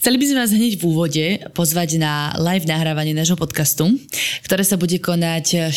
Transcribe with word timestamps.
Chceli 0.00 0.16
by 0.16 0.26
sme 0.32 0.40
vás 0.40 0.56
hneď 0.56 0.80
v 0.80 0.84
úvode 0.88 1.26
pozvať 1.52 2.00
na 2.00 2.32
live 2.40 2.64
nahrávanie 2.64 3.12
nášho 3.12 3.36
podcastu, 3.36 4.00
ktoré 4.48 4.64
sa 4.64 4.80
bude 4.80 4.96
konať 4.96 5.76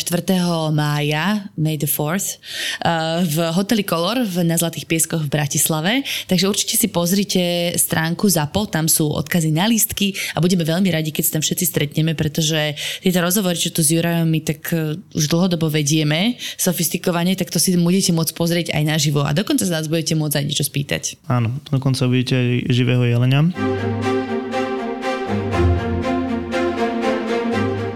mája, 0.72 1.44
May 1.60 1.76
the 1.76 1.84
4th, 1.84 2.40
eh, 2.80 3.20
v 3.20 3.36
hoteli 3.52 3.84
Color 3.84 4.24
na 4.40 4.56
Zlatých 4.56 4.88
pieskoch 4.88 5.20
v 5.20 5.28
Bratislave. 5.28 6.08
Takže 6.24 6.48
určite 6.48 6.80
si 6.80 6.88
pozrite 6.88 7.76
stránku 7.76 8.24
ZAPO, 8.24 8.72
tam 8.72 8.88
sú 8.88 9.12
odkazy 9.12 9.52
na 9.52 9.68
lístky 9.68 10.16
a 10.32 10.40
budeme 10.40 10.64
veľmi 10.64 10.88
radi, 10.88 11.12
keď 11.12 11.22
sa 11.28 11.32
tam 11.36 11.44
všetci 11.44 11.64
stretneme, 11.68 12.16
pretože 12.16 12.80
tieto 13.04 13.20
rozhovory, 13.20 13.60
čo 13.60 13.76
tu 13.76 13.84
s 13.84 13.92
Jurajom 13.92 14.24
my 14.24 14.40
tak 14.40 14.72
eh, 14.72 14.96
už 15.12 15.28
dlhodobo 15.28 15.68
vedieme, 15.68 16.40
sofistikovane, 16.56 17.36
tak 17.36 17.52
to 17.52 17.60
si 17.60 17.76
budete 17.76 18.16
môcť 18.16 18.32
pozrieť 18.32 18.66
aj 18.72 18.88
naživo 18.88 19.20
a 19.20 19.36
dokonca 19.36 19.68
sa 19.68 19.84
nás 19.84 19.92
budete 19.92 20.16
môcť 20.16 20.40
aj 20.40 20.44
niečo 20.48 20.64
spýtať. 20.64 21.20
Áno, 21.28 21.60
dokonca 21.68 22.08
budete 22.08 22.32
aj 22.40 22.72
živého 22.72 23.04
jelenia. 23.04 23.52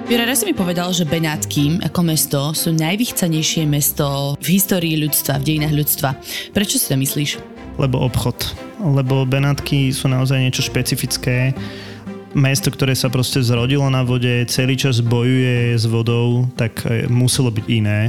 Jura, 0.08 0.24
raz 0.24 0.40
si 0.40 0.48
mi 0.48 0.56
povedal, 0.56 0.88
že 0.96 1.04
Benátky 1.04 1.84
ako 1.84 2.00
mesto 2.00 2.40
sú 2.56 2.72
najvychcanejšie 2.72 3.68
mesto 3.68 4.32
v 4.40 4.56
histórii 4.56 4.96
ľudstva, 4.96 5.36
v 5.36 5.44
dejinách 5.44 5.76
ľudstva. 5.76 6.16
Prečo 6.56 6.80
si 6.80 6.88
to 6.88 6.96
myslíš? 6.96 7.36
Lebo 7.76 8.00
obchod. 8.00 8.56
Lebo 8.80 9.28
Benátky 9.28 9.92
sú 9.92 10.08
naozaj 10.08 10.40
niečo 10.40 10.64
špecifické. 10.64 11.52
Mesto, 12.32 12.72
ktoré 12.72 12.96
sa 12.96 13.12
proste 13.12 13.44
zrodilo 13.44 13.84
na 13.92 14.00
vode, 14.00 14.48
celý 14.48 14.80
čas 14.80 15.04
bojuje 15.04 15.76
s 15.76 15.84
vodou, 15.84 16.48
tak 16.56 16.88
e, 16.88 17.04
muselo 17.12 17.52
byť 17.52 17.66
iné 17.68 18.08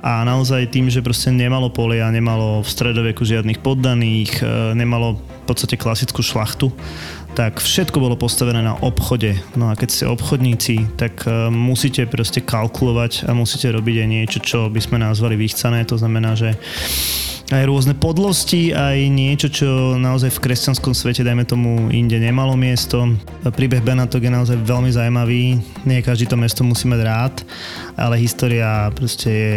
a 0.00 0.24
naozaj 0.24 0.72
tým, 0.72 0.88
že 0.88 1.04
proste 1.04 1.28
nemalo 1.28 1.68
polia, 1.68 2.08
nemalo 2.08 2.64
v 2.64 2.68
stredoveku 2.68 3.20
žiadnych 3.20 3.60
poddaných, 3.60 4.40
e, 4.40 4.72
nemalo 4.72 5.20
v 5.20 5.44
podstate 5.44 5.76
klasickú 5.76 6.24
šlachtu, 6.24 6.72
tak 7.34 7.62
všetko 7.62 8.02
bolo 8.02 8.16
postavené 8.18 8.60
na 8.60 8.74
obchode. 8.82 9.38
No 9.54 9.70
a 9.70 9.78
keď 9.78 9.88
ste 9.88 10.04
obchodníci, 10.10 10.98
tak 10.98 11.24
uh, 11.24 11.48
musíte 11.48 12.04
proste 12.10 12.42
kalkulovať 12.42 13.30
a 13.30 13.34
musíte 13.36 13.70
robiť 13.70 13.96
aj 14.02 14.08
niečo, 14.08 14.38
čo 14.42 14.58
by 14.68 14.80
sme 14.82 14.98
nazvali 14.98 15.38
vychcané. 15.38 15.86
To 15.88 15.96
znamená, 15.96 16.34
že 16.34 16.58
aj 17.50 17.66
rôzne 17.66 17.98
podlosti, 17.98 18.70
aj 18.70 19.10
niečo, 19.10 19.50
čo 19.50 19.98
naozaj 19.98 20.30
v 20.30 20.42
kresťanskom 20.42 20.94
svete, 20.94 21.26
dajme 21.26 21.42
tomu, 21.42 21.90
inde 21.90 22.14
nemalo 22.22 22.54
miesto. 22.54 23.10
Príbeh 23.42 23.82
Benatok 23.82 24.22
je 24.22 24.30
naozaj 24.30 24.62
veľmi 24.62 24.90
zaujímavý. 24.94 25.58
Nie 25.82 25.98
každý 25.98 26.30
to 26.30 26.38
mesto 26.38 26.62
musí 26.62 26.86
mať 26.86 27.00
rád, 27.02 27.34
ale 27.98 28.22
história 28.22 28.86
proste 28.94 29.30
je 29.30 29.54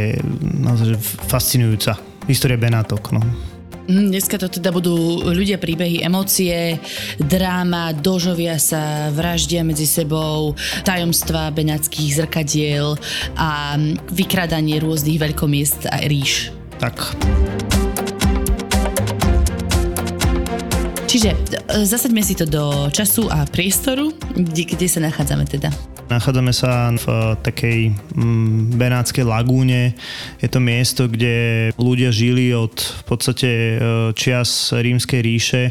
naozaj 0.57 0.97
fascinujúca. 1.29 1.93
História 2.25 2.57
Benatok, 2.57 3.13
no. 3.13 3.52
Mhm, 3.83 4.15
dneska 4.15 4.39
to 4.39 4.47
teda 4.47 4.71
budú 4.71 5.27
ľudia, 5.27 5.59
príbehy, 5.59 6.07
emócie, 6.07 6.79
dráma, 7.19 7.91
dožovia 7.91 8.55
sa, 8.55 9.11
vraždia 9.11 9.59
medzi 9.67 9.83
sebou, 9.83 10.55
tajomstva 10.87 11.51
benáckých 11.51 12.23
zrkadiel 12.23 12.95
a 13.35 13.75
vykradanie 14.07 14.79
rôznych 14.79 15.19
veľkomiest 15.19 15.91
a 15.91 15.99
ríš. 16.07 16.55
Tak. 16.79 17.11
Čiže 21.13 21.29
e, 21.29 21.37
zasaďme 21.85 22.25
si 22.25 22.33
to 22.33 22.49
do 22.49 22.89
času 22.89 23.29
a 23.29 23.45
priestoru, 23.45 24.09
kde, 24.33 24.65
kde 24.65 24.89
sa 24.89 24.97
nachádzame 24.97 25.45
teda. 25.45 25.69
Nachádzame 26.09 26.51
sa 26.51 26.89
v 26.89 27.05
eh, 27.05 27.17
takej 27.39 27.79
mm, 28.17 28.75
Benátskej 28.75 29.21
lagúne. 29.21 29.93
Je 30.41 30.49
to 30.49 30.57
miesto, 30.57 31.05
kde 31.05 31.69
ľudia 31.77 32.09
žili 32.09 32.51
od 32.51 32.73
v 32.73 33.03
podstate 33.05 33.49
eh, 33.49 33.77
čias 34.17 34.73
rímskej 34.73 35.21
ríše, 35.21 35.63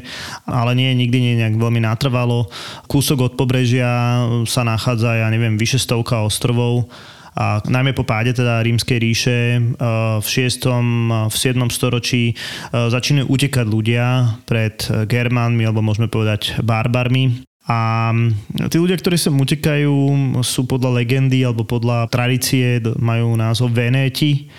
ale 0.46 0.78
nie 0.78 0.94
nikdy 0.94 1.18
nie 1.18 1.34
nejak 1.42 1.58
veľmi 1.58 1.82
natrvalo. 1.82 2.46
Kúsok 2.86 3.18
od 3.26 3.32
pobrežia 3.34 4.22
sa 4.46 4.62
nachádza, 4.62 5.26
ja 5.26 5.28
neviem, 5.28 5.58
vyše 5.58 5.82
stovka 5.82 6.22
ostrovov 6.22 6.86
a 7.32 7.64
najmä 7.64 7.96
po 7.96 8.04
páde 8.04 8.36
teda 8.36 8.60
rímskej 8.60 8.98
ríše 9.00 9.38
eh, 9.56 9.62
v 10.20 10.26
6. 10.26 11.28
v 11.28 11.36
7. 11.36 11.58
storočí 11.72 12.36
začínajú 12.72 13.26
utekať 13.28 13.66
ľudia 13.66 14.36
pred 14.44 14.76
Germánmi 15.08 15.64
alebo 15.64 15.84
môžeme 15.84 16.08
povedať 16.12 16.60
barbarmi 16.60 17.44
a 17.62 18.10
tí 18.66 18.76
ľudia, 18.82 18.98
ktorí 18.98 19.14
sem 19.14 19.38
utekajú, 19.38 19.94
sú 20.42 20.66
podľa 20.66 20.98
legendy 20.98 21.46
alebo 21.46 21.62
podľa 21.62 22.10
tradície, 22.10 22.82
majú 22.98 23.38
názov 23.38 23.70
Venéti 23.70 24.50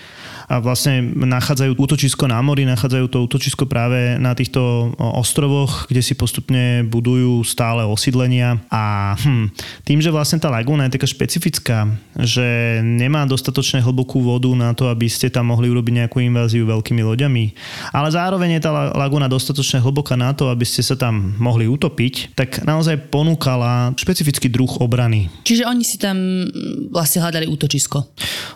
a 0.48 0.60
vlastne 0.60 1.14
nachádzajú 1.14 1.76
útočisko 1.76 2.28
na 2.28 2.40
mori, 2.44 2.68
nachádzajú 2.68 3.06
to 3.08 3.24
útočisko 3.24 3.64
práve 3.64 4.20
na 4.20 4.36
týchto 4.36 4.92
ostrovoch, 4.98 5.88
kde 5.88 6.02
si 6.04 6.14
postupne 6.14 6.84
budujú 6.84 7.42
stále 7.46 7.84
osídlenia 7.86 8.60
a 8.68 9.14
hm, 9.16 9.50
tým, 9.88 9.98
že 10.04 10.12
vlastne 10.12 10.40
tá 10.40 10.52
lagúna 10.52 10.86
je 10.88 11.00
taká 11.00 11.08
špecifická, 11.08 11.88
že 12.20 12.80
nemá 12.84 13.24
dostatočne 13.24 13.80
hlbokú 13.80 14.20
vodu 14.20 14.50
na 14.52 14.76
to, 14.76 14.92
aby 14.92 15.08
ste 15.08 15.32
tam 15.32 15.50
mohli 15.52 15.72
urobiť 15.72 16.04
nejakú 16.04 16.20
inváziu 16.20 16.68
veľkými 16.68 17.02
loďami, 17.02 17.44
ale 17.90 18.08
zároveň 18.12 18.60
je 18.60 18.64
tá 18.64 18.70
lagúna 18.92 19.26
dostatočne 19.26 19.80
hlboká 19.80 20.14
na 20.14 20.36
to, 20.36 20.52
aby 20.52 20.64
ste 20.68 20.84
sa 20.84 20.94
tam 20.94 21.34
mohli 21.40 21.64
utopiť, 21.70 22.36
tak 22.36 22.62
naozaj 22.62 23.08
ponúkala 23.08 23.96
špecifický 23.96 24.52
druh 24.52 24.70
obrany. 24.82 25.32
Čiže 25.46 25.64
oni 25.64 25.84
si 25.86 25.96
tam 25.96 26.46
vlastne 26.92 27.24
hľadali 27.24 27.46
útočisko? 27.48 27.98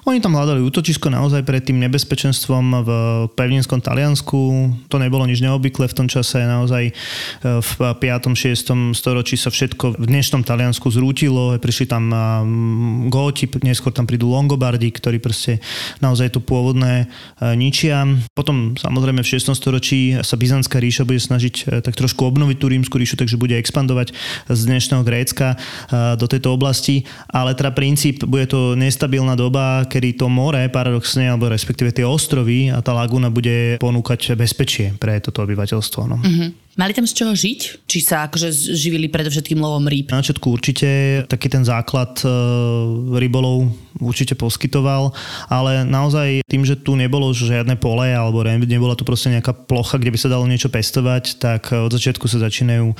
Oni 0.07 0.19
tam 0.23 0.37
hľadali 0.37 0.61
útočisko 0.63 1.09
naozaj 1.09 1.43
pred 1.45 1.63
tým 1.65 1.78
nebezpečenstvom 1.79 2.65
v 2.83 2.91
pevninskom 3.33 3.79
Taliansku. 3.79 4.39
To 4.91 4.97
nebolo 4.99 5.25
nič 5.25 5.39
neobvyklé 5.39 5.87
v 5.87 5.97
tom 5.97 6.07
čase. 6.11 6.43
Naozaj 6.43 6.85
e, 6.91 6.93
v 7.63 7.71
5. 7.79 8.35
6. 8.35 8.99
storočí 8.99 9.39
sa 9.39 9.49
všetko 9.49 9.99
v 9.99 10.05
dnešnom 10.11 10.43
Taliansku 10.43 10.91
zrútilo. 10.91 11.55
Prišli 11.59 11.87
tam 11.87 12.11
Góti, 13.09 13.47
neskôr 13.63 13.95
tam 13.95 14.05
prídu 14.05 14.29
Longobardi, 14.29 14.91
ktorí 14.91 15.23
proste 15.23 15.63
naozaj 16.03 16.35
to 16.35 16.41
pôvodné 16.43 17.07
e, 17.39 17.55
ničia. 17.55 18.05
Potom 18.35 18.75
samozrejme 18.75 19.23
v 19.23 19.31
6. 19.39 19.55
storočí 19.55 20.19
sa 20.21 20.35
Byzantská 20.35 20.83
ríša 20.83 21.07
bude 21.07 21.23
snažiť 21.23 21.55
e, 21.65 21.81
tak 21.81 21.95
trošku 21.95 22.27
obnoviť 22.27 22.57
tú 22.59 22.67
rímsku 22.69 22.95
ríšu, 22.99 23.17
takže 23.17 23.41
bude 23.41 23.55
expandovať 23.57 24.13
z 24.51 24.61
dnešného 24.67 25.03
Grécka 25.07 25.55
do 26.19 26.27
tejto 26.27 26.53
oblasti. 26.53 27.07
Ale 27.31 27.55
teda 27.55 27.71
princíp, 27.73 28.25
bude 28.27 28.47
to 28.51 28.75
nestabilná 28.75 29.39
doba, 29.39 29.87
kedy 29.87 30.19
to 30.19 30.27
more 30.27 30.59
paradoxne, 30.69 31.31
alebo 31.31 31.47
respektíve 31.69 31.93
tie 31.93 32.09
ostrovy 32.09 32.73
a 32.73 32.81
tá 32.81 32.97
laguna 32.97 33.29
bude 33.29 33.77
ponúkať 33.77 34.33
bezpečie 34.41 34.97
pre 34.97 35.21
toto 35.21 35.45
obyvateľstvo. 35.45 36.01
No. 36.09 36.17
Mm-hmm. 36.17 36.68
Mali 36.79 36.95
tam 36.95 37.11
z 37.11 37.15
čoho 37.19 37.35
žiť? 37.35 37.91
Či 37.91 37.99
sa 38.07 38.31
akože 38.31 38.55
živili 38.55 39.11
predovšetkým 39.11 39.59
lovom 39.59 39.91
rýb? 39.91 40.15
Na 40.15 40.23
začiatku 40.23 40.47
určite 40.47 40.87
taký 41.27 41.51
ten 41.51 41.67
základ 41.67 42.23
e, 42.23 42.31
rybolov 43.19 43.75
určite 43.99 44.39
poskytoval, 44.39 45.11
ale 45.51 45.83
naozaj 45.83 46.47
tým, 46.47 46.63
že 46.63 46.79
tu 46.79 46.95
nebolo 46.95 47.35
žiadne 47.35 47.75
pole 47.83 48.15
alebo 48.15 48.47
nebola 48.47 48.95
tu 48.95 49.03
proste 49.03 49.35
nejaká 49.35 49.51
plocha, 49.67 49.99
kde 49.99 50.15
by 50.15 50.19
sa 50.23 50.31
dalo 50.31 50.47
niečo 50.47 50.71
pestovať, 50.71 51.43
tak 51.43 51.75
od 51.75 51.91
začiatku 51.91 52.31
sa 52.31 52.39
začínajú 52.39 52.95
e, 52.95 52.97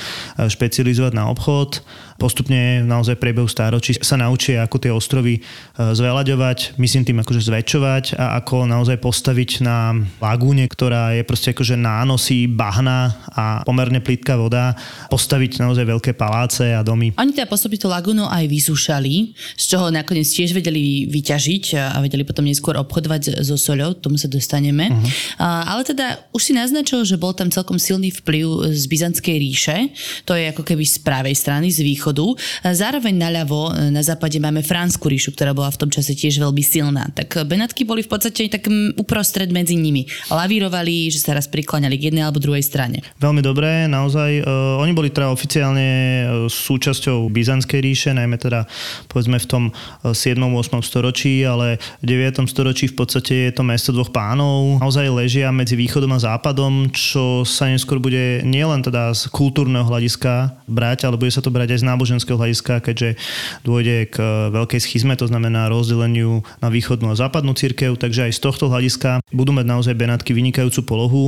špecializovať 0.51 1.13
na 1.15 1.31
obchod. 1.31 1.87
Postupne 2.19 2.83
naozaj 2.83 3.15
priebehu 3.23 3.47
stáročí 3.47 3.95
sa 4.03 4.19
naučia, 4.19 4.67
ako 4.67 4.77
tie 4.83 4.91
ostrovy 4.91 5.39
e, 5.39 5.41
zveľaďovať, 5.79 6.83
myslím 6.83 7.07
tým 7.07 7.23
akože 7.23 7.47
zväčšovať 7.47 8.19
a 8.19 8.43
ako 8.43 8.67
naozaj 8.67 8.99
postaviť 8.99 9.63
na 9.63 9.95
lagúne, 10.19 10.67
ktorá 10.67 11.15
je 11.15 11.23
proste 11.23 11.55
akože 11.55 11.79
nánosy 11.79 12.51
bahna 12.51 13.15
a 13.31 13.63
pomerne 13.69 14.01
plítka 14.01 14.41
voda, 14.41 14.73
postaviť 15.13 15.61
naozaj 15.61 15.85
veľké 15.85 16.17
paláce 16.17 16.65
a 16.73 16.81
domy. 16.81 17.13
Oni 17.21 17.37
teda 17.37 17.45
postupne 17.45 17.77
tú 17.77 17.93
lagúnu 17.93 18.25
aj 18.25 18.49
vysúšali, 18.49 19.37
z 19.61 19.65
čoho 19.69 19.93
nakoniec 19.93 20.25
tiež 20.25 20.57
vedeli 20.57 21.05
vyťažiť 21.05 21.65
a 21.77 22.01
vedeli 22.01 22.25
potom 22.25 22.49
neskôr 22.49 22.81
obchodovať 22.81 23.45
so 23.45 23.61
soľou, 23.61 24.01
tomu 24.01 24.17
sa 24.17 24.33
dostaneme. 24.33 24.89
Uh-huh. 24.89 25.05
ale 25.45 25.85
teda 25.85 26.25
už 26.33 26.41
si 26.41 26.53
naznačil, 26.57 27.05
že 27.05 27.21
bol 27.21 27.37
tam 27.37 27.53
celkom 27.53 27.77
silný 27.77 28.09
vplyv 28.09 28.73
z 28.73 28.85
Byzantskej 28.89 29.37
ríše, 29.37 29.77
to 30.25 30.33
je 30.33 30.49
ako 30.49 30.65
keby 30.65 30.89
z 30.89 30.97
pravej 31.05 31.37
strany, 31.37 31.69
z 31.69 31.85
východu 31.85 31.99
východu. 31.99 32.27
Zároveň 32.63 33.15
naľavo 33.19 33.75
na 33.91 34.01
západe 34.07 34.39
máme 34.39 34.63
Fransku 34.63 35.11
ríšu, 35.11 35.35
ktorá 35.35 35.51
bola 35.51 35.75
v 35.75 35.81
tom 35.83 35.91
čase 35.91 36.15
tiež 36.15 36.39
veľmi 36.39 36.63
silná. 36.63 37.11
Tak 37.11 37.43
Benátky 37.43 37.83
boli 37.83 38.07
v 38.07 38.11
podstate 38.15 38.47
tak 38.47 38.71
uprostred 38.95 39.51
medzi 39.51 39.75
nimi. 39.75 40.07
Lavírovali, 40.31 41.11
že 41.11 41.19
sa 41.19 41.35
raz 41.35 41.51
prikláňali 41.51 41.99
k 41.99 42.15
jednej 42.15 42.23
alebo 42.23 42.39
druhej 42.39 42.63
strane. 42.63 43.03
Veľmi 43.19 43.43
dobré, 43.59 43.91
naozaj. 43.91 44.47
Uh, 44.47 44.79
oni 44.79 44.95
boli 44.95 45.11
teda 45.11 45.35
oficiálne 45.35 45.83
e, 45.83 46.25
súčasťou 46.47 47.27
Byzantskej 47.27 47.83
ríše, 47.83 48.11
najmä 48.15 48.39
teda 48.39 48.71
povedzme 49.11 49.35
v 49.35 49.47
tom 49.51 49.65
7. 50.07 50.39
8. 50.39 50.79
storočí, 50.79 51.43
ale 51.43 51.83
v 51.99 52.07
9. 52.07 52.47
storočí 52.47 52.87
v 52.87 52.95
podstate 52.95 53.51
je 53.51 53.53
to 53.59 53.67
mesto 53.67 53.91
dvoch 53.91 54.15
pánov. 54.15 54.79
Naozaj 54.79 55.11
ležia 55.11 55.51
medzi 55.51 55.75
východom 55.75 56.15
a 56.15 56.23
západom, 56.23 56.87
čo 56.95 57.43
sa 57.43 57.67
neskôr 57.67 57.99
bude 57.99 58.47
nielen 58.47 58.79
teda 58.87 59.11
z 59.11 59.27
kultúrneho 59.35 59.83
hľadiska 59.83 60.55
brať, 60.71 61.11
ale 61.11 61.19
bude 61.19 61.35
sa 61.35 61.43
to 61.43 61.51
brať 61.51 61.75
aj 61.75 61.83
z 61.83 61.89
náboženského 61.91 62.39
hľadiska, 62.39 62.79
keďže 62.79 63.19
dôjde 63.67 64.15
k 64.15 64.23
veľkej 64.55 64.79
schizme, 64.79 65.19
to 65.19 65.27
znamená 65.27 65.67
rozdeleniu 65.67 66.47
na 66.63 66.71
východnú 66.71 67.11
a 67.11 67.19
západnú 67.19 67.59
církev, 67.59 67.99
takže 67.99 68.31
aj 68.31 68.39
z 68.39 68.41
tohto 68.45 68.71
hľadiska 68.71 69.19
budú 69.35 69.51
mať 69.51 69.67
naozaj 69.67 69.99
Benátky 69.99 70.31
vynikajúcu 70.31 70.81
polohu. 70.87 71.25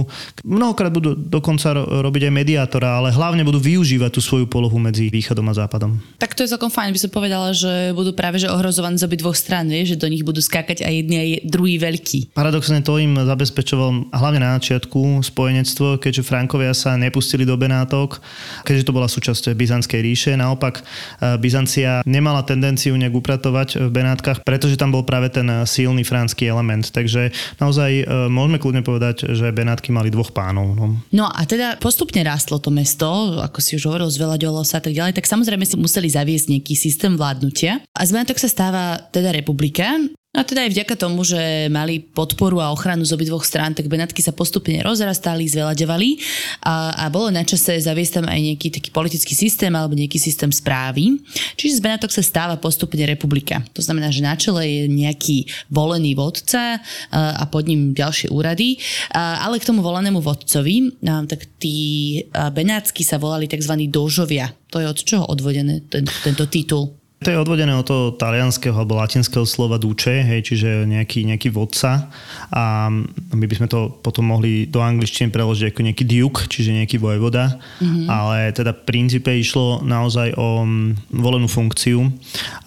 Mnohokrát 0.47 0.95
budú 0.95 1.19
dokonca 1.19 1.75
robiť 1.75 2.20
byť 2.21 2.29
aj 2.29 2.37
mediátora, 2.37 3.01
ale 3.01 3.09
hlavne 3.17 3.41
budú 3.49 3.57
využívať 3.57 4.13
tú 4.13 4.21
svoju 4.21 4.45
polohu 4.45 4.77
medzi 4.77 5.09
východom 5.09 5.49
a 5.49 5.57
západom. 5.57 5.97
Tak 6.21 6.37
to 6.37 6.45
je 6.45 6.53
celkom 6.53 6.69
fajn, 6.69 6.93
by 6.93 7.01
som 7.01 7.09
povedala, 7.09 7.57
že 7.57 7.97
budú 7.97 8.13
práve 8.13 8.37
že 8.37 8.53
ohrozovaní 8.53 9.01
z 9.01 9.09
obi 9.09 9.17
dvoch 9.17 9.33
strán, 9.33 9.73
že 9.73 9.97
do 9.97 10.05
nich 10.05 10.21
budú 10.21 10.45
skákať 10.45 10.85
aj 10.85 10.93
jedni 10.93 11.17
aj 11.17 11.29
druhý 11.49 11.81
veľký. 11.81 12.37
Paradoxne 12.37 12.85
to 12.85 13.01
im 13.01 13.17
zabezpečoval 13.17 14.13
hlavne 14.13 14.45
na 14.45 14.61
začiatku 14.61 15.25
spojenectvo, 15.25 15.97
keďže 15.97 16.29
Frankovia 16.29 16.77
sa 16.77 17.01
nepustili 17.01 17.49
do 17.49 17.57
Benátok, 17.57 18.21
keďže 18.69 18.85
to 18.85 18.93
bola 18.93 19.09
súčasť 19.09 19.57
Byzantskej 19.57 20.01
ríše. 20.05 20.33
Naopak 20.37 20.85
e, 20.85 21.41
Byzancia 21.41 22.05
nemala 22.05 22.45
tendenciu 22.45 22.93
nejak 23.01 23.17
upratovať 23.17 23.81
v 23.81 23.89
Benátkach, 23.89 24.45
pretože 24.45 24.77
tam 24.77 24.93
bol 24.93 25.09
práve 25.09 25.33
ten 25.33 25.49
silný 25.65 26.05
franský 26.05 26.53
element. 26.53 26.85
Takže 26.85 27.33
naozaj 27.57 27.91
e, 28.05 28.05
môžeme 28.29 28.61
kľudne 28.61 28.85
povedať, 28.85 29.33
že 29.33 29.49
Benátky 29.49 29.89
mali 29.89 30.13
dvoch 30.13 30.37
pánov. 30.37 30.77
No. 30.77 31.01
no 31.09 31.25
a 31.31 31.41
teda 31.49 31.81
postupne 32.01 32.25
rástlo 32.25 32.57
to 32.57 32.73
mesto, 32.73 33.05
ako 33.45 33.61
si 33.61 33.77
už 33.77 33.93
hovoril, 33.93 34.09
zveľaďovalo 34.09 34.65
sa 34.65 34.81
a 34.81 34.85
tak 34.89 34.97
ďalej, 34.97 35.21
tak 35.21 35.29
samozrejme 35.29 35.69
si 35.69 35.77
museli 35.77 36.09
zaviesť 36.09 36.49
nejaký 36.49 36.73
systém 36.73 37.13
vládnutia. 37.13 37.85
A 37.93 38.09
z 38.09 38.17
Benátok 38.17 38.41
sa 38.41 38.49
stáva 38.49 39.05
teda 39.13 39.37
republika 39.37 40.01
a 40.31 40.47
teda 40.47 40.63
aj 40.63 40.71
vďaka 40.71 40.95
tomu, 40.95 41.27
že 41.27 41.67
mali 41.75 41.99
podporu 41.99 42.63
a 42.63 42.71
ochranu 42.71 43.03
z 43.03 43.19
obidvoch 43.19 43.43
strán, 43.43 43.75
tak 43.75 43.91
Benátky 43.91 44.23
sa 44.23 44.31
postupne 44.31 44.79
rozrastali, 44.79 45.51
zvelaďovali 45.51 46.23
a, 46.63 46.95
a 46.95 47.05
bolo 47.11 47.35
na 47.35 47.43
čase 47.43 47.83
zaviesť 47.83 48.23
tam 48.23 48.27
aj 48.31 48.39
nejaký 48.39 48.69
taký 48.71 48.95
politický 48.95 49.35
systém 49.35 49.75
alebo 49.75 49.99
nejaký 49.99 50.23
systém 50.23 50.55
správy. 50.55 51.19
Čiže 51.59 51.83
z 51.83 51.83
Benátok 51.83 52.15
sa 52.15 52.23
stáva 52.23 52.55
postupne 52.63 53.03
republika. 53.11 53.59
To 53.75 53.83
znamená, 53.83 54.15
že 54.15 54.23
na 54.23 54.39
čele 54.39 54.63
je 54.71 54.83
nejaký 54.87 55.51
volený 55.67 56.15
vodca 56.15 56.79
a, 56.79 57.43
pod 57.51 57.67
ním 57.67 57.91
ďalšie 57.91 58.31
úrady, 58.31 58.79
ale 59.19 59.59
k 59.59 59.67
tomu 59.67 59.83
volenému 59.83 60.23
vodcovi, 60.23 61.03
tak 61.03 61.43
tí 61.59 62.23
Benátsky 62.31 63.03
sa 63.03 63.19
volali 63.19 63.51
tzv. 63.51 63.75
dožovia. 63.91 64.55
To 64.71 64.79
je 64.79 64.87
od 64.87 64.99
čoho 65.03 65.27
odvodené 65.27 65.83
ten, 65.91 66.07
tento 66.23 66.47
titul? 66.47 67.00
To 67.21 67.29
je 67.29 67.37
odvodené 67.37 67.77
od 67.77 67.85
toho 67.85 68.05
talianského 68.17 68.73
alebo 68.73 68.97
latinského 68.97 69.45
slova 69.45 69.77
duce, 69.77 70.09
hej, 70.09 70.41
čiže 70.41 70.89
nejaký, 70.89 71.29
nejaký 71.29 71.53
vodca 71.53 72.09
a 72.49 72.89
my 73.37 73.45
by 73.45 73.55
sme 73.61 73.69
to 73.69 73.93
potom 74.01 74.33
mohli 74.33 74.65
do 74.65 74.81
angličtiny 74.81 75.29
preložiť 75.29 75.69
ako 75.69 75.85
nejaký 75.85 76.05
duke, 76.09 76.49
čiže 76.49 76.73
nejaký 76.73 76.97
vojvoda, 76.97 77.61
mm-hmm. 77.77 78.09
ale 78.09 78.57
teda 78.57 78.73
v 78.73 78.89
princípe 78.89 79.29
išlo 79.37 79.85
naozaj 79.85 80.33
o 80.41 80.65
mm, 80.65 81.13
volenú 81.21 81.45
funkciu 81.45 82.09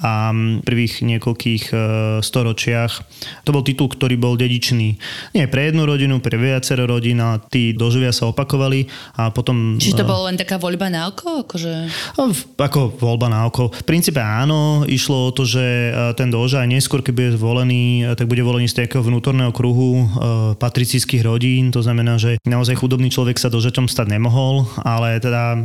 a 0.06 0.30
v 0.30 0.62
prvých 0.62 1.02
niekoľkých 1.02 1.64
e, 1.74 1.76
storočiach 2.22 2.92
to 3.42 3.50
bol 3.50 3.66
titul, 3.66 3.90
ktorý 3.90 4.22
bol 4.22 4.38
dedičný. 4.38 5.02
Nie 5.34 5.50
pre 5.50 5.74
jednu 5.74 5.90
rodinu, 5.90 6.22
pre 6.22 6.38
viacero 6.38 6.86
rodín 6.86 7.18
a 7.26 7.42
tí 7.42 7.74
doživia 7.74 8.14
sa 8.14 8.30
opakovali 8.30 8.86
a 9.18 9.34
potom... 9.34 9.82
Čiže 9.82 9.98
to 9.98 10.06
e, 10.06 10.12
bolo 10.14 10.30
len 10.30 10.38
taká 10.38 10.62
voľba 10.62 10.94
na 10.94 11.10
oko? 11.10 11.42
Akože... 11.42 11.90
Ako 12.62 13.02
voľba 13.02 13.34
na 13.34 13.50
oko. 13.50 13.74
V 13.74 13.82
princípe 13.82 14.22
áno, 14.22 14.43
išlo 14.88 15.30
o 15.30 15.32
to, 15.32 15.46
že 15.48 15.62
e, 15.64 15.92
ten 16.18 16.28
doža 16.34 16.64
aj 16.66 16.70
neskôr, 16.70 17.00
keď 17.00 17.14
bude 17.14 17.30
zvolený, 17.38 17.84
e, 18.04 18.18
tak 18.18 18.28
bude 18.28 18.44
volený 18.44 18.68
z 18.68 18.84
takého 18.84 19.04
vnútorného 19.06 19.54
kruhu 19.56 20.04
e, 20.04 20.06
patricijských 20.58 21.24
rodín, 21.24 21.72
to 21.72 21.80
znamená, 21.80 22.20
že 22.20 22.42
naozaj 22.44 22.80
chudobný 22.80 23.08
človek 23.14 23.40
sa 23.40 23.52
dožaťom 23.54 23.88
stať 23.88 24.18
nemohol, 24.18 24.68
ale 24.82 25.20
teda 25.22 25.56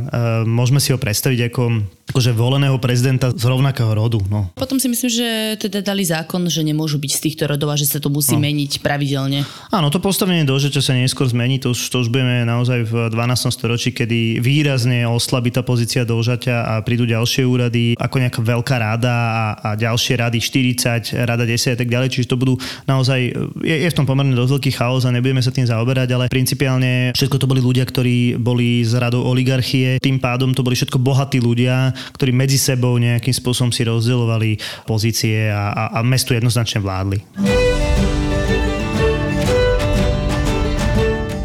môžeme 0.45 0.77
si 0.77 0.93
ho 0.93 0.99
predstaviť 0.99 1.51
ako 1.51 1.63
akože 2.09 2.33
voleného 2.33 2.77
prezidenta 2.81 3.29
z 3.29 3.45
rovnakého 3.45 3.93
rodu. 3.93 4.17
No. 4.27 4.49
Potom 4.57 4.81
si 4.81 4.89
myslím, 4.89 5.09
že 5.13 5.27
teda 5.61 5.85
dali 5.85 6.01
zákon, 6.01 6.41
že 6.49 6.65
nemôžu 6.65 6.97
byť 6.97 7.11
z 7.13 7.21
týchto 7.29 7.43
rodov 7.45 7.69
a 7.69 7.77
že 7.77 7.85
sa 7.85 8.01
to 8.01 8.09
musí 8.09 8.33
no. 8.33 8.41
meniť 8.41 8.81
pravidelne. 8.81 9.45
Áno, 9.69 9.93
to 9.93 10.01
postavenie 10.01 10.41
dožaťa 10.41 10.81
sa 10.81 10.97
neskôr 10.97 11.29
zmení, 11.29 11.61
to 11.61 11.77
už, 11.77 11.79
to 11.93 12.01
už 12.01 12.09
budeme 12.09 12.41
naozaj 12.49 12.89
v 12.89 12.93
12. 13.13 13.53
storočí, 13.53 13.93
kedy 13.93 14.41
výrazne 14.41 15.05
oslabí 15.05 15.53
tá 15.53 15.61
pozícia 15.61 16.01
dožaťa 16.01 16.65
a 16.65 16.73
prídu 16.81 17.05
ďalšie 17.05 17.45
úrady, 17.45 17.93
ako 17.93 18.15
nejaká 18.17 18.41
veľká 18.41 18.68
rada 18.77 19.15
a, 19.15 19.45
a 19.57 19.69
ďalšie 19.79 20.19
rady 20.19 20.37
40, 20.37 21.25
rada 21.25 21.47
10 21.47 21.73
a 21.73 21.77
tak 21.79 21.89
ďalej, 21.89 22.09
čiže 22.13 22.29
to 22.29 22.37
budú 22.37 22.59
naozaj, 22.85 23.19
je, 23.63 23.75
je 23.81 23.89
v 23.89 23.97
tom 23.97 24.05
pomerne 24.05 24.35
dosť 24.35 24.51
veľký 24.59 24.71
chaos 24.75 25.07
a 25.07 25.13
nebudeme 25.15 25.41
sa 25.41 25.49
tým 25.49 25.65
zaoberať, 25.65 26.09
ale 26.13 26.25
principiálne 26.29 27.15
všetko 27.15 27.39
to 27.39 27.49
boli 27.49 27.63
ľudia, 27.63 27.87
ktorí 27.87 28.37
boli 28.37 28.83
z 28.85 28.93
radou 28.99 29.25
oligarchie, 29.25 29.97
tým 29.97 30.21
pádom 30.21 30.53
to 30.53 30.61
boli 30.61 30.77
všetko 30.77 31.01
bohatí 31.01 31.41
ľudia, 31.41 31.95
ktorí 32.19 32.35
medzi 32.35 32.59
sebou 32.59 32.99
nejakým 32.99 33.33
spôsobom 33.33 33.71
si 33.73 33.87
rozdielovali 33.87 34.59
pozície 34.83 35.47
a, 35.49 35.71
a, 35.71 35.83
a 35.97 35.99
mestu 36.03 36.35
jednoznačne 36.35 36.83
vládli. 36.83 37.23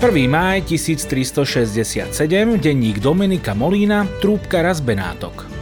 1. 0.05 0.29
máj 0.29 0.69
1367, 0.69 2.61
denník 2.61 3.01
Dominika 3.01 3.57
Molína, 3.57 4.05
trúbka 4.21 4.61
z 4.77 4.85
Benátok. 4.85 5.54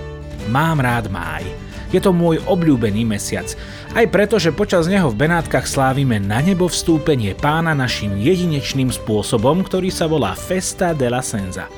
Mám 0.50 0.83
rád 0.83 1.06
máj. 1.06 1.47
Je 1.93 2.00
to 2.00 2.11
môj 2.11 2.41
obľúbený 2.49 3.05
mesiac. 3.05 3.44
Aj 3.93 4.09
preto, 4.09 4.41
že 4.41 4.49
počas 4.49 4.89
neho 4.89 5.12
v 5.12 5.29
Benátkach 5.29 5.69
slávime 5.69 6.17
na 6.17 6.41
nebo 6.41 6.65
vstúpenie 6.67 7.37
pána 7.37 7.77
našim 7.77 8.17
jedinečným 8.17 8.89
spôsobom, 8.89 9.61
ktorý 9.61 9.93
sa 9.93 10.09
volá 10.09 10.33
Festa 10.33 10.97
de 10.97 11.06
la 11.12 11.21
Senza. 11.21 11.69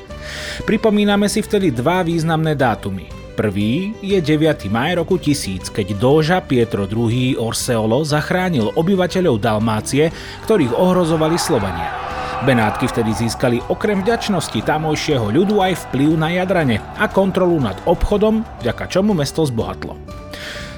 Pripomíname 0.62 1.26
si 1.26 1.42
vtedy 1.42 1.74
dva 1.74 2.06
významné 2.06 2.54
dátumy. 2.54 3.10
Prvý 3.34 3.98
je 3.98 4.22
9. 4.22 4.70
maj 4.70 4.94
roku 4.94 5.18
1000, 5.18 5.74
keď 5.74 5.98
dóža 5.98 6.38
Pietro 6.38 6.86
II 6.86 7.34
Orseolo 7.34 8.06
zachránil 8.06 8.70
obyvateľov 8.78 9.42
Dalmácie, 9.42 10.14
ktorých 10.46 10.70
ohrozovali 10.70 11.34
Slovania. 11.34 12.13
Benátky 12.44 12.92
vtedy 12.92 13.16
získali 13.16 13.64
okrem 13.72 14.04
vďačnosti 14.04 14.60
tamojšieho 14.68 15.32
ľudu 15.32 15.64
aj 15.64 15.88
vplyv 15.88 16.20
na 16.20 16.28
Jadrane 16.28 16.76
a 17.00 17.08
kontrolu 17.08 17.56
nad 17.56 17.72
obchodom, 17.88 18.44
vďaka 18.60 18.84
čomu 18.92 19.16
mesto 19.16 19.48
zbohatlo. 19.48 19.96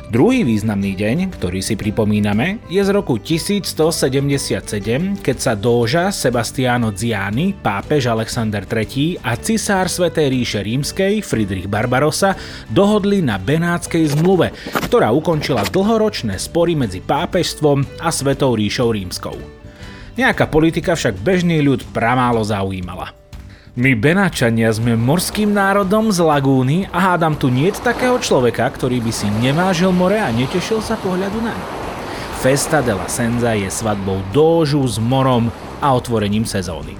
Druhý 0.07 0.47
významný 0.47 0.95
deň, 0.95 1.35
ktorý 1.35 1.59
si 1.59 1.75
pripomíname, 1.75 2.63
je 2.71 2.79
z 2.79 2.95
roku 2.95 3.19
1177, 3.19 5.19
keď 5.19 5.37
sa 5.43 5.59
dóža 5.59 6.15
Sebastiano 6.15 6.95
Ziani, 6.95 7.51
pápež 7.51 8.15
Alexander 8.15 8.63
III 8.63 9.27
a 9.27 9.35
cisár 9.35 9.91
Svetej 9.91 10.31
ríše 10.31 10.63
rímskej 10.63 11.19
Friedrich 11.27 11.67
Barbarossa 11.67 12.39
dohodli 12.71 13.19
na 13.19 13.43
Benátskej 13.43 14.15
zmluve, 14.15 14.55
ktorá 14.87 15.11
ukončila 15.11 15.67
dlhoročné 15.67 16.39
spory 16.39 16.79
medzi 16.79 17.03
pápežstvom 17.03 17.83
a 17.99 18.15
Svetou 18.15 18.55
ríšou 18.55 18.95
rímskou. 18.95 19.56
Nejaká 20.17 20.49
politika 20.49 20.97
však 20.97 21.21
bežný 21.21 21.61
ľud 21.61 21.85
pramálo 21.93 22.41
zaujímala. 22.41 23.13
My 23.77 23.93
Benáčania 23.93 24.73
sme 24.73 24.97
morským 24.97 25.53
národom 25.53 26.09
z 26.09 26.25
lagúny 26.25 26.89
a 26.89 27.13
hádam 27.13 27.37
tu 27.37 27.53
nie 27.53 27.69
takého 27.69 28.17
človeka, 28.17 28.65
ktorý 28.73 29.05
by 29.05 29.13
si 29.13 29.29
nevážil 29.29 29.93
more 29.93 30.17
a 30.17 30.33
netešil 30.33 30.81
sa 30.81 30.97
pohľadu 30.97 31.45
naň. 31.45 31.61
Festa 32.41 32.81
de 32.81 32.97
la 32.97 33.05
Senza 33.13 33.53
je 33.53 33.69
svadbou 33.69 34.25
dóžu 34.33 34.81
s 34.89 34.97
morom 34.97 35.53
a 35.85 35.93
otvorením 35.93 36.49
sezóny. 36.49 36.97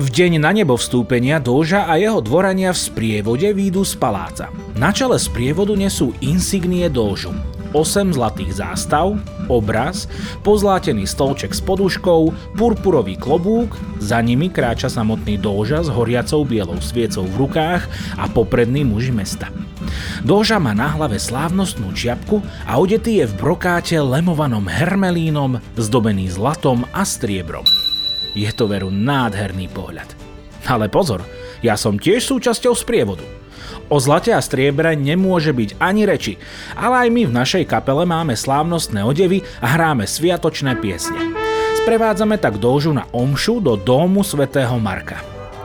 V 0.00 0.08
deň 0.08 0.40
na 0.40 0.56
nebo 0.56 0.80
vstúpenia 0.80 1.36
Dóža 1.36 1.84
a 1.84 2.00
jeho 2.00 2.24
dvorania 2.24 2.72
v 2.72 2.80
sprievode 2.80 3.52
výjdu 3.52 3.84
z 3.84 4.00
paláca. 4.00 4.48
Na 4.80 4.96
čele 4.96 5.20
sprievodu 5.20 5.76
nesú 5.76 6.16
insignie 6.24 6.88
Dóžu, 6.88 7.36
8 7.70 8.14
zlatých 8.14 8.58
zástav, 8.58 9.14
obraz, 9.46 10.10
pozlátený 10.42 11.06
stolček 11.06 11.54
s 11.54 11.62
poduškou, 11.62 12.34
purpurový 12.58 13.14
klobúk, 13.14 13.78
za 14.02 14.18
nimi 14.18 14.50
kráča 14.50 14.90
samotný 14.90 15.38
Dóža 15.38 15.86
s 15.86 15.88
horiacou 15.90 16.42
bielou 16.42 16.82
sviecou 16.82 17.26
v 17.26 17.46
rukách 17.46 17.82
a 18.18 18.26
popredný 18.26 18.82
muž 18.82 19.14
mesta. 19.14 19.48
Dóža 20.26 20.60
má 20.60 20.76
na 20.76 20.92
hlave 20.92 21.16
slávnostnú 21.16 21.94
čiapku 21.96 22.44
a 22.68 22.76
odetý 22.76 23.24
je 23.24 23.26
v 23.30 23.34
brokáte 23.38 23.96
lemovanom 23.96 24.66
hermelínom, 24.68 25.62
zdobený 25.78 26.30
zlatom 26.30 26.84
a 26.92 27.06
striebrom. 27.06 27.64
Je 28.36 28.50
to 28.54 28.70
veru 28.70 28.92
nádherný 28.92 29.66
pohľad. 29.72 30.06
Ale 30.68 30.86
pozor, 30.92 31.24
ja 31.64 31.74
som 31.74 31.98
tiež 31.98 32.22
súčasťou 32.22 32.76
sprievodu. 32.76 33.39
O 33.90 33.98
zlate 33.98 34.30
a 34.30 34.38
striebre 34.38 34.94
nemôže 34.94 35.50
byť 35.50 35.82
ani 35.82 36.06
reči, 36.06 36.38
ale 36.78 37.06
aj 37.06 37.08
my 37.10 37.22
v 37.26 37.36
našej 37.36 37.64
kapele 37.66 38.06
máme 38.06 38.38
slávnostné 38.38 39.02
odevy 39.02 39.42
a 39.58 39.74
hráme 39.74 40.06
sviatočné 40.06 40.78
piesne. 40.78 41.18
Sprevádzame 41.82 42.38
tak 42.38 42.62
dôžu 42.62 42.94
na 42.94 43.10
omšu 43.10 43.58
do 43.58 43.74
domu 43.74 44.22
svätého 44.22 44.78
Marka. 44.78 45.18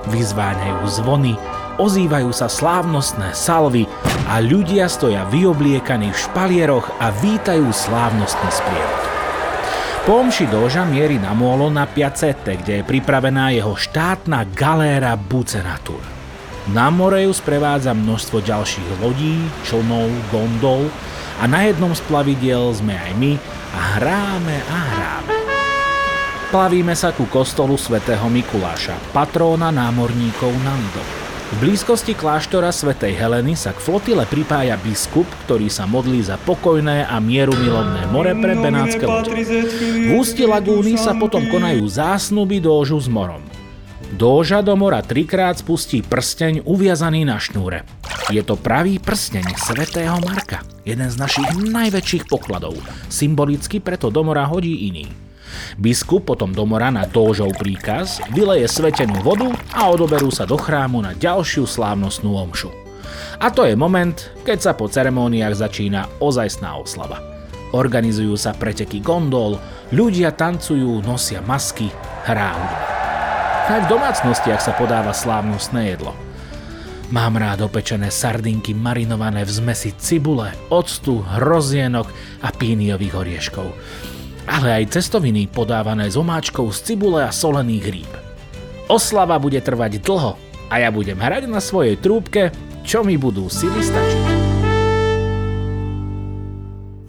Vyzváňajú 0.10 0.86
zvony, 0.89 1.38
ozývajú 1.77 2.34
sa 2.34 2.50
slávnostné 2.50 3.38
salvy 3.38 3.86
a 4.25 4.41
ľudia 4.41 4.89
stoja 4.89 5.29
vyobliekaní 5.29 6.10
v 6.10 6.17
špalieroch 6.17 6.98
a 6.98 7.13
vítajú 7.22 7.70
slávnostný 7.70 8.50
sprievod. 8.50 9.01
Po 10.10 10.22
omši 10.25 10.50
Doža 10.50 10.82
mierí 10.86 11.22
na 11.22 11.34
môlo 11.38 11.70
na 11.70 11.86
Piacete, 11.86 12.58
kde 12.58 12.82
je 12.82 12.88
pripravená 12.89 13.53
jeho 13.53 13.77
štátna 13.77 14.50
galéra 14.53 15.13
Bucenatur. 15.13 16.14
Na 16.74 16.89
more 16.89 17.22
ju 17.22 17.29
sprevádza 17.29 17.93
množstvo 17.93 18.41
ďalších 18.41 18.98
lodí, 18.98 19.38
člnov, 19.69 20.10
gondol 20.34 20.89
a 21.38 21.45
na 21.45 21.69
jednom 21.69 21.93
z 21.93 22.01
plavidiel 22.10 22.74
sme 22.74 22.98
aj 22.98 23.12
my 23.22 23.38
a 23.69 23.81
hráme 24.01 24.57
a 24.65 24.77
hráme. 24.98 25.36
Plavíme 26.50 26.98
sa 26.98 27.13
ku 27.13 27.29
kostolu 27.29 27.77
svätého 27.77 28.25
Mikuláša, 28.25 28.98
patróna 29.13 29.69
námorníkov 29.69 30.50
na 30.65 30.74
Lidov. 30.74 31.07
V 31.45 31.55
blízkosti 31.62 32.17
kláštora 32.17 32.74
svätej 32.74 33.13
Heleny 33.13 33.53
sa 33.53 33.69
k 33.69 33.77
flotile 33.77 34.25
pripája 34.25 34.74
biskup, 34.81 35.29
ktorý 35.45 35.69
sa 35.69 35.86
modlí 35.86 36.17
za 36.25 36.41
pokojné 36.41 37.05
a 37.05 37.22
mierumilovné 37.22 38.10
more 38.10 38.34
pre 38.41 38.57
Benátske 38.57 39.05
lode. 39.05 39.29
V 40.10 40.17
ústi 40.17 40.50
lagúny 40.50 40.98
sa 40.98 41.13
potom 41.13 41.45
konajú 41.45 41.86
zásnuby 41.86 42.57
dôžu 42.57 42.98
s 42.98 43.05
morom. 43.05 43.45
Dóža 44.15 44.63
do 44.63 44.79
mora 44.79 45.03
trikrát 45.03 45.60
spustí 45.60 46.00
prsteň 46.00 46.63
uviazaný 46.63 47.27
na 47.27 47.36
šnúre. 47.36 47.84
Je 48.31 48.39
to 48.39 48.55
pravý 48.55 48.95
prsteň 48.95 49.43
svätého 49.60 50.15
Marka, 50.24 50.63
jeden 50.88 51.12
z 51.12 51.19
našich 51.19 51.51
najväčších 51.51 52.24
pokladov. 52.31 52.79
Symbolicky 53.12 53.84
preto 53.84 54.07
do 54.07 54.24
mora 54.24 54.48
hodí 54.48 54.88
iný. 54.88 55.12
Biskup 55.75 56.24
potom 56.31 56.55
do 56.55 56.63
mora 56.63 56.95
na 56.95 57.03
dóžov 57.03 57.60
príkaz 57.60 58.24
vyleje 58.31 58.72
svetenú 58.72 59.19
vodu 59.19 59.51
a 59.75 59.91
odoberú 59.91 60.31
sa 60.31 60.48
do 60.48 60.55
chrámu 60.55 61.03
na 61.03 61.12
ďalšiu 61.12 61.67
slávnostnú 61.67 62.39
omšu. 62.39 62.72
A 63.43 63.51
to 63.51 63.67
je 63.67 63.75
moment, 63.75 64.15
keď 64.48 64.57
sa 64.63 64.72
po 64.72 64.88
ceremóniách 64.88 65.60
začína 65.60 66.07
ozajstná 66.24 66.72
oslava. 66.79 67.19
Organizujú 67.75 68.39
sa 68.39 68.55
preteky 68.55 69.03
gondol, 69.03 69.60
ľudia 69.91 70.31
tancujú, 70.31 71.03
nosia 71.03 71.43
masky, 71.43 71.91
hudba. 72.24 73.04
Aj 73.65 73.81
v 73.81 73.89
domácnostiach 73.89 74.62
sa 74.62 74.77
podáva 74.77 75.10
slávnostné 75.10 75.98
jedlo. 75.98 76.13
Mám 77.10 77.41
rád 77.41 77.65
opečené 77.65 78.13
sardinky 78.13 78.77
marinované 78.77 79.41
v 79.41 79.51
zmesi 79.57 79.89
cibule, 79.98 80.53
octu, 80.69 81.25
hrozienok 81.25 82.05
a 82.45 82.53
píniových 82.53 83.13
orieškov. 83.17 83.65
Ale 84.45 84.69
aj 84.69 84.93
cestoviny 84.93 85.50
podávané 85.50 86.13
s 86.13 86.13
omáčkou 86.13 86.69
z 86.69 86.93
cibule 86.93 87.25
a 87.25 87.34
solených 87.34 87.86
rýb. 87.89 88.12
Oslava 88.86 89.41
bude 89.41 89.57
trvať 89.57 89.98
dlho 89.98 90.38
a 90.69 90.74
ja 90.77 90.93
budem 90.93 91.17
hrať 91.17 91.50
na 91.50 91.57
svojej 91.57 91.98
trúbke, 91.98 92.53
čo 92.86 93.01
mi 93.01 93.17
budú 93.17 93.50
sily 93.50 93.81
stačiť. 93.81 94.34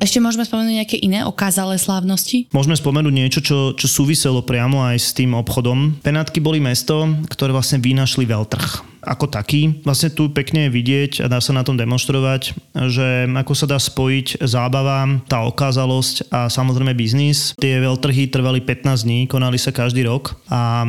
Ešte 0.07 0.23
môžeme 0.23 0.47
spomenúť 0.47 0.75
nejaké 0.79 0.97
iné 1.03 1.27
okázalé 1.27 1.83
slávnosti? 1.83 2.47
Môžeme 2.55 2.79
spomenúť 2.79 3.11
niečo, 3.11 3.41
čo, 3.43 3.75
čo 3.75 3.91
súviselo 3.91 4.39
priamo 4.39 4.87
aj 4.87 5.03
s 5.03 5.11
tým 5.11 5.35
obchodom. 5.35 5.99
Penátky 5.99 6.39
boli 6.39 6.63
mesto, 6.63 7.11
ktoré 7.27 7.51
vlastne 7.51 7.83
vynašli 7.83 8.23
veľtrh 8.23 8.96
ako 9.07 9.31
taký. 9.31 9.81
Vlastne 9.87 10.11
tu 10.11 10.27
pekne 10.35 10.67
je 10.67 10.75
vidieť 10.75 11.13
a 11.23 11.31
dá 11.31 11.39
sa 11.39 11.55
na 11.55 11.63
tom 11.63 11.79
demonstrovať, 11.79 12.59
že 12.91 13.31
ako 13.31 13.55
sa 13.55 13.71
dá 13.71 13.79
spojiť 13.79 14.43
zábava, 14.43 15.07
tá 15.31 15.47
okázalosť 15.47 16.29
a 16.35 16.51
samozrejme 16.51 16.93
biznis. 16.99 17.55
Tie 17.55 17.79
veľtrhy 17.79 18.27
trvali 18.27 18.59
15 18.59 19.07
dní, 19.07 19.21
konali 19.31 19.57
sa 19.57 19.71
každý 19.71 20.03
rok 20.03 20.35
a 20.51 20.83
e, 20.83 20.89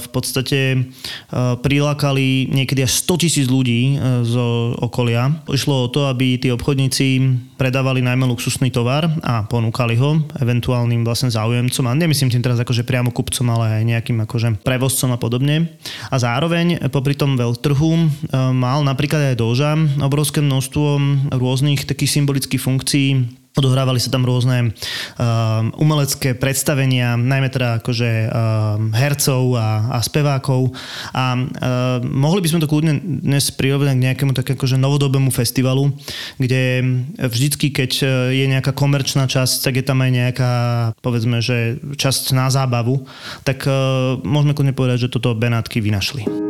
v 0.00 0.08
podstate 0.08 0.60
e, 0.72 0.78
prilákali 1.60 2.48
niekedy 2.48 2.80
až 2.80 3.04
100 3.04 3.22
tisíc 3.28 3.46
ľudí 3.46 3.94
e, 3.94 4.24
z 4.24 4.34
okolia. 4.80 5.44
Išlo 5.52 5.86
o 5.86 5.92
to, 5.92 6.08
aby 6.08 6.40
tí 6.40 6.48
obchodníci 6.48 7.20
predávali 7.60 8.00
najmä 8.00 8.24
luxusný 8.24 8.72
tovar 8.72 9.04
a 9.20 9.44
ponúkali 9.44 10.00
ho 10.00 10.24
eventuálnym 10.40 11.04
vlastne 11.04 11.28
záujemcom 11.28 11.84
a 11.84 11.92
nemyslím 11.92 12.32
tým 12.32 12.40
teraz 12.40 12.56
akože 12.56 12.88
priamo 12.88 13.12
kupcom, 13.12 13.44
ale 13.52 13.82
aj 13.82 13.84
nejakým 13.84 14.18
akože 14.24 14.64
prevozcom 14.64 15.12
a 15.12 15.20
podobne. 15.20 15.76
A 16.08 16.16
zároveň 16.16 16.88
popri 16.88 17.12
tom 17.12 17.36
veľ 17.36 17.49
trhu 17.58 17.90
e, 17.96 18.08
mal 18.54 18.86
napríklad 18.86 19.34
aj 19.34 19.40
Doža 19.40 19.72
obrovské 20.04 20.44
množstvo 20.44 20.88
rôznych 21.34 21.88
takých 21.88 22.20
symbolických 22.20 22.62
funkcií, 22.62 23.08
Odohrávali 23.50 23.98
sa 23.98 24.14
tam 24.14 24.22
rôzne 24.22 24.70
uh, 24.70 25.66
umelecké 25.74 26.38
predstavenia, 26.38 27.18
najmä 27.18 27.50
teda 27.50 27.82
akože 27.82 28.30
uh, 28.30 28.78
hercov 28.94 29.58
a, 29.58 29.90
a 29.90 29.98
spevákov. 29.98 30.70
A 31.10 31.34
uh, 31.34 31.98
mohli 31.98 32.46
by 32.46 32.48
sme 32.48 32.62
to 32.62 32.70
kľudne 32.70 33.02
dnes 33.02 33.50
prirovnať 33.50 33.98
k 33.98 34.04
nejakému 34.06 34.38
tak 34.38 34.54
akože 34.54 34.78
novodobému 34.78 35.34
festivalu, 35.34 35.90
kde 36.38 36.78
vždycky, 37.18 37.74
keď 37.74 37.90
je 38.30 38.46
nejaká 38.46 38.70
komerčná 38.70 39.26
časť, 39.26 39.66
tak 39.66 39.82
je 39.82 39.84
tam 39.84 39.98
aj 39.98 40.10
nejaká, 40.14 40.52
povedzme, 41.02 41.42
že 41.42 41.82
časť 41.98 42.30
na 42.38 42.54
zábavu, 42.54 43.02
tak 43.42 43.66
uh, 43.66 44.14
môžeme 44.22 44.54
kľudne 44.54 44.78
povedať, 44.78 45.10
že 45.10 45.12
toto 45.12 45.34
Benátky 45.34 45.82
vynašli. 45.82 46.49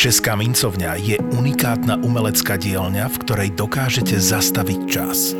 Česká 0.00 0.32
mincovňa 0.32 0.96
je 0.96 1.20
unikátna 1.36 2.00
umelecká 2.00 2.56
dielňa, 2.56 3.04
v 3.12 3.20
ktorej 3.20 3.48
dokážete 3.52 4.16
zastaviť 4.16 4.80
čas. 4.88 5.36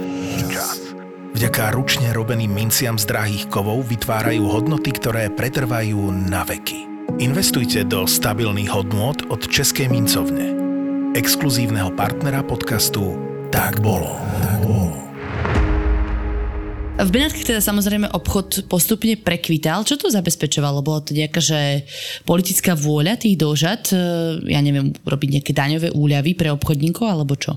Čas. 0.53 0.93
Vďaka 1.33 1.73
ručne 1.73 2.13
robeným 2.13 2.53
minciam 2.53 3.01
z 3.01 3.09
drahých 3.09 3.49
kovov 3.49 3.89
vytvárajú 3.89 4.45
hodnoty, 4.45 4.93
ktoré 4.93 5.33
pretrvajú 5.33 6.13
na 6.13 6.45
veky. 6.45 7.09
Investujte 7.25 7.89
do 7.89 8.05
stabilných 8.05 8.69
hodnôt 8.69 9.17
od 9.33 9.41
Českej 9.49 9.89
mincovne. 9.89 10.53
Exkluzívneho 11.17 11.97
partnera 11.97 12.45
podcastu 12.45 13.17
Tak 13.49 13.81
bolo. 13.81 14.21
Tak 14.45 14.61
bolo. 14.61 15.10
V 17.01 17.09
Benátkach 17.09 17.49
teda 17.49 17.65
samozrejme 17.65 18.13
obchod 18.13 18.69
postupne 18.69 19.17
prekvital. 19.17 19.89
Čo 19.89 19.97
to 19.97 20.13
zabezpečovalo? 20.13 20.85
Bolo 20.85 21.01
to 21.01 21.17
nejaká, 21.17 21.41
že 21.41 21.89
politická 22.29 22.77
vôľa 22.77 23.17
tých 23.17 23.41
dožad, 23.41 23.89
e, 23.89 23.97
ja 24.53 24.61
neviem, 24.61 24.93
robiť 24.93 25.29
nejaké 25.41 25.53
daňové 25.57 25.89
úľavy 25.97 26.37
pre 26.37 26.53
obchodníkov, 26.53 27.09
alebo 27.09 27.41
čo? 27.41 27.57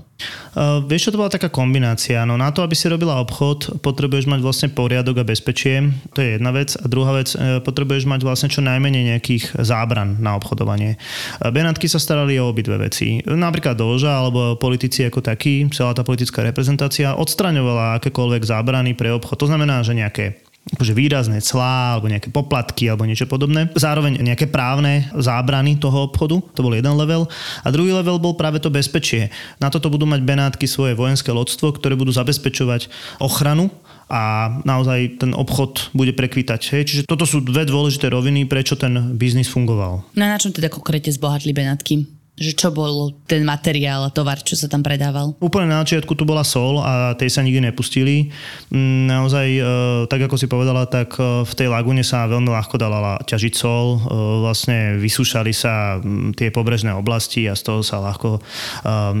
Uh, 0.54 0.78
vieš, 0.86 1.10
čo 1.10 1.12
to 1.12 1.20
bola 1.20 1.32
taká 1.32 1.50
kombinácia. 1.50 2.22
No 2.22 2.38
na 2.38 2.54
to, 2.54 2.62
aby 2.62 2.78
si 2.78 2.86
robila 2.86 3.18
obchod, 3.18 3.82
potrebuješ 3.82 4.30
mať 4.30 4.40
vlastne 4.40 4.68
poriadok 4.70 5.20
a 5.20 5.24
bezpečie. 5.26 5.90
To 6.14 6.22
je 6.22 6.38
jedna 6.38 6.54
vec. 6.54 6.78
A 6.78 6.86
druhá 6.86 7.18
vec, 7.18 7.34
uh, 7.34 7.58
potrebuješ 7.58 8.06
mať 8.06 8.22
vlastne 8.22 8.46
čo 8.46 8.62
najmenej 8.62 9.10
nejakých 9.14 9.58
zábran 9.58 10.22
na 10.22 10.38
obchodovanie. 10.38 10.94
Uh, 11.42 11.50
Benátky 11.50 11.90
sa 11.90 11.98
starali 11.98 12.38
o 12.38 12.46
obidve 12.54 12.78
veci. 12.78 13.18
Napríklad 13.26 13.74
Doža 13.74 14.14
alebo 14.14 14.54
politici 14.54 15.02
ako 15.02 15.18
takí, 15.18 15.66
celá 15.74 15.90
tá 15.90 16.06
politická 16.06 16.46
reprezentácia 16.46 17.18
odstraňovala 17.18 17.98
akékoľvek 17.98 18.42
zábrany 18.46 18.94
pre 18.94 19.10
obchod. 19.10 19.42
To 19.42 19.50
znamená, 19.50 19.82
že 19.82 19.98
nejaké 19.98 20.38
akože 20.72 20.96
výrazné 20.96 21.44
clá 21.44 21.96
alebo 21.96 22.08
nejaké 22.08 22.32
poplatky 22.32 22.88
alebo 22.88 23.04
niečo 23.04 23.28
podobné. 23.28 23.68
Zároveň 23.76 24.16
nejaké 24.24 24.48
právne 24.48 25.12
zábrany 25.12 25.76
toho 25.76 26.08
obchodu, 26.08 26.40
to 26.56 26.64
bol 26.64 26.72
jeden 26.72 26.96
level. 26.96 27.28
A 27.60 27.68
druhý 27.68 27.92
level 27.92 28.16
bol 28.16 28.32
práve 28.32 28.64
to 28.64 28.72
bezpečie. 28.72 29.28
Na 29.60 29.68
toto 29.68 29.92
budú 29.92 30.08
mať 30.08 30.24
Benátky 30.24 30.64
svoje 30.64 30.96
vojenské 30.96 31.28
lodstvo, 31.28 31.76
ktoré 31.76 31.92
budú 32.00 32.16
zabezpečovať 32.16 32.88
ochranu 33.20 33.68
a 34.08 34.56
naozaj 34.64 35.20
ten 35.20 35.32
obchod 35.36 35.92
bude 35.92 36.16
prekvítať. 36.16 36.60
Hej? 36.72 36.82
Čiže 36.88 37.02
toto 37.04 37.28
sú 37.28 37.44
dve 37.44 37.68
dôležité 37.68 38.08
roviny, 38.08 38.48
prečo 38.48 38.76
ten 38.76 39.16
biznis 39.16 39.52
fungoval. 39.52 40.04
No 40.16 40.24
na 40.24 40.40
čom 40.40 40.52
teda 40.52 40.72
konkrétne 40.72 41.12
zbohatli 41.12 41.52
Benátky? 41.52 42.23
Že 42.34 42.50
čo 42.58 42.74
bol 42.74 43.14
ten 43.30 43.46
materiál 43.46 44.02
a 44.02 44.10
tovar, 44.10 44.42
čo 44.42 44.58
sa 44.58 44.66
tam 44.66 44.82
predával? 44.82 45.38
Úplne 45.38 45.70
na 45.70 45.86
začiatku 45.86 46.18
tu 46.18 46.26
bola 46.26 46.42
sol 46.42 46.82
a 46.82 47.14
tej 47.14 47.30
sa 47.30 47.46
nikdy 47.46 47.70
nepustili. 47.70 48.34
Mm, 48.74 49.06
naozaj, 49.06 49.46
e, 49.54 49.62
tak 50.10 50.26
ako 50.26 50.34
si 50.34 50.50
povedala, 50.50 50.82
tak 50.90 51.14
e, 51.14 51.46
v 51.46 51.52
tej 51.54 51.70
lagune 51.70 52.02
sa 52.02 52.26
veľmi 52.26 52.50
ľahko 52.50 52.74
dala 52.74 53.22
ťažiť 53.22 53.54
sol. 53.54 53.86
E, 53.94 53.98
vlastne 54.42 54.98
vysúšali 54.98 55.54
sa 55.54 56.02
mm, 56.02 56.34
tie 56.34 56.50
pobrežné 56.50 56.90
oblasti 56.90 57.46
a 57.46 57.54
z 57.54 57.62
toho 57.70 57.80
sa 57.86 58.02
ľahko 58.02 58.42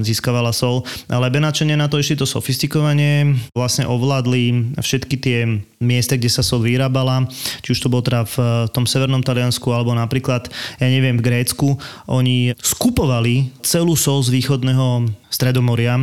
získavala 0.02 0.50
sol. 0.50 0.82
Ale 1.06 1.30
Benáčania 1.30 1.78
na 1.78 1.86
to 1.86 2.02
išli 2.02 2.18
to 2.18 2.26
sofistikovanie. 2.26 3.38
Vlastne 3.54 3.86
ovládli 3.86 4.74
všetky 4.82 5.16
tie 5.22 5.38
miesta, 5.78 6.18
kde 6.18 6.32
sa 6.32 6.42
sol 6.42 6.64
vyrábala. 6.64 7.28
Či 7.62 7.76
už 7.76 7.78
to 7.84 7.92
bolo 7.92 8.02
teda 8.02 8.26
v 8.26 8.36
tom 8.72 8.88
severnom 8.88 9.22
Taliansku 9.22 9.70
alebo 9.70 9.92
napríklad, 9.92 10.48
ja 10.80 10.88
neviem, 10.88 11.20
v 11.20 11.26
Grécku. 11.30 11.76
Oni 12.08 12.56
skupo 12.58 13.03
kupovali 13.04 13.52
celú 13.60 14.00
sol 14.00 14.24
z 14.24 14.32
východného 14.32 15.12
Stredomoria 15.34 15.98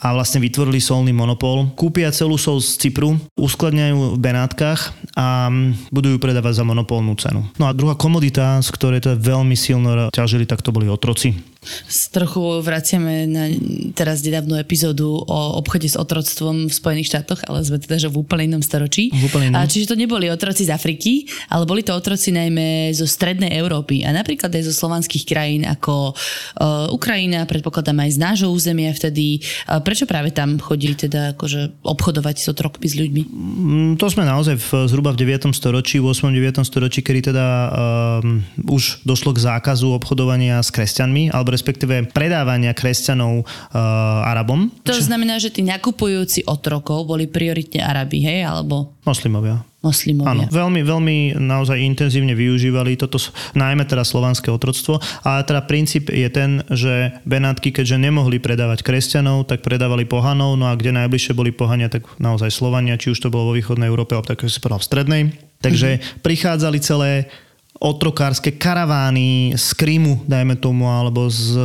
a 0.00 0.06
vlastne 0.16 0.40
vytvorili 0.40 0.80
solný 0.80 1.12
monopol. 1.12 1.68
Kúpia 1.76 2.08
celú 2.08 2.40
sol 2.40 2.64
z 2.64 2.80
Cypru, 2.80 3.20
uskladňajú 3.36 4.16
v 4.16 4.20
Benátkach 4.24 4.96
a 5.20 5.52
budú 5.92 6.16
ju 6.16 6.18
predávať 6.18 6.60
za 6.60 6.64
monopolnú 6.64 7.12
cenu. 7.20 7.44
No 7.60 7.68
a 7.68 7.76
druhá 7.76 7.92
komodita, 7.92 8.56
z 8.64 8.72
ktorej 8.72 9.04
to 9.04 9.20
veľmi 9.20 9.52
silno 9.52 10.08
ťažili, 10.08 10.48
tak 10.48 10.64
to 10.64 10.72
boli 10.72 10.88
otroci. 10.88 11.36
Trochu 12.16 12.64
vraciame 12.64 13.28
na 13.28 13.52
teraz 13.92 14.24
nedávnu 14.24 14.56
epizódu 14.56 15.12
o 15.12 15.40
obchode 15.60 15.92
s 15.92 16.00
otroctvom 16.00 16.72
v 16.72 16.72
Spojených 16.72 17.12
štátoch, 17.12 17.44
ale 17.44 17.60
sme 17.60 17.76
teda 17.76 18.00
že 18.00 18.08
v 18.08 18.16
úplne 18.16 18.48
inom 18.48 18.64
storočí. 18.64 19.12
V 19.12 19.28
úplne 19.28 19.52
inom. 19.52 19.60
A 19.60 19.68
čiže 19.68 19.92
to 19.92 20.00
neboli 20.00 20.32
otroci 20.32 20.64
z 20.64 20.72
Afriky, 20.72 21.28
ale 21.52 21.68
boli 21.68 21.84
to 21.84 21.92
otroci 21.92 22.32
najmä 22.32 22.96
zo 22.96 23.04
strednej 23.04 23.52
Európy 23.60 24.08
a 24.08 24.16
napríklad 24.16 24.48
aj 24.48 24.72
zo 24.72 24.74
slovanských 24.74 25.28
krajín 25.28 25.68
ako 25.68 26.16
uh, 26.16 26.88
Ukrajina, 26.96 27.44
predpokladám 27.44 28.08
aj 28.08 28.10
z 28.16 28.18
nášho 28.24 28.48
územia 28.48 28.69
vtedy. 28.74 29.42
Uh, 29.66 29.80
prečo 29.82 30.06
práve 30.06 30.30
tam 30.30 30.60
chodili 30.62 30.94
teda 30.94 31.34
akože 31.34 31.82
obchodovať 31.82 32.36
s 32.38 32.46
otrokmi 32.52 32.86
s 32.86 32.94
ľuďmi? 32.94 33.22
Mm, 33.26 33.92
to 33.96 34.06
sme 34.10 34.26
naozaj 34.28 34.56
v, 34.58 34.68
zhruba 34.86 35.14
v 35.14 35.24
9. 35.24 35.50
storočí, 35.56 35.98
v 35.98 36.06
8. 36.10 36.30
9. 36.30 36.62
storočí, 36.62 37.00
kedy 37.00 37.32
teda 37.34 37.46
um, 38.20 38.44
už 38.68 39.02
došlo 39.02 39.32
k 39.32 39.42
zákazu 39.42 39.90
obchodovania 39.96 40.60
s 40.60 40.70
kresťanmi, 40.74 41.32
alebo 41.32 41.54
respektíve 41.54 42.10
predávania 42.12 42.76
kresťanov 42.76 43.46
uh, 43.46 44.30
Arabom. 44.30 44.68
To 44.84 44.94
Či... 44.94 45.08
znamená, 45.08 45.40
že 45.40 45.50
tí 45.50 45.64
nakupujúci 45.64 46.44
otrokov 46.44 47.08
boli 47.08 47.30
prioritne 47.30 47.80
Arabi, 47.82 48.22
hej? 48.22 48.44
Alebo... 48.44 48.98
Moslimovia. 49.06 49.69
Moslimovia. 49.80 50.28
Áno, 50.28 50.42
veľmi, 50.52 50.80
veľmi 50.84 51.16
naozaj 51.40 51.80
intenzívne 51.80 52.36
využívali 52.36 53.00
toto, 53.00 53.16
najmä 53.56 53.88
teda 53.88 54.04
slovanské 54.04 54.52
otroctvo. 54.52 55.00
A 55.24 55.40
teda 55.40 55.64
princíp 55.64 56.12
je 56.12 56.28
ten, 56.28 56.64
že 56.68 57.16
Benátky, 57.24 57.72
keďže 57.72 57.96
nemohli 57.96 58.36
predávať 58.40 58.84
kresťanov, 58.84 59.48
tak 59.48 59.64
predávali 59.64 60.04
pohanov, 60.04 60.60
no 60.60 60.68
a 60.68 60.76
kde 60.76 60.92
najbližšie 60.96 61.32
boli 61.32 61.50
pohania, 61.50 61.88
tak 61.88 62.04
naozaj 62.20 62.52
Slovania, 62.52 63.00
či 63.00 63.12
už 63.12 63.18
to 63.24 63.32
bolo 63.32 63.52
vo 63.52 63.56
východnej 63.56 63.88
Európe, 63.88 64.12
alebo 64.12 64.28
tak 64.28 64.44
si 64.44 64.60
povedal 64.60 64.84
v 64.84 64.88
strednej. 64.88 65.22
Takže 65.60 65.88
mm-hmm. 65.96 66.24
prichádzali 66.24 66.78
celé 66.80 67.10
otrokárske 67.80 68.60
karavány 68.60 69.56
z 69.56 69.72
Krymu, 69.72 70.20
dajme 70.28 70.60
tomu, 70.60 70.84
alebo 70.84 71.32
z, 71.32 71.56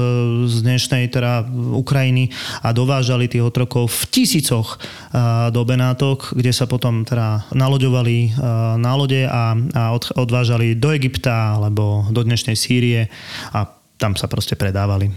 z 0.48 0.55
dnešnej 0.63 1.12
teda 1.12 1.43
Ukrajiny 1.75 2.31
a 2.63 2.72
dovážali 2.72 3.27
tých 3.27 3.43
otrokov 3.43 3.91
v 3.91 4.01
tisícoch 4.07 4.79
do 5.51 5.62
Benátok, 5.67 6.31
kde 6.31 6.55
sa 6.55 6.72
potom 6.72 7.03
teda 7.03 7.43
naloďovali 7.51 8.39
na 8.79 8.91
lode 8.95 9.27
a, 9.27 9.60
a 9.60 9.84
od, 9.91 10.15
odvážali 10.15 10.79
do 10.79 10.95
Egypta 10.95 11.60
alebo 11.60 12.07
do 12.07 12.24
dnešnej 12.24 12.55
Sýrie 12.55 13.12
a 13.51 13.67
tam 14.00 14.15
sa 14.15 14.31
proste 14.31 14.55
predávali. 14.55 15.12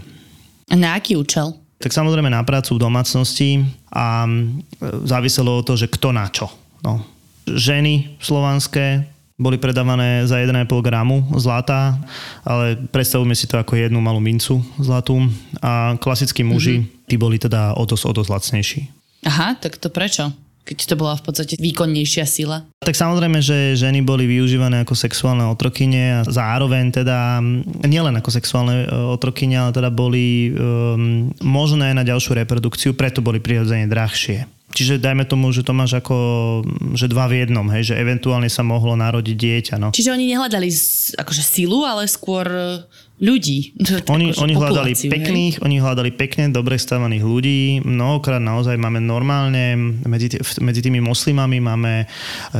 Na 0.75 0.99
aký 0.99 1.15
účel? 1.15 1.55
Tak 1.79 1.95
samozrejme 1.95 2.27
na 2.27 2.43
prácu 2.43 2.75
v 2.75 2.83
domácnosti 2.83 3.63
a 3.87 4.27
záviselo 5.07 5.63
od 5.63 5.63
toho, 5.63 5.79
že 5.79 5.87
kto 5.87 6.11
na 6.11 6.27
čo. 6.27 6.51
No. 6.83 7.07
Ženy 7.47 8.19
slovanské 8.19 9.07
boli 9.39 9.55
predávané 9.55 10.27
za 10.27 10.37
1,5 10.43 10.67
gramu 10.83 11.23
zlata, 11.39 11.95
ale 12.43 12.75
predstavujme 12.91 13.31
si 13.31 13.47
to 13.47 13.55
ako 13.55 13.79
jednu 13.79 14.03
malú 14.03 14.19
mincu 14.19 14.59
zlatú 14.77 15.31
a 15.63 15.95
klasickí 15.97 16.43
muži, 16.43 16.83
mm-hmm. 16.83 17.07
tí 17.07 17.15
boli 17.15 17.39
teda 17.39 17.79
o 17.79 17.87
dosť, 17.87 18.03
o 18.03 18.11
dosť 18.11 18.29
lacnejší. 18.29 18.81
Aha, 19.23 19.55
tak 19.55 19.79
to 19.79 19.87
prečo? 19.87 20.29
keď 20.69 20.85
to 20.85 20.95
bola 21.01 21.17
v 21.17 21.25
podstate 21.25 21.57
výkonnejšia 21.57 22.29
sila. 22.29 22.61
Tak 22.85 22.93
samozrejme, 22.93 23.41
že 23.41 23.73
ženy 23.73 24.05
boli 24.05 24.29
využívané 24.29 24.85
ako 24.85 24.93
sexuálne 24.93 25.49
otrokyne 25.49 26.21
a 26.21 26.27
zároveň 26.29 26.93
teda 26.93 27.41
nielen 27.89 28.13
ako 28.21 28.29
sexuálne 28.29 28.85
e, 28.85 28.87
otrokyne, 29.09 29.57
ale 29.57 29.73
teda 29.73 29.89
boli 29.89 30.53
um, 30.53 31.33
možné 31.41 31.97
na 31.97 32.05
ďalšiu 32.05 32.37
reprodukciu, 32.37 32.93
preto 32.93 33.25
boli 33.25 33.41
prirodzene 33.41 33.89
drahšie. 33.89 34.45
Čiže 34.69 35.01
dajme 35.01 35.25
tomu, 35.25 35.49
že 35.49 35.65
to 35.65 35.73
máš 35.73 35.97
ako, 35.97 36.15
že 36.93 37.09
dva 37.09 37.25
v 37.25 37.41
jednom, 37.45 37.65
hej, 37.73 37.93
že 37.93 37.95
eventuálne 37.97 38.47
sa 38.47 38.61
mohlo 38.61 38.93
narodiť 38.93 39.35
dieťa. 39.35 39.75
No. 39.81 39.89
Čiže 39.89 40.13
oni 40.13 40.29
nehľadali 40.29 40.69
akože 41.17 41.43
silu, 41.43 41.83
ale 41.83 42.05
skôr 42.05 42.45
ľudí. 43.19 43.75
Oni, 44.15 44.31
oni 44.33 44.53
hľadali 44.55 44.95
pekných, 44.95 45.59
hej? 45.59 45.63
oni 45.63 45.75
hľadali 45.77 46.11
pekne, 46.15 46.49
dobre 46.49 46.79
stavaných 46.79 47.23
ľudí. 47.23 47.83
Mnohokrát 47.83 48.39
naozaj 48.41 48.79
máme 48.79 49.03
normálne, 49.03 49.75
medzi, 50.07 50.39
medzi 50.63 50.81
tými 50.81 51.03
moslimami 51.03 51.59
máme 51.61 51.93
e, 52.03 52.05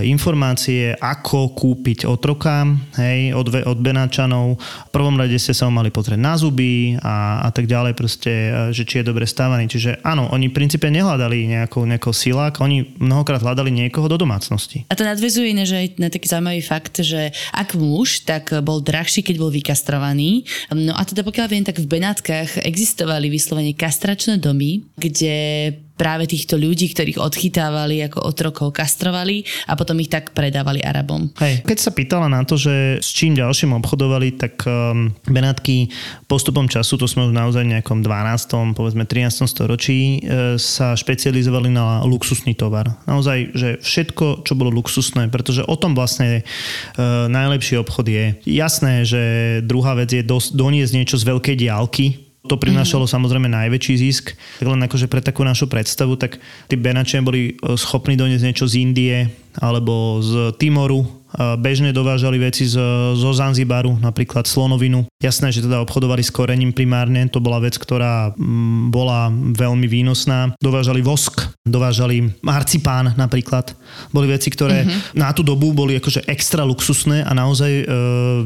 informácie, 0.06 0.94
ako 1.00 1.56
kúpiť 1.56 2.06
otroka 2.06 2.68
hej, 3.00 3.34
od, 3.34 3.50
od 3.66 3.80
Benáčanov. 3.80 4.60
V 4.60 4.92
prvom 4.94 5.16
rade 5.18 5.39
ste 5.39 5.56
sa 5.56 5.66
ho 5.66 5.74
mali 5.74 5.89
pozrieť 5.89 6.20
na 6.20 6.36
zuby 6.36 7.00
a, 7.00 7.48
a 7.48 7.50
tak 7.50 7.66
ďalej, 7.66 7.98
proste, 7.98 8.32
e, 8.32 8.51
že 8.75 8.84
či 8.86 9.01
je 9.01 9.10
dobre 9.10 9.25
stávaný. 9.25 9.72
Čiže 9.72 10.04
áno, 10.06 10.30
oni 10.30 10.51
v 10.51 10.58
princípe 10.60 10.92
nehľadali 10.92 11.50
nejakou, 11.50 11.88
nejakou 12.00 12.15
silák, 12.15 12.63
oni 12.63 12.96
mnohokrát 12.96 13.44
hľadali 13.44 13.75
niekoho 13.75 14.08
do 14.08 14.15
domácnosti. 14.15 14.88
A 14.88 14.96
to 14.96 15.03
nadvezuje 15.03 15.51
že 15.68 15.75
aj 15.75 15.88
na 16.00 16.08
taký 16.08 16.32
zaujímavý 16.32 16.63
fakt, 16.63 17.03
že 17.03 17.36
ak 17.51 17.75
muž, 17.75 18.24
tak 18.24 18.56
bol 18.63 18.79
drahší, 18.79 19.20
keď 19.20 19.36
bol 19.36 19.51
vykastrovaný 19.51 20.48
No 20.72 20.94
a 20.94 21.01
teda 21.03 21.25
pokiaľ 21.25 21.48
viem, 21.50 21.65
tak 21.65 21.82
v 21.82 21.89
Benátkach 21.89 22.62
existovali 22.62 23.27
vyslovene 23.27 23.74
kastračné 23.74 24.38
domy, 24.38 24.86
kde 24.96 25.74
práve 26.00 26.32
týchto 26.32 26.56
ľudí, 26.56 26.96
ktorých 26.96 27.20
odchytávali 27.20 28.08
ako 28.08 28.24
otrokov, 28.24 28.72
kastrovali 28.72 29.44
a 29.68 29.75
potom 29.75 30.00
ich 30.00 30.08
tak 30.08 30.32
predávali 30.32 30.79
Arabom. 30.79 31.27
Hej, 31.44 31.68
keď 31.68 31.77
sa 31.84 31.91
pýtala 31.91 32.32
na 32.32 32.48
to, 32.48 32.56
že 32.56 33.03
s 33.03 33.12
čím 33.12 33.36
ďalším 33.36 33.75
obchodovali, 33.84 34.39
tak 34.39 34.63
um, 34.63 35.12
Benátky 35.27 35.91
postupom 36.32 36.72
času, 36.72 36.96
to 36.96 37.03
sme 37.03 37.27
už 37.27 37.36
naozaj 37.36 37.68
nejakom 37.68 38.00
12. 38.00 38.79
povedzme 38.79 39.03
13. 39.03 39.44
storočí, 39.44 40.24
e, 40.24 40.56
sa 40.56 40.96
špecializovali 40.96 41.68
na 41.68 42.07
luxusný 42.07 42.55
tovar. 42.55 42.88
Naozaj, 43.03 43.38
že 43.57 43.70
všetko, 43.83 44.48
čo 44.48 44.53
bolo 44.55 44.72
luxusné, 44.72 45.27
pretože 45.27 45.66
o 45.68 45.75
tom 45.75 45.98
vlastne 45.98 46.40
e, 46.40 46.44
najlepší 47.27 47.81
obchod 47.81 48.07
je. 48.07 48.25
Jasné, 48.48 49.03
že 49.03 49.22
druhá 49.66 49.98
vec 50.00 50.14
je 50.14 50.24
dos- 50.24 50.53
doniesť 50.55 50.94
niečo 50.96 51.18
z 51.20 51.27
veľkej 51.27 51.55
diálky, 51.59 52.28
to 52.48 52.56
prinášalo 52.56 53.04
mm-hmm. 53.04 53.16
samozrejme 53.20 53.50
najväčší 53.52 53.96
zisk. 54.00 54.32
Tak 54.64 54.68
len 54.68 54.80
akože 54.80 55.12
pre 55.12 55.20
takú 55.20 55.44
našu 55.44 55.68
predstavu, 55.68 56.16
tak 56.16 56.40
tí 56.72 56.80
Benačania 56.80 57.28
boli 57.28 57.42
e, 57.52 57.75
schopní 57.75 58.16
doniesť 58.16 58.46
niečo 58.48 58.66
z 58.70 58.80
Indie 58.80 59.18
alebo 59.60 60.24
z 60.24 60.56
Timoru, 60.56 61.19
bežne 61.37 61.94
dovážali 61.94 62.42
veci 62.42 62.65
z, 62.65 62.75
zo 63.13 63.31
Zanzibaru, 63.31 64.01
napríklad 64.01 64.50
slonovinu. 64.50 65.05
Jasné, 65.22 65.53
že 65.53 65.61
teda 65.61 65.83
obchodovali 65.85 66.25
s 66.25 66.33
korením 66.33 66.74
primárne, 66.74 67.29
to 67.29 67.37
bola 67.37 67.61
vec, 67.61 67.77
ktorá 67.77 68.33
mm, 68.33 68.89
bola 68.89 69.29
veľmi 69.33 69.85
výnosná. 69.85 70.57
Dovážali 70.57 71.05
vosk, 71.05 71.46
dovážali 71.61 72.33
marcipán 72.42 73.13
napríklad. 73.13 73.77
Boli 74.09 74.31
veci, 74.33 74.50
ktoré 74.50 74.87
mm-hmm. 74.87 75.20
na 75.20 75.29
tú 75.35 75.46
dobu 75.46 75.70
boli 75.75 76.01
akože 76.01 76.25
extra 76.25 76.65
luxusné 76.65 77.22
a 77.22 77.31
naozaj 77.37 77.72
e, 77.72 77.85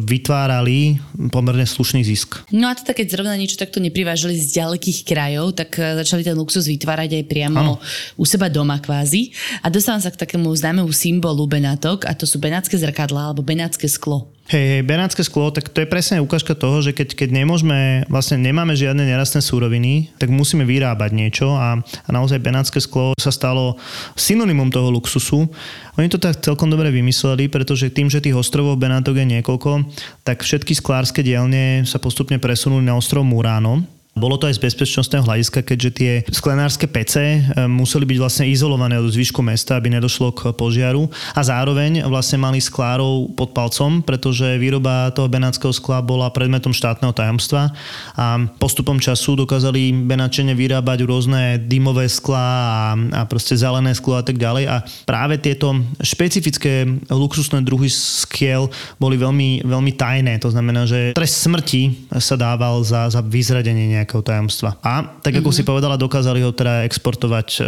vytvárali 0.04 1.00
pomerne 1.32 1.64
slušný 1.64 2.04
zisk. 2.04 2.44
No 2.52 2.68
a 2.68 2.76
teda 2.76 2.92
keď 2.92 3.16
zrovna 3.16 3.40
niečo 3.40 3.56
takto 3.56 3.80
neprivážali 3.80 4.36
z 4.36 4.60
ďalekých 4.60 5.08
krajov, 5.08 5.56
tak 5.56 5.80
e, 5.80 6.04
začali 6.04 6.28
ten 6.28 6.36
luxus 6.36 6.68
vytvárať 6.68 7.16
aj 7.16 7.24
priamo 7.32 7.60
ano. 7.60 7.74
u 8.20 8.26
seba 8.28 8.52
doma 8.52 8.82
kvázi. 8.84 9.32
A 9.64 9.72
dostávam 9.72 10.04
sa 10.04 10.12
k 10.12 10.20
takému 10.20 10.52
známemu 10.52 10.92
symbolu 10.92 11.48
Benátok 11.48 12.04
a 12.10 12.12
to 12.18 12.28
sú 12.28 12.42
benátske 12.42 12.73
benátske 12.74 12.90
zrkadla 12.90 13.30
alebo 13.30 13.46
benátske 13.46 13.86
sklo. 13.86 14.34
Hej, 14.50 14.66
hej, 14.68 14.82
benátske 14.84 15.24
sklo, 15.24 15.56
tak 15.56 15.72
to 15.72 15.80
je 15.80 15.88
presne 15.88 16.20
ukážka 16.20 16.52
toho, 16.52 16.84
že 16.84 16.92
keď, 16.92 17.16
keď 17.16 17.30
nemôžeme, 17.32 18.04
vlastne 18.12 18.36
nemáme 18.44 18.76
žiadne 18.76 19.08
nerastné 19.08 19.40
súroviny, 19.40 20.12
tak 20.20 20.28
musíme 20.28 20.68
vyrábať 20.68 21.16
niečo 21.16 21.56
a, 21.56 21.80
a 21.80 22.10
naozaj 22.12 22.44
benátske 22.44 22.84
sklo 22.84 23.16
sa 23.16 23.32
stalo 23.32 23.80
synonymom 24.20 24.68
toho 24.68 24.92
luxusu. 24.92 25.48
Oni 25.96 26.12
to 26.12 26.20
tak 26.20 26.44
celkom 26.44 26.68
dobre 26.68 26.92
vymysleli, 26.92 27.48
pretože 27.48 27.94
tým, 27.94 28.12
že 28.12 28.20
tých 28.20 28.36
ostrovov 28.36 28.76
Benátok 28.76 29.16
je 29.16 29.32
niekoľko, 29.40 29.88
tak 30.28 30.44
všetky 30.44 30.76
sklárske 30.76 31.24
dielne 31.24 31.88
sa 31.88 32.02
postupne 32.04 32.36
presunuli 32.36 32.84
na 32.84 33.00
ostrov 33.00 33.24
Muráno, 33.24 33.88
bolo 34.14 34.38
to 34.38 34.46
aj 34.46 34.62
z 34.62 34.64
bezpečnostného 34.70 35.26
hľadiska, 35.26 35.66
keďže 35.66 35.92
tie 35.98 36.12
sklenárske 36.30 36.86
pece 36.86 37.42
e, 37.42 37.66
museli 37.66 38.06
byť 38.06 38.18
vlastne 38.22 38.46
izolované 38.46 39.02
od 39.02 39.10
zvyšku 39.10 39.42
mesta, 39.42 39.74
aby 39.74 39.90
nedošlo 39.90 40.30
k 40.38 40.54
požiaru. 40.54 41.10
A 41.34 41.42
zároveň 41.42 42.06
vlastne 42.06 42.38
mali 42.38 42.62
sklárov 42.62 43.34
pod 43.34 43.58
palcom, 43.58 44.06
pretože 44.06 44.62
výroba 44.62 45.10
toho 45.18 45.26
benátskeho 45.26 45.74
skla 45.74 46.06
bola 46.06 46.30
predmetom 46.30 46.78
štátneho 46.78 47.10
tajomstva. 47.10 47.74
A 48.14 48.38
postupom 48.62 49.02
času 49.02 49.34
dokázali 49.34 50.06
benáčene 50.06 50.54
vyrábať 50.54 51.10
rôzne 51.10 51.58
dymové 51.58 52.06
skla 52.06 52.46
a, 52.46 52.94
a 52.94 53.22
proste 53.26 53.58
zelené 53.58 53.98
sklo 53.98 54.22
a 54.22 54.24
tak 54.24 54.38
ďalej. 54.38 54.70
A 54.70 54.86
práve 55.10 55.42
tieto 55.42 55.74
špecifické 56.06 56.86
luxusné 57.10 57.66
druhy 57.66 57.90
skiel 57.90 58.70
boli 59.02 59.18
veľmi, 59.18 59.66
veľmi 59.66 59.92
tajné. 59.98 60.38
To 60.46 60.54
znamená, 60.54 60.86
že 60.86 61.18
trest 61.18 61.42
smrti 61.50 62.14
sa 62.22 62.38
dával 62.38 62.86
za, 62.86 63.10
za 63.10 63.26
vyzradenie 63.26 64.03
tajomstva. 64.04 64.76
A 64.84 65.22
tak 65.24 65.40
ako 65.40 65.54
mm-hmm. 65.54 65.64
si 65.64 65.64
povedala, 65.64 65.96
dokázali 65.96 66.44
ho 66.44 66.52
teda 66.52 66.84
exportovať 66.84 67.48
e, 67.56 67.60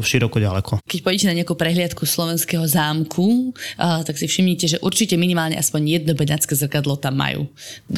široko 0.00 0.40
ďaleko. 0.40 0.72
Keď 0.86 0.98
pôjdete 1.04 1.26
na 1.28 1.36
nejakú 1.36 1.52
prehliadku 1.52 2.08
slovenského 2.08 2.64
zámku, 2.64 3.52
e, 3.52 4.04
tak 4.06 4.16
si 4.16 4.24
všimnite, 4.24 4.64
že 4.64 4.76
určite 4.80 5.20
minimálne 5.20 5.60
aspoň 5.60 6.00
jedno 6.00 6.12
benácké 6.16 6.56
zrkadlo 6.56 6.96
tam 6.96 7.20
majú. 7.20 7.44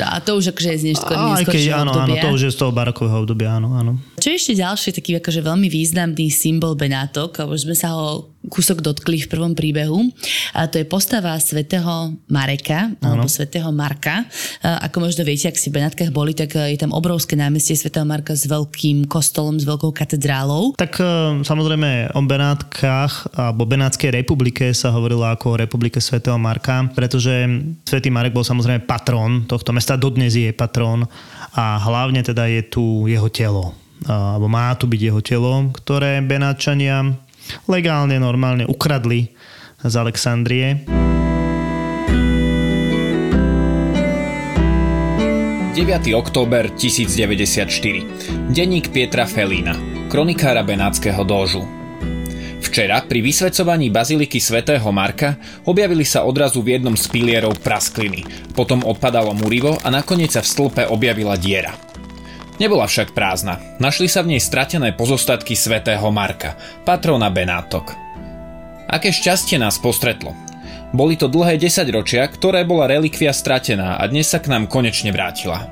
A 0.03 0.19
to 0.19 0.35
už 0.37 0.51
akože 0.51 0.75
je 0.75 0.79
z 0.83 0.85
neskôr, 0.93 1.15
áno, 1.15 1.93
áno, 1.95 2.15
to 2.19 2.29
už 2.35 2.43
je 2.49 2.53
z 2.53 2.59
toho 2.59 2.73
barokového 2.75 3.23
obdobia, 3.23 3.55
áno, 3.57 3.77
áno. 3.79 3.93
Čo 4.19 4.35
je 4.35 4.37
ešte 4.37 4.55
ďalší 4.59 4.89
taký 4.97 5.11
akože 5.23 5.41
veľmi 5.45 5.69
významný 5.71 6.27
symbol 6.33 6.75
Benátok, 6.75 7.47
už 7.47 7.69
sme 7.69 7.77
sa 7.77 7.95
ho 7.95 8.35
kúsok 8.49 8.81
dotkli 8.81 9.23
v 9.25 9.31
prvom 9.31 9.53
príbehu. 9.53 10.09
A 10.57 10.67
to 10.67 10.81
je 10.81 10.87
postava 10.89 11.37
svätého 11.39 12.17
Mareka, 12.27 12.93
ano. 12.99 13.21
alebo 13.21 13.29
svätého 13.29 13.69
Marka. 13.71 14.25
A 14.65 14.89
ako 14.91 15.05
možno 15.05 15.23
viete, 15.23 15.49
ak 15.49 15.61
si 15.61 15.71
v 15.71 15.81
Benátkach 15.81 16.11
boli, 16.11 16.33
tak 16.33 16.57
je 16.57 16.79
tam 16.81 16.91
obrovské 16.97 17.37
námestie 17.37 17.77
svätého 17.77 18.09
Marka 18.09 18.35
s 18.35 18.49
veľkým 18.49 19.07
kostolom, 19.07 19.61
s 19.61 19.69
veľkou 19.69 19.93
katedrálou. 19.93 20.75
Tak 20.75 20.99
e, 20.99 21.05
samozrejme 21.45 22.17
o 22.17 22.21
Benátkach 22.25 23.31
alebo 23.37 23.69
Benátskej 23.69 24.11
republike 24.11 24.73
sa 24.73 24.91
hovorilo 24.91 25.29
ako 25.29 25.55
o 25.55 25.61
republike 25.61 26.01
svätého 26.01 26.41
Marka, 26.41 26.89
pretože 26.97 27.47
svätý 27.85 28.09
Marek 28.09 28.35
bol 28.35 28.47
samozrejme 28.47 28.89
patrón 28.89 29.45
tohto 29.45 29.71
mesta, 29.77 30.01
dodnes 30.01 30.35
je 30.35 30.51
patrón 30.51 31.05
a 31.55 31.79
hlavne 31.81 32.25
teda 32.25 32.49
je 32.49 32.63
tu 32.67 33.05
jeho 33.07 33.29
telo 33.29 33.77
alebo 34.07 34.47
má 34.47 34.71
tu 34.79 34.87
byť 34.87 35.01
jeho 35.11 35.21
telo, 35.25 35.75
ktoré 35.75 36.23
Benáčania 36.23 37.03
legálne, 37.71 38.21
normálne 38.21 38.65
ukradli 38.69 39.33
z 39.83 39.95
Alexandrie. 39.95 40.85
9. 45.79 46.11
október 46.19 46.75
1094. 46.75 48.51
Denník 48.51 48.91
Pietra 48.91 49.31
Felína, 49.31 49.79
kronikára 50.11 50.67
Benátskeho 50.67 51.23
dóžu. 51.23 51.63
V 52.59 52.67
Včera 52.67 53.01
pri 53.01 53.25
vysvedcovaní 53.25 53.89
baziliky 53.89 54.43
svätého 54.43 54.85
Marka 54.93 55.39
objavili 55.65 56.05
sa 56.05 56.27
odrazu 56.27 56.61
v 56.61 56.77
jednom 56.77 56.99
z 56.99 57.09
pilierov 57.09 57.57
praskliny, 57.65 58.23
potom 58.53 58.85
odpadalo 58.85 59.33
murivo 59.35 59.79
a 59.83 59.89
nakoniec 59.89 60.35
sa 60.35 60.43
v 60.43 60.51
stĺpe 60.51 60.83
objavila 60.91 61.39
diera. 61.41 61.88
Nebola 62.59 62.91
však 62.91 63.15
prázdna. 63.15 63.63
Našli 63.79 64.11
sa 64.11 64.27
v 64.27 64.35
nej 64.35 64.43
stratené 64.43 64.91
pozostatky 64.91 65.55
svätého 65.55 66.11
Marka, 66.11 66.59
patrona 66.83 67.31
Benátok. 67.31 67.95
Aké 68.91 69.15
šťastie 69.15 69.63
nás 69.63 69.79
postretlo. 69.79 70.35
Boli 70.91 71.15
to 71.15 71.31
dlhé 71.31 71.55
desaťročia, 71.55 72.27
ktoré 72.27 72.67
bola 72.67 72.91
relikvia 72.91 73.31
stratená 73.31 73.95
a 73.95 74.05
dnes 74.11 74.27
sa 74.27 74.43
k 74.43 74.51
nám 74.51 74.67
konečne 74.67 75.15
vrátila. 75.15 75.71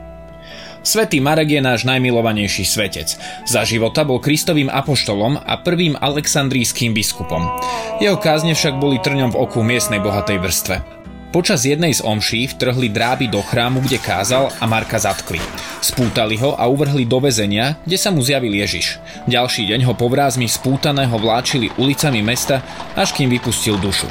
Svetý 0.86 1.18
Marek 1.18 1.58
je 1.58 1.58
náš 1.58 1.82
najmilovanejší 1.82 2.62
svetec. 2.62 3.18
Za 3.42 3.66
života 3.66 4.06
bol 4.06 4.22
Kristovým 4.22 4.70
apoštolom 4.70 5.42
a 5.42 5.58
prvým 5.58 5.98
aleksandrijským 5.98 6.94
biskupom. 6.94 7.50
Jeho 7.98 8.14
kázne 8.14 8.54
však 8.54 8.78
boli 8.78 9.02
trňom 9.02 9.34
v 9.34 9.40
oku 9.42 9.66
miestnej 9.66 9.98
bohatej 9.98 10.38
vrstve. 10.38 10.95
Počas 11.34 11.66
jednej 11.66 11.92
z 11.92 12.00
omší 12.00 12.46
vtrhli 12.46 12.88
dráby 12.88 13.26
do 13.28 13.42
chrámu, 13.42 13.82
kde 13.82 13.98
kázal 14.00 14.48
a 14.56 14.64
Marka 14.64 14.96
zatkli. 14.96 15.42
Spútali 15.82 16.38
ho 16.40 16.54
a 16.54 16.64
uvrhli 16.70 17.04
do 17.04 17.20
väzenia, 17.20 17.76
kde 17.82 17.98
sa 17.98 18.14
mu 18.14 18.22
zjavil 18.22 18.54
Ježiš. 18.54 19.02
Ďalší 19.26 19.68
deň 19.68 19.80
ho 19.90 19.94
po 19.98 20.06
vrázmi 20.08 20.46
spútaného 20.48 21.12
vláčili 21.18 21.70
ulicami 21.76 22.22
mesta, 22.22 22.62
až 22.94 23.12
kým 23.12 23.28
vypustil 23.28 23.76
dušu. 23.78 24.08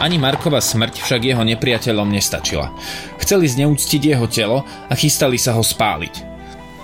Ani 0.00 0.16
Markova 0.16 0.64
smrť 0.64 1.04
však 1.04 1.28
jeho 1.28 1.44
nepriateľom 1.44 2.08
nestačila. 2.08 2.72
Chceli 3.20 3.46
zneúctiť 3.50 4.00
jeho 4.16 4.26
telo 4.30 4.64
a 4.88 4.92
chystali 4.96 5.36
sa 5.36 5.52
ho 5.56 5.64
spáliť. 5.64 6.29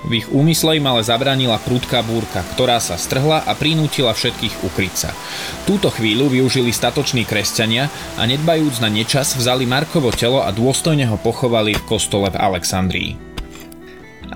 V 0.06 0.22
ich 0.22 0.30
úmysle 0.30 0.78
im 0.78 0.86
ale 0.86 1.02
zabránila 1.02 1.58
prúdka 1.58 1.98
búrka, 2.06 2.46
ktorá 2.54 2.78
sa 2.78 2.94
strhla 2.94 3.42
a 3.42 3.52
prinútila 3.58 4.14
všetkých 4.14 4.62
ukryť 4.62 4.94
sa. 4.94 5.10
Túto 5.66 5.90
chvíľu 5.90 6.30
využili 6.30 6.70
statoční 6.70 7.26
kresťania 7.26 7.90
a 8.14 8.22
nedbajúc 8.22 8.78
na 8.78 8.86
nečas 8.86 9.34
vzali 9.34 9.66
Markovo 9.66 10.14
telo 10.14 10.46
a 10.46 10.54
dôstojne 10.54 11.10
ho 11.10 11.18
pochovali 11.18 11.74
v 11.74 11.86
kostole 11.90 12.30
v 12.30 12.38
Alexandrii. 12.38 13.25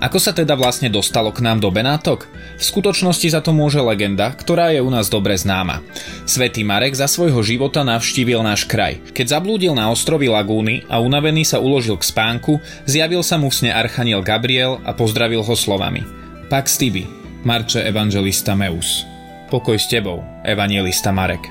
Ako 0.01 0.17
sa 0.17 0.33
teda 0.33 0.57
vlastne 0.57 0.89
dostalo 0.89 1.29
k 1.29 1.45
nám 1.45 1.61
do 1.61 1.69
Benátok? 1.69 2.25
V 2.57 2.63
skutočnosti 2.65 3.37
za 3.37 3.37
to 3.37 3.53
môže 3.53 3.77
legenda, 3.77 4.33
ktorá 4.33 4.73
je 4.73 4.81
u 4.81 4.89
nás 4.89 5.13
dobre 5.13 5.37
známa. 5.37 5.85
Svetý 6.25 6.65
Marek 6.65 6.97
za 6.97 7.05
svojho 7.05 7.37
života 7.45 7.85
navštívil 7.85 8.41
náš 8.41 8.65
kraj. 8.65 8.97
Keď 9.13 9.37
zablúdil 9.37 9.77
na 9.77 9.93
ostrovi 9.93 10.25
Lagúny 10.25 10.89
a 10.89 10.97
unavený 10.97 11.45
sa 11.45 11.61
uložil 11.61 12.01
k 12.01 12.09
spánku, 12.09 12.57
zjavil 12.89 13.21
sa 13.21 13.37
mu 13.37 13.53
v 13.53 13.61
sne 13.61 13.71
Archaniel 13.77 14.25
Gabriel 14.25 14.81
a 14.81 14.97
pozdravil 14.97 15.45
ho 15.45 15.53
slovami. 15.53 16.01
Pax 16.49 16.81
tibi, 16.81 17.05
Marče 17.45 17.85
Evangelista 17.85 18.57
Meus. 18.57 19.05
Pokoj 19.53 19.77
s 19.77 19.85
tebou, 19.85 20.25
Evangelista 20.41 21.13
Marek. 21.13 21.45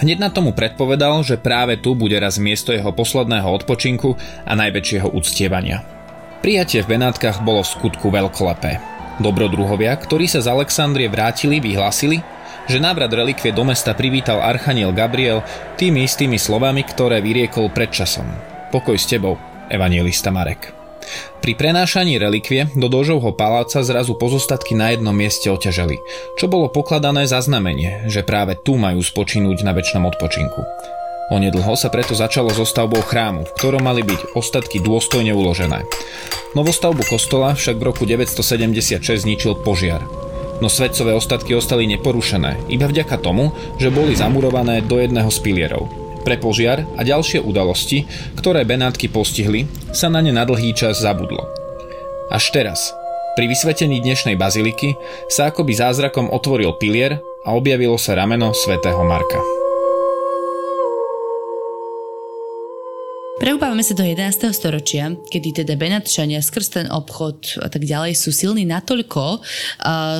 Hneď 0.00 0.16
na 0.16 0.32
tomu 0.32 0.56
predpovedal, 0.56 1.20
že 1.28 1.36
práve 1.36 1.76
tu 1.76 1.92
bude 1.92 2.16
raz 2.16 2.40
miesto 2.40 2.72
jeho 2.72 2.88
posledného 2.96 3.52
odpočinku 3.52 4.16
a 4.48 4.52
najväčšieho 4.56 5.12
uctievania. 5.12 6.01
Prijatie 6.42 6.82
v 6.82 6.98
Benátkach 6.98 7.46
bolo 7.46 7.62
v 7.62 7.70
skutku 7.70 8.10
veľkolepé. 8.10 8.82
Dobrodruhovia, 9.22 9.94
ktorí 9.94 10.26
sa 10.26 10.42
z 10.42 10.50
Alexandrie 10.50 11.06
vrátili, 11.06 11.62
vyhlásili, 11.62 12.18
že 12.66 12.82
návrat 12.82 13.14
relikvie 13.14 13.54
do 13.54 13.62
mesta 13.62 13.94
privítal 13.94 14.42
Archaniel 14.42 14.90
Gabriel 14.90 15.46
tými 15.78 16.02
istými 16.02 16.42
slovami, 16.42 16.82
ktoré 16.82 17.22
vyriekol 17.22 17.70
pred 17.70 17.94
časom. 17.94 18.26
Pokoj 18.74 18.98
s 18.98 19.06
tebou, 19.06 19.38
evangelista 19.70 20.34
Marek. 20.34 20.74
Pri 21.38 21.54
prenášaní 21.54 22.18
relikvie 22.18 22.74
do 22.74 22.90
Dožovho 22.90 23.38
paláca 23.38 23.78
zrazu 23.86 24.18
pozostatky 24.18 24.74
na 24.74 24.90
jednom 24.90 25.14
mieste 25.14 25.46
oťaželi, 25.46 26.02
čo 26.34 26.50
bolo 26.50 26.66
pokladané 26.74 27.22
za 27.22 27.38
znamenie, 27.38 28.10
že 28.10 28.26
práve 28.26 28.58
tu 28.58 28.74
majú 28.74 28.98
spočinúť 28.98 29.62
na 29.62 29.78
väčšnom 29.78 30.10
odpočinku. 30.10 30.62
Onedlho 31.30 31.78
sa 31.78 31.92
preto 31.92 32.16
začalo 32.16 32.50
so 32.50 32.66
stavbou 32.66 33.04
chrámu, 33.04 33.46
v 33.46 33.54
ktorom 33.54 33.84
mali 33.84 34.02
byť 34.02 34.34
ostatky 34.34 34.82
dôstojne 34.82 35.30
uložené. 35.30 35.86
Novostavbu 36.58 37.06
kostola 37.06 37.54
však 37.54 37.78
v 37.78 37.86
roku 37.86 38.02
976 38.08 38.98
zničil 39.22 39.62
požiar. 39.62 40.02
No 40.58 40.70
svetcové 40.70 41.14
ostatky 41.14 41.54
ostali 41.58 41.90
neporušené, 41.90 42.70
iba 42.70 42.86
vďaka 42.86 43.18
tomu, 43.18 43.50
že 43.78 43.90
boli 43.90 44.14
zamurované 44.14 44.82
do 44.84 44.98
jedného 44.98 45.26
z 45.30 45.38
pilierov. 45.42 45.90
Pre 46.22 46.38
požiar 46.38 46.86
a 46.94 47.02
ďalšie 47.02 47.42
udalosti, 47.42 48.06
ktoré 48.38 48.62
Benátky 48.62 49.10
postihli, 49.10 49.66
sa 49.90 50.06
na 50.06 50.22
ne 50.22 50.30
na 50.30 50.46
dlhý 50.46 50.70
čas 50.70 51.02
zabudlo. 51.02 51.50
Až 52.30 52.54
teraz, 52.54 52.94
pri 53.34 53.50
vysvetení 53.50 53.98
dnešnej 53.98 54.38
baziliky, 54.38 54.94
sa 55.26 55.50
akoby 55.50 55.74
zázrakom 55.74 56.30
otvoril 56.30 56.78
pilier 56.78 57.18
a 57.42 57.58
objavilo 57.58 57.98
sa 57.98 58.14
rameno 58.14 58.54
svätého 58.54 59.02
Marka. 59.02 59.61
Preúpávame 63.42 63.82
sa 63.82 63.98
do 63.98 64.06
11. 64.06 64.54
storočia, 64.54 65.18
kedy 65.26 65.66
teda 65.66 65.74
Benatčania 65.74 66.38
skrz 66.38 66.78
ten 66.78 66.86
obchod 66.86 67.58
a 67.58 67.66
tak 67.66 67.82
ďalej 67.82 68.14
sú 68.14 68.30
silní 68.30 68.62
natoľko, 68.62 69.42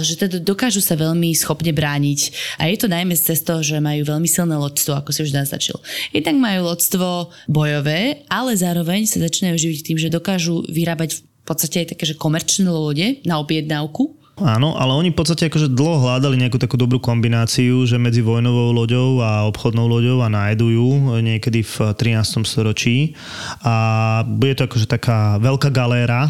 že 0.02 0.18
teda 0.18 0.42
dokážu 0.42 0.82
sa 0.82 0.98
veľmi 0.98 1.30
schopne 1.30 1.70
brániť. 1.70 2.20
A 2.58 2.66
je 2.66 2.82
to 2.82 2.90
najmä 2.90 3.14
z 3.14 3.30
toho, 3.46 3.62
že 3.62 3.78
majú 3.78 4.02
veľmi 4.02 4.26
silné 4.26 4.58
lodstvo, 4.58 4.98
ako 4.98 5.14
si 5.14 5.22
už 5.22 5.38
naznačil. 5.38 5.78
Jednak 6.10 6.34
majú 6.34 6.66
lodstvo 6.66 7.30
bojové, 7.46 8.26
ale 8.26 8.58
zároveň 8.58 9.06
sa 9.06 9.22
začínajú 9.22 9.54
živiť 9.54 9.80
tým, 9.86 9.98
že 10.02 10.10
dokážu 10.10 10.66
vyrábať 10.66 11.22
v 11.22 11.44
podstate 11.46 11.86
aj 11.86 11.94
také, 11.94 12.10
že 12.10 12.18
komerčné 12.18 12.66
lode 12.74 13.22
na 13.22 13.38
objednávku 13.38 14.18
Áno, 14.42 14.74
ale 14.74 14.90
oni 14.98 15.14
v 15.14 15.18
podstate 15.22 15.46
akože 15.46 15.70
dlho 15.70 16.02
hľadali 16.02 16.34
nejakú 16.34 16.58
takú 16.58 16.74
dobrú 16.74 16.98
kombináciu, 16.98 17.86
že 17.86 17.94
medzi 17.94 18.26
vojnovou 18.26 18.74
loďou 18.74 19.22
a 19.22 19.46
obchodnou 19.46 19.86
loďou 19.86 20.18
a 20.18 20.28
nájdujú 20.28 21.18
niekedy 21.22 21.62
v 21.62 21.94
13. 21.94 22.42
storočí. 22.42 23.14
A 23.62 24.26
bude 24.26 24.58
to 24.58 24.66
akože 24.66 24.90
taká 24.90 25.38
veľká 25.38 25.70
galéra, 25.70 26.26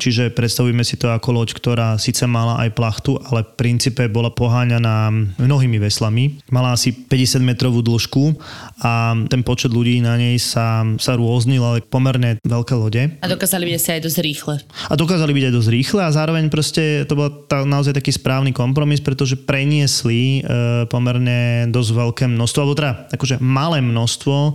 čiže 0.00 0.32
predstavujeme 0.32 0.80
si 0.80 0.96
to 0.96 1.12
ako 1.12 1.36
loď, 1.36 1.52
ktorá 1.52 1.88
síce 2.00 2.24
mala 2.24 2.56
aj 2.64 2.72
plachtu, 2.72 3.20
ale 3.28 3.44
v 3.44 3.52
princípe 3.60 4.08
bola 4.08 4.32
poháňaná 4.32 5.12
mnohými 5.36 5.76
veslami. 5.76 6.40
Mala 6.48 6.72
asi 6.72 6.96
50 6.96 7.44
metrovú 7.44 7.84
dĺžku 7.84 8.32
a 8.80 9.12
ten 9.28 9.44
počet 9.44 9.70
ľudí 9.74 10.00
na 10.00 10.16
nej 10.16 10.40
sa, 10.40 10.88
sa 10.96 11.20
rôznil, 11.20 11.60
ale 11.60 11.84
pomerne 11.84 12.40
veľké 12.40 12.74
lode. 12.78 13.02
A 13.20 13.26
dokázali 13.28 13.68
byť 13.68 13.74
asi 13.76 13.88
aj 13.92 14.00
dosť 14.08 14.18
rýchle. 14.24 14.54
A 14.88 14.94
dokázali 14.96 15.32
byť 15.36 15.44
aj 15.44 15.52
dosť 15.52 15.68
rýchle 15.68 16.00
a 16.00 16.10
zároveň 16.14 16.48
proste 16.48 16.77
proste 16.78 17.10
to 17.10 17.18
bol 17.18 17.26
tá, 17.50 17.66
naozaj 17.66 17.90
taký 17.90 18.14
správny 18.14 18.54
kompromis, 18.54 19.02
pretože 19.02 19.34
preniesli 19.34 20.38
e, 20.38 20.86
pomerne 20.86 21.66
dosť 21.74 21.90
veľké 21.90 22.24
množstvo, 22.30 22.58
alebo 22.62 22.78
teda 22.78 22.92
akože 23.10 23.42
malé 23.42 23.82
množstvo 23.82 24.36
e, 24.38 24.52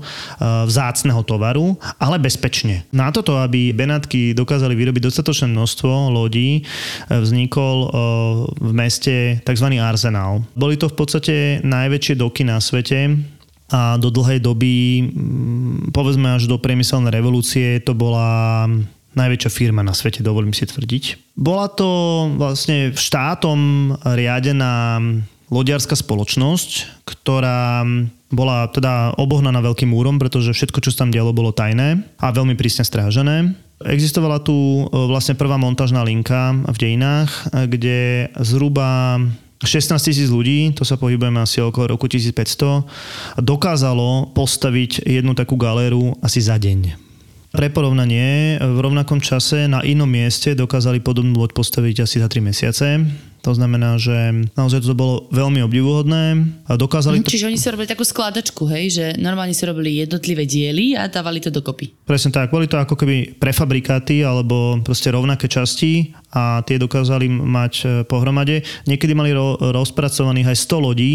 vzácneho 0.64 1.20
tovaru, 1.28 1.76
ale 2.00 2.24
bezpečne. 2.24 2.88
Na 2.96 3.12
toto, 3.12 3.44
aby 3.44 3.76
Benátky 3.76 4.32
dokázali 4.32 4.72
vyrobiť 4.72 5.04
dostatočné 5.04 5.52
množstvo 5.52 6.16
lodí, 6.16 6.64
e, 6.64 7.12
vznikol 7.12 7.78
e, 7.84 7.88
v 8.56 8.72
meste 8.72 9.44
tzv. 9.44 9.68
arzenál. 9.84 10.48
Boli 10.56 10.80
to 10.80 10.88
v 10.88 10.96
podstate 10.96 11.36
najväčšie 11.60 12.16
doky 12.16 12.48
na 12.48 12.64
svete, 12.64 13.20
a 13.74 13.98
do 13.98 14.14
dlhej 14.14 14.38
doby, 14.38 14.76
povedzme 15.90 16.38
až 16.38 16.46
do 16.46 16.62
priemyselnej 16.62 17.10
revolúcie, 17.10 17.82
to 17.82 17.98
bola 17.98 18.70
najväčšia 19.14 19.50
firma 19.54 19.82
na 19.86 19.94
svete, 19.96 20.26
dovolím 20.26 20.54
si 20.54 20.66
tvrdiť. 20.66 21.36
Bola 21.38 21.70
to 21.70 21.90
vlastne 22.38 22.94
štátom 22.94 23.94
riadená 24.02 25.02
lodiarská 25.54 25.94
spoločnosť, 25.94 27.04
ktorá 27.06 27.86
bola 28.34 28.66
teda 28.74 29.14
obohnaná 29.22 29.62
veľkým 29.62 29.94
múrom, 29.94 30.18
pretože 30.18 30.58
všetko, 30.58 30.82
čo 30.82 30.90
sa 30.90 31.06
tam 31.06 31.14
dialo, 31.14 31.38
bolo 31.38 31.54
tajné 31.54 32.02
a 32.18 32.34
veľmi 32.34 32.58
prísne 32.58 32.82
strážené. 32.82 33.54
Existovala 33.86 34.42
tu 34.42 34.54
e, 34.54 34.84
vlastne 34.90 35.38
prvá 35.38 35.60
montážna 35.62 36.02
linka 36.02 36.56
v 36.66 36.78
dejinách, 36.80 37.30
kde 37.70 38.32
zhruba 38.42 39.20
16 39.64 39.96
tisíc 40.02 40.28
ľudí, 40.28 40.76
to 40.76 40.84
sa 40.84 41.00
pohybujeme 41.00 41.40
asi 41.40 41.64
okolo 41.64 41.96
roku 41.96 42.10
1500, 42.10 43.40
dokázalo 43.40 44.34
postaviť 44.36 45.08
jednu 45.08 45.38
takú 45.38 45.56
galéru 45.56 46.18
asi 46.20 46.44
za 46.44 46.60
deň. 46.60 47.13
Pre 47.54 47.70
porovnanie, 47.70 48.58
v 48.58 48.80
rovnakom 48.82 49.22
čase 49.22 49.70
na 49.70 49.86
inom 49.86 50.10
mieste 50.10 50.58
dokázali 50.58 51.06
podobnú 51.06 51.38
loď 51.38 51.54
postaviť 51.54 52.02
asi 52.02 52.18
za 52.18 52.26
3 52.26 52.50
mesiace. 52.50 53.06
To 53.46 53.54
znamená, 53.54 54.02
že 54.02 54.50
naozaj 54.58 54.82
to 54.82 54.98
bolo 54.98 55.30
veľmi 55.30 55.62
obdivuhodné. 55.62 56.50
A 56.66 56.74
dokázali 56.74 57.22
to... 57.22 57.30
Čiže 57.30 57.54
oni 57.54 57.62
si 57.62 57.70
robili 57.70 57.86
takú 57.86 58.02
skladačku, 58.02 58.66
hej? 58.74 58.98
Že 58.98 59.06
normálne 59.22 59.54
si 59.54 59.70
robili 59.70 60.02
jednotlivé 60.02 60.50
diely 60.50 60.98
a 60.98 61.06
dávali 61.06 61.46
to 61.46 61.54
dokopy. 61.54 61.94
Presne 62.10 62.34
tak. 62.34 62.50
Boli 62.50 62.66
to 62.66 62.82
ako 62.82 62.98
keby 62.98 63.38
prefabrikáty 63.38 64.26
alebo 64.26 64.82
proste 64.82 65.14
rovnaké 65.14 65.46
časti 65.46 66.10
a 66.34 66.66
tie 66.66 66.82
dokázali 66.82 67.30
mať 67.30 67.74
e, 67.82 67.86
pohromade. 68.04 68.66
Niekedy 68.90 69.14
mali 69.14 69.32
ro- 69.32 69.56
rozpracovaných 69.62 70.52
aj 70.52 70.58
100 70.66 70.86
lodí 70.86 71.14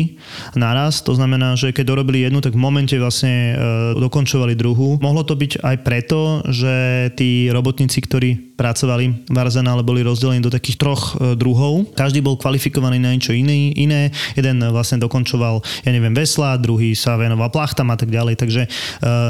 naraz, 0.54 1.02
to 1.02 1.12
znamená, 1.18 1.58
že 1.58 1.74
keď 1.74 1.84
dorobili 1.92 2.24
jednu, 2.24 2.38
tak 2.38 2.54
v 2.54 2.62
momente 2.62 2.94
vlastne 2.96 3.52
e, 3.52 3.54
dokončovali 3.98 4.54
druhú. 4.54 5.02
Mohlo 5.02 5.26
to 5.26 5.34
byť 5.34 5.60
aj 5.60 5.76
preto, 5.82 6.40
že 6.46 6.74
tí 7.18 7.50
robotníci, 7.50 7.98
ktorí 7.98 8.48
pracovali 8.58 9.30
v 9.30 9.36
arzenále, 9.38 9.86
boli 9.86 10.02
rozdelení 10.02 10.42
do 10.42 10.50
takých 10.50 10.82
troch 10.82 11.14
e, 11.14 11.38
druhov. 11.38 11.94
Každý 11.94 12.18
bol 12.18 12.34
kvalifikovaný 12.34 12.98
na 12.98 13.14
niečo 13.14 13.30
iné. 13.30 13.70
iné. 13.78 14.10
Jeden 14.34 14.58
vlastne 14.74 14.98
dokončoval, 14.98 15.62
ja 15.86 15.90
neviem, 15.94 16.10
vesla, 16.10 16.58
druhý 16.58 16.98
sa 16.98 17.14
venoval 17.14 17.54
plachtám 17.54 17.86
a 17.94 17.96
tak 17.96 18.10
ďalej. 18.10 18.34
Takže 18.34 18.62
e, 18.66 18.68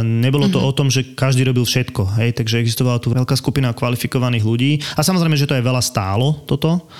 nebolo 0.05 0.49
to 0.49 0.57
mm-hmm. 0.57 0.73
o 0.73 0.77
tom, 0.77 0.89
že 0.89 1.13
každý 1.13 1.45
robil 1.45 1.69
všetko. 1.69 2.17
Hej? 2.17 2.41
Takže 2.41 2.65
existovala 2.65 2.99
tu 3.05 3.13
veľká 3.13 3.37
skupina 3.37 3.77
kvalifikovaných 3.77 4.45
ľudí. 4.49 4.73
A 4.97 5.05
samozrejme, 5.05 5.37
že 5.37 5.45
to 5.45 5.55
je 5.55 5.63
veľa 5.63 5.78
veľa 5.79 5.85
stálo 5.87 6.43
toto, 6.51 6.91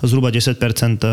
zhruba 0.00 0.32
10% 0.32 0.56
e, 0.56 1.08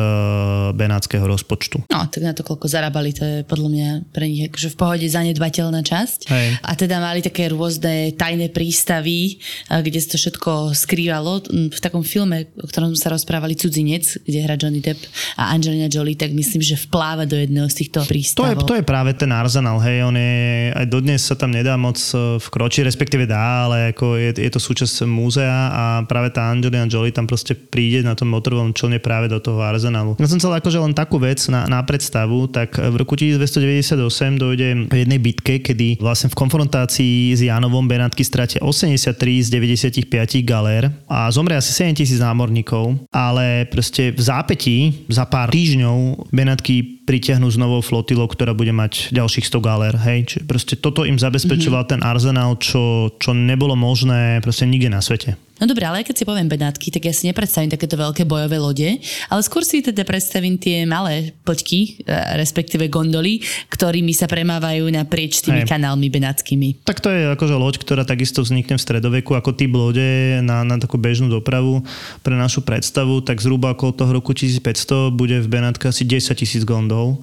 benátskeho 0.71 1.27
rozpočtu. 1.27 1.83
No, 1.91 2.07
tak 2.07 2.23
na 2.23 2.31
to, 2.31 2.47
koľko 2.47 2.71
zarábali, 2.71 3.11
to 3.11 3.23
je 3.27 3.37
podľa 3.43 3.69
mňa 3.69 3.89
pre 4.15 4.31
nich 4.31 4.47
akože 4.47 4.71
v 4.71 4.77
pohode 4.79 5.05
zanedbateľná 5.11 5.83
časť. 5.83 6.31
Hej. 6.31 6.47
A 6.63 6.71
teda 6.79 7.03
mali 7.03 7.19
také 7.19 7.51
rôzne 7.51 8.15
tajné 8.15 8.47
prístavy, 8.55 9.43
kde 9.67 9.99
sa 9.99 10.15
to 10.15 10.17
všetko 10.23 10.71
skrývalo. 10.71 11.43
V 11.51 11.79
takom 11.83 12.07
filme, 12.07 12.47
o 12.55 12.67
ktorom 12.67 12.95
sa 12.95 13.11
rozprávali 13.11 13.59
Cudzinec, 13.59 14.23
kde 14.23 14.39
hrá 14.39 14.55
Johnny 14.55 14.79
Depp 14.79 15.03
a 15.35 15.51
Angelina 15.51 15.91
Jolie, 15.91 16.15
tak 16.15 16.31
myslím, 16.31 16.63
že 16.63 16.79
vpláva 16.79 17.27
do 17.27 17.35
jedného 17.35 17.67
z 17.67 17.83
týchto 17.83 18.07
prístavov. 18.07 18.63
To 18.63 18.71
je, 18.71 18.71
to 18.71 18.75
je 18.79 18.85
práve 18.87 19.11
ten 19.19 19.29
arzenál, 19.35 19.83
hej, 19.83 20.07
on 20.07 20.15
je, 20.15 20.71
aj 20.71 20.87
dodnes 20.87 21.19
sa 21.19 21.35
tam 21.35 21.51
nedá 21.51 21.75
moc 21.75 21.97
e, 21.97 22.39
vkročiť, 22.39 22.87
respektíve 22.87 23.27
dá, 23.27 23.67
ale 23.67 23.91
ako 23.91 24.15
je, 24.15 24.29
je 24.37 24.51
to 24.51 24.61
súčasť 24.61 25.03
múzea 25.09 25.59
a 25.71 25.83
práve 26.05 26.29
tá 26.29 26.53
Angelina 26.53 26.85
Jolie 26.85 27.00
Jolie 27.01 27.17
tam 27.17 27.25
proste 27.25 27.57
príde 27.57 28.05
na 28.05 28.13
tom 28.13 28.29
motorovom 28.29 28.77
člne 28.77 29.01
práve 29.01 29.25
do 29.25 29.41
toho 29.41 29.57
arzenálu. 29.65 30.13
Ja 30.21 30.29
som 30.29 30.37
chcel 30.37 30.53
akože 30.53 30.77
len 30.77 30.93
takú 30.93 31.17
vec 31.17 31.41
na, 31.49 31.65
na 31.65 31.81
predstavu, 31.81 32.45
tak 32.53 32.77
v 32.77 32.93
roku 32.93 33.17
1298 33.17 33.97
dojde 34.37 34.85
v 34.85 34.95
jednej 35.01 35.17
bitke, 35.17 35.57
kedy 35.65 35.97
vlastne 35.97 36.29
v 36.29 36.37
konfrontácii 36.37 37.33
s 37.33 37.41
Janovom 37.41 37.89
Benátky 37.89 38.21
stratia 38.21 38.61
83 38.61 39.17
z 39.17 39.49
95 39.49 40.45
galér 40.45 40.93
a 41.09 41.25
zomrie 41.33 41.57
asi 41.57 41.73
7 41.73 41.97
tisíc 41.97 42.21
námorníkov, 42.21 43.09
ale 43.09 43.65
proste 43.65 44.13
v 44.13 44.21
zápätí 44.21 44.77
za 45.09 45.25
pár 45.25 45.49
týždňov 45.49 46.29
Benátky 46.29 47.01
pritiahnu 47.09 47.49
s 47.49 47.57
novou 47.57 47.81
flotilou, 47.81 48.29
ktorá 48.29 48.53
bude 48.53 48.71
mať 48.71 49.09
ďalších 49.11 49.49
100 49.49 49.67
galér. 49.67 49.93
Hej? 49.97 50.19
Čiže 50.31 50.41
proste 50.45 50.75
toto 50.77 51.03
im 51.03 51.17
zabezpečoval 51.17 51.83
mm-hmm. 51.83 51.99
ten 51.99 52.05
arzenál, 52.05 52.55
čo, 52.61 53.11
čo 53.17 53.33
nebolo 53.33 53.73
možné 53.73 54.39
proste 54.45 54.69
nikde 54.69 54.87
na 54.87 55.01
svete. 55.01 55.35
No 55.61 55.69
dobre, 55.69 55.85
ale 55.85 56.01
keď 56.01 56.15
si 56.17 56.25
poviem 56.25 56.49
Benátky, 56.49 56.89
tak 56.89 57.05
ja 57.05 57.13
si 57.13 57.29
nepredstavím 57.29 57.69
takéto 57.69 57.93
veľké 57.93 58.25
bojové 58.25 58.57
lode, 58.57 58.97
ale 59.29 59.41
skôr 59.45 59.61
si 59.61 59.85
teda 59.85 60.01
predstavím 60.01 60.57
tie 60.57 60.89
malé 60.89 61.37
poďky, 61.45 62.01
e, 62.01 62.17
respektíve 62.41 62.89
gondoly, 62.89 63.45
ktorými 63.69 64.09
sa 64.09 64.25
premávajú 64.25 64.89
naprieč 64.89 65.45
tými 65.45 65.61
Hej. 65.61 65.69
kanálmi 65.69 66.09
benátskymi. 66.09 66.81
Tak 66.81 67.05
to 67.05 67.13
je 67.13 67.29
akože 67.29 67.53
loď, 67.53 67.77
ktorá 67.77 68.01
takisto 68.09 68.41
vznikne 68.41 68.81
v 68.81 68.81
stredoveku 68.81 69.37
ako 69.37 69.53
typ 69.53 69.69
lode 69.77 70.41
na, 70.41 70.65
na 70.65 70.81
takú 70.81 70.97
bežnú 70.97 71.29
dopravu. 71.29 71.85
Pre 72.25 72.33
našu 72.33 72.65
predstavu, 72.65 73.21
tak 73.21 73.37
zhruba 73.37 73.77
okolo 73.77 73.93
toho 73.93 74.17
roku 74.17 74.33
1500 74.33 75.13
bude 75.13 75.37
v 75.37 75.45
Benátke 75.45 75.93
asi 75.93 76.09
10 76.09 76.33
tisíc 76.41 76.65
gondol 76.65 77.21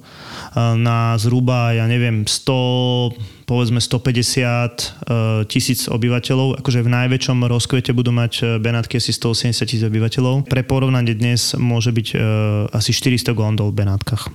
na 0.55 1.19
zhruba, 1.19 1.75
ja 1.75 1.83
neviem, 1.91 2.23
100 2.23 3.38
povedzme 3.49 3.81
150 3.81 4.29
e, 4.29 5.49
tisíc 5.49 5.89
obyvateľov, 5.89 6.61
akože 6.61 6.85
v 6.85 6.89
najväčšom 6.93 7.49
rozkvete 7.49 7.97
budú 7.97 8.13
mať 8.13 8.33
e, 8.37 8.43
Benátky 8.61 9.01
asi 9.01 9.09
180 9.09 9.65
tisíc 9.65 9.81
obyvateľov. 9.81 10.45
Pre 10.45 10.61
porovnanie 10.61 11.17
dnes 11.17 11.57
môže 11.57 11.89
byť 11.89 12.07
e, 12.13 12.15
asi 12.69 12.93
400 12.93 13.33
gondol 13.33 13.73
v 13.73 13.81
Benátkach. 13.81 14.29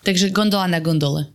Takže 0.00 0.32
gondola 0.32 0.64
na 0.64 0.80
gondole. 0.80 1.28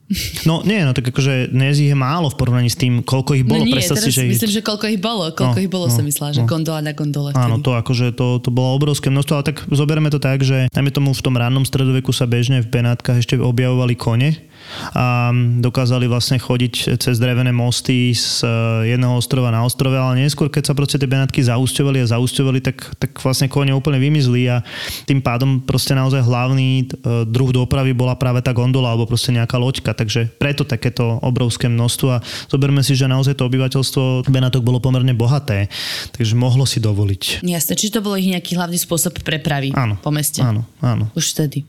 No 0.50 0.66
nie, 0.66 0.82
no 0.82 0.90
tak 0.98 1.14
akože 1.14 1.54
dnes 1.54 1.78
ich 1.78 1.94
je 1.94 1.98
málo 1.98 2.34
v 2.34 2.38
porovnaní 2.38 2.66
s 2.66 2.74
tým, 2.74 3.06
koľko 3.06 3.38
ich 3.38 3.46
bolo. 3.46 3.62
No 3.62 3.70
nie, 3.70 3.78
teraz 3.78 4.02
si, 4.02 4.10
že 4.10 4.26
myslím, 4.26 4.50
že 4.58 4.62
koľko 4.66 4.90
ich 4.90 4.98
bolo. 4.98 5.30
Koľko 5.30 5.58
no, 5.58 5.62
ich 5.62 5.70
bolo 5.70 5.86
no, 5.86 5.94
som 5.94 6.02
myslela, 6.02 6.34
že 6.34 6.42
no. 6.42 6.50
gondola 6.50 6.82
na 6.82 6.98
gondole. 6.98 7.30
Vtedy. 7.30 7.46
Áno, 7.46 7.62
to 7.62 7.78
akože 7.78 8.18
to, 8.18 8.42
to 8.42 8.50
bolo 8.50 8.74
obrovské 8.74 9.14
množstvo, 9.14 9.34
ale 9.38 9.46
tak 9.54 9.70
zoberieme 9.70 10.10
to 10.10 10.18
tak, 10.18 10.42
že 10.42 10.66
najmä 10.74 10.90
tomu 10.90 11.14
v 11.14 11.22
tom 11.22 11.38
rannom 11.38 11.62
stredoveku 11.62 12.10
sa 12.10 12.26
bežne 12.26 12.66
v 12.66 12.70
Benátkach 12.74 13.22
ešte 13.22 13.38
objavovali 13.38 13.94
kone, 13.94 14.34
a 14.96 15.32
dokázali 15.60 16.06
vlastne 16.10 16.38
chodiť 16.42 17.00
cez 17.00 17.16
drevené 17.18 17.52
mosty 17.56 18.12
z 18.12 18.44
eh, 18.44 18.96
jedného 18.96 19.16
ostrova 19.16 19.54
na 19.54 19.64
ostrove, 19.64 19.96
ale 19.96 20.22
neskôr, 20.24 20.52
keď 20.52 20.72
sa 20.72 20.78
proste 20.78 21.00
tie 21.00 21.10
Benátky 21.10 21.42
zaúsťovali 21.46 22.04
a 22.04 22.12
zaúsťovali, 22.12 22.60
tak, 22.62 22.78
tak 23.00 23.12
vlastne 23.22 23.48
kone 23.48 23.72
úplne 23.72 24.02
vymizli 24.02 24.50
a 24.52 24.62
tým 25.08 25.24
pádom 25.24 25.64
proste 25.64 25.96
naozaj 25.96 26.22
hlavný 26.24 26.86
eh, 26.86 27.24
druh 27.28 27.52
dopravy 27.52 27.96
bola 27.96 28.18
práve 28.20 28.44
tá 28.44 28.52
gondola 28.52 28.92
alebo 28.92 29.08
proste 29.10 29.32
nejaká 29.32 29.56
loďka, 29.56 29.96
takže 29.96 30.28
preto 30.36 30.68
takéto 30.68 31.18
obrovské 31.24 31.72
množstvo 31.72 32.08
a 32.12 32.22
zoberme 32.52 32.84
si, 32.84 32.94
že 32.94 33.10
naozaj 33.10 33.40
to 33.40 33.48
obyvateľstvo 33.48 34.28
Benátok 34.28 34.66
bolo 34.66 34.84
pomerne 34.84 35.16
bohaté, 35.16 35.72
takže 36.12 36.36
mohlo 36.36 36.68
si 36.68 36.84
dovoliť. 36.84 37.46
Jasne, 37.46 37.74
či 37.78 37.90
to 37.94 38.04
bolo 38.04 38.20
ich 38.20 38.28
nejaký 38.28 38.58
hlavný 38.58 38.78
spôsob 38.78 39.22
prepravy 39.24 39.72
áno, 39.74 39.96
po 40.00 40.12
meste? 40.12 40.44
Áno, 40.44 40.68
áno. 40.84 41.10
Už 41.16 41.36
vtedy. 41.36 41.64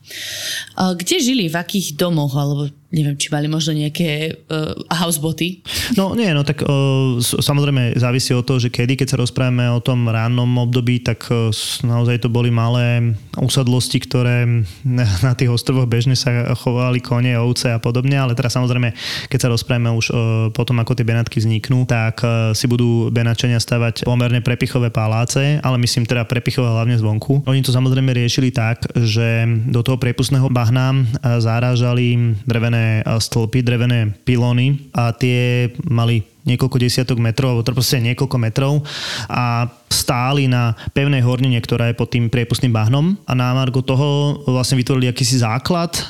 Kde 0.77 1.17
žili, 1.23 1.47
v 1.47 1.57
akých 1.57 1.97
domoch 1.97 2.35
alebo 2.37 2.69
neviem, 2.95 3.19
či 3.19 3.35
mali 3.35 3.51
možno 3.51 3.75
nejaké 3.75 4.31
uh, 4.47 4.79
houseboty? 5.03 5.67
No 5.99 6.15
nie, 6.15 6.31
no 6.31 6.47
tak 6.47 6.63
uh, 6.63 7.19
samozrejme 7.19 7.99
závisí 7.99 8.31
od 8.31 8.47
toho, 8.47 8.63
že 8.63 8.71
kedy, 8.71 8.95
keď 8.95 9.09
sa 9.15 9.21
rozprávame 9.21 9.67
o 9.75 9.83
tom 9.83 10.07
rannom 10.07 10.49
období, 10.63 11.03
tak 11.03 11.27
uh, 11.29 11.51
naozaj 11.83 12.23
to 12.23 12.29
boli 12.31 12.55
malé 12.55 13.19
usadlosti, 13.35 13.99
ktoré 14.07 14.47
na, 14.87 15.33
tých 15.35 15.51
ostrovoch 15.51 15.91
bežne 15.91 16.15
sa 16.15 16.55
chovali 16.55 17.03
kone, 17.03 17.35
ovce 17.35 17.75
a 17.75 17.83
podobne, 17.83 18.15
ale 18.15 18.39
teraz 18.39 18.55
samozrejme, 18.55 18.95
keď 19.27 19.39
sa 19.39 19.53
rozprávame 19.53 19.91
už 19.91 20.07
uh, 20.15 20.17
potom, 20.55 20.79
ako 20.79 20.95
tie 20.95 21.07
Benátky 21.07 21.43
vzniknú, 21.43 21.91
tak 21.91 22.23
uh, 22.23 22.55
si 22.55 22.71
budú 22.71 23.11
Benáčania 23.11 23.59
stavať 23.59 24.07
pomerne 24.07 24.39
prepichové 24.41 24.95
paláce, 24.95 25.59
ale 25.59 25.77
myslím 25.83 26.07
teda 26.07 26.23
prepichové 26.23 26.71
hlavne 26.71 26.95
zvonku. 27.03 27.43
Oni 27.51 27.67
to 27.67 27.75
samozrejme 27.75 28.15
riešili 28.15 28.55
tak, 28.55 28.87
že 28.95 29.43
do 29.67 29.83
toho 29.83 29.99
priepustného 29.99 30.47
bahna 30.49 30.95
zarážali 31.43 32.39
drevené 32.47 32.76
drevené 32.77 33.21
stĺpy, 33.21 33.59
drevené 33.65 33.99
pilóny 34.25 34.93
a 34.93 35.13
tie 35.17 35.73
mali 35.89 36.21
niekoľko 36.47 36.79
desiatok 36.79 37.19
metrov, 37.19 37.59
alebo 37.59 37.67
to 37.67 37.75
proste 37.75 37.99
niekoľko 37.99 38.37
metrov 38.39 38.87
a 39.27 39.67
stáli 39.91 40.47
na 40.47 40.79
pevnej 40.95 41.19
hornine, 41.19 41.59
ktorá 41.59 41.91
je 41.91 41.99
pod 41.99 42.15
tým 42.15 42.31
priepustným 42.31 42.71
bahnom 42.71 43.19
a 43.27 43.35
na 43.35 43.51
margo 43.51 43.83
toho 43.83 44.39
vlastne 44.47 44.79
vytvorili 44.79 45.11
akýsi 45.11 45.43
základ, 45.43 45.99
e, 45.99 46.03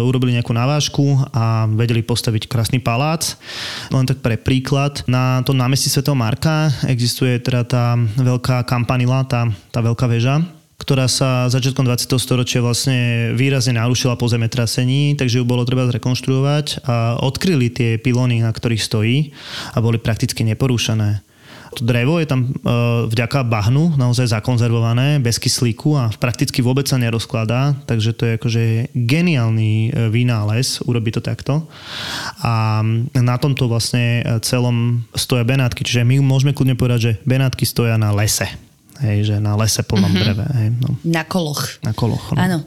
urobili 0.00 0.32
nejakú 0.32 0.56
navážku 0.56 1.20
a 1.36 1.68
vedeli 1.68 2.00
postaviť 2.00 2.48
krásny 2.48 2.80
palác. 2.80 3.36
Len 3.92 4.08
tak 4.08 4.24
pre 4.24 4.40
príklad, 4.40 5.04
na 5.04 5.44
tom 5.44 5.60
námestí 5.60 5.92
Sv. 5.92 6.08
Marka 6.16 6.72
existuje 6.88 7.36
teda 7.36 7.68
tá 7.68 7.84
veľká 8.16 8.64
kampanila, 8.64 9.28
tá, 9.28 9.44
tá 9.68 9.84
veľká 9.84 10.08
väža, 10.08 10.40
ktorá 10.82 11.06
sa 11.06 11.46
začiatkom 11.46 11.86
20. 11.86 12.18
storočia 12.18 12.58
vlastne 12.58 13.30
výrazne 13.38 13.78
narušila 13.78 14.18
po 14.18 14.26
zemetrasení, 14.26 15.14
takže 15.14 15.38
ju 15.38 15.46
bolo 15.46 15.62
treba 15.62 15.86
zrekonštruovať 15.86 16.82
a 16.82 17.22
odkryli 17.22 17.70
tie 17.70 17.90
pilóny, 18.02 18.42
na 18.42 18.50
ktorých 18.50 18.82
stojí 18.82 19.30
a 19.70 19.78
boli 19.78 20.02
prakticky 20.02 20.42
neporušené. 20.42 21.22
To 21.72 21.88
drevo 21.88 22.20
je 22.20 22.28
tam 22.28 22.44
e, 22.44 22.48
vďaka 23.08 23.48
bahnu 23.48 23.96
naozaj 23.96 24.28
zakonzervované, 24.28 25.16
bez 25.24 25.40
kyslíku 25.40 25.96
a 25.96 26.12
prakticky 26.20 26.60
vôbec 26.60 26.84
sa 26.84 27.00
nerozkladá, 27.00 27.72
takže 27.88 28.12
to 28.12 28.28
je 28.28 28.32
akože 28.36 28.62
geniálny 28.92 29.88
e, 29.88 29.90
vynález 30.12 30.84
urobiť 30.84 31.12
to 31.16 31.22
takto. 31.24 31.54
A 32.44 32.84
na 33.16 33.36
tomto 33.40 33.72
vlastne 33.72 34.20
celom 34.44 35.08
stoja 35.16 35.48
Benátky, 35.48 35.80
čiže 35.80 36.04
my 36.04 36.20
môžeme 36.20 36.52
kľudne 36.52 36.76
povedať, 36.76 37.00
že 37.00 37.12
Benátky 37.24 37.64
stoja 37.64 37.96
na 37.96 38.12
lese 38.12 38.71
hej, 39.02 39.18
že 39.28 39.36
na 39.42 39.58
lese 39.58 39.82
plnom 39.82 40.08
mm-hmm. 40.08 40.22
dreve. 40.22 40.46
Hej, 40.56 40.68
no. 40.78 40.90
Na 41.04 41.22
koloch. 41.26 41.82
Na 41.82 41.92
koloch. 41.92 42.32
No. 42.32 42.40
Áno. 42.40 42.58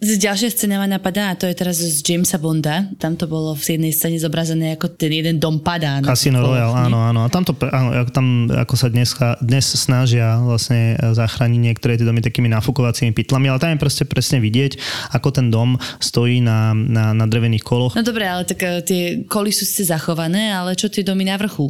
Ďalšia 0.00 0.48
scéna 0.48 0.80
ma 0.80 0.88
napadá 0.88 1.28
a 1.28 1.36
to 1.36 1.44
je 1.44 1.52
teraz 1.52 1.76
z 1.76 2.00
Jamesa 2.00 2.40
Bonda. 2.40 2.88
Tam 2.96 3.20
to 3.20 3.28
bolo 3.28 3.52
v 3.52 3.76
jednej 3.76 3.92
scéne 3.92 4.16
zobrazené 4.16 4.72
ako 4.72 4.96
ten 4.96 5.12
jeden 5.12 5.36
dom 5.36 5.60
padá. 5.60 6.00
Casino 6.00 6.40
Royale, 6.40 6.72
áno, 6.72 7.04
áno. 7.04 7.20
A 7.20 7.28
tam, 7.28 7.44
to, 7.44 7.52
áno, 7.68 7.92
tam 8.08 8.48
ako 8.48 8.80
sa 8.80 8.88
dnes, 8.88 9.12
dnes 9.44 9.68
snažia 9.76 10.40
vlastne 10.40 10.96
zachrániť 10.96 11.60
niektoré 11.60 12.00
tie 12.00 12.08
domy 12.08 12.24
takými 12.24 12.48
nafukovacími 12.48 13.12
pytlami, 13.12 13.52
ale 13.52 13.60
tam 13.60 13.76
je 13.76 13.84
proste 13.84 14.08
presne 14.08 14.40
vidieť, 14.40 14.80
ako 15.12 15.36
ten 15.36 15.52
dom 15.52 15.76
stojí 16.00 16.40
na, 16.40 16.72
na, 16.72 17.12
na 17.12 17.28
drevených 17.28 17.60
koloch. 17.60 17.92
No 17.92 18.00
dobre, 18.00 18.24
ale 18.24 18.48
tak 18.48 18.64
e, 18.64 18.80
tie 18.80 19.02
koly 19.28 19.52
sú 19.52 19.68
ste 19.68 19.84
zachované, 19.84 20.48
ale 20.48 20.80
čo 20.80 20.88
tie 20.88 21.04
domy 21.04 21.28
na 21.28 21.36
vrchu? 21.36 21.68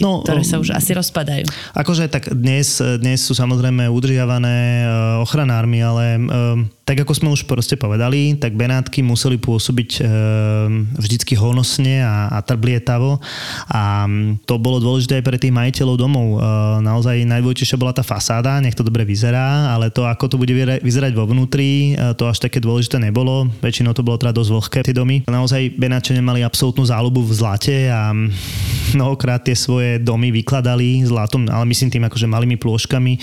No, 0.00 0.24
ktoré 0.24 0.48
sa 0.48 0.56
už 0.56 0.72
asi 0.72 0.96
rozpadajú. 0.96 1.44
Akože 1.76 2.08
tak 2.08 2.32
dnes, 2.32 2.80
dnes 2.80 3.20
sú 3.20 3.36
samozrejme 3.36 3.84
udržiavané 3.92 4.56
e, 4.80 4.84
ochranármi, 5.20 5.84
ale 5.84 6.04
um, 6.16 6.72
Tak 6.86 7.02
ako 7.02 7.18
sme 7.18 7.34
už 7.34 7.50
proste 7.50 7.74
povedali, 7.74 8.38
tak 8.38 8.54
Benátky 8.54 9.02
museli 9.02 9.42
pôsobiť 9.42 9.90
e, 9.98 10.00
vždycky 10.94 11.34
honosne 11.34 11.98
a, 11.98 12.30
a 12.30 12.38
trblietavo 12.46 13.18
a 13.74 14.06
to 14.46 14.54
bolo 14.62 14.78
dôležité 14.78 15.18
aj 15.18 15.24
pre 15.26 15.34
tých 15.34 15.50
majiteľov 15.50 15.98
domov. 15.98 16.38
E, 16.38 16.46
naozaj 16.86 17.26
najdôležitejšia 17.26 17.74
bola 17.74 17.90
tá 17.90 18.06
fasáda, 18.06 18.62
nech 18.62 18.78
to 18.78 18.86
dobre 18.86 19.02
vyzerá, 19.02 19.74
ale 19.74 19.90
to, 19.90 20.06
ako 20.06 20.30
to 20.30 20.36
bude 20.38 20.54
vyzerať 20.78 21.10
vo 21.18 21.26
vnútri, 21.26 21.98
e, 21.98 22.14
to 22.14 22.30
až 22.30 22.38
také 22.38 22.62
dôležité 22.62 23.02
nebolo. 23.02 23.50
Väčšinou 23.58 23.90
to 23.90 24.06
bolo 24.06 24.22
teda 24.22 24.30
dosť 24.30 24.50
vlhké 24.54 24.78
tie 24.86 24.94
domy. 24.94 25.26
Naozaj 25.26 25.74
Benáčania 25.74 26.22
mali 26.22 26.46
absolútnu 26.46 26.86
záľubu 26.86 27.26
v 27.26 27.34
zlate 27.34 27.90
a 27.90 28.14
mnohokrát 28.96 29.44
tie 29.44 29.52
svoje 29.52 30.00
domy 30.00 30.32
vykladali 30.32 31.04
zlatom, 31.04 31.44
ale 31.52 31.68
myslím 31.68 31.92
tým 31.92 32.04
akože 32.08 32.26
malými 32.26 32.56
plôžkami 32.56 33.12
e, 33.14 33.20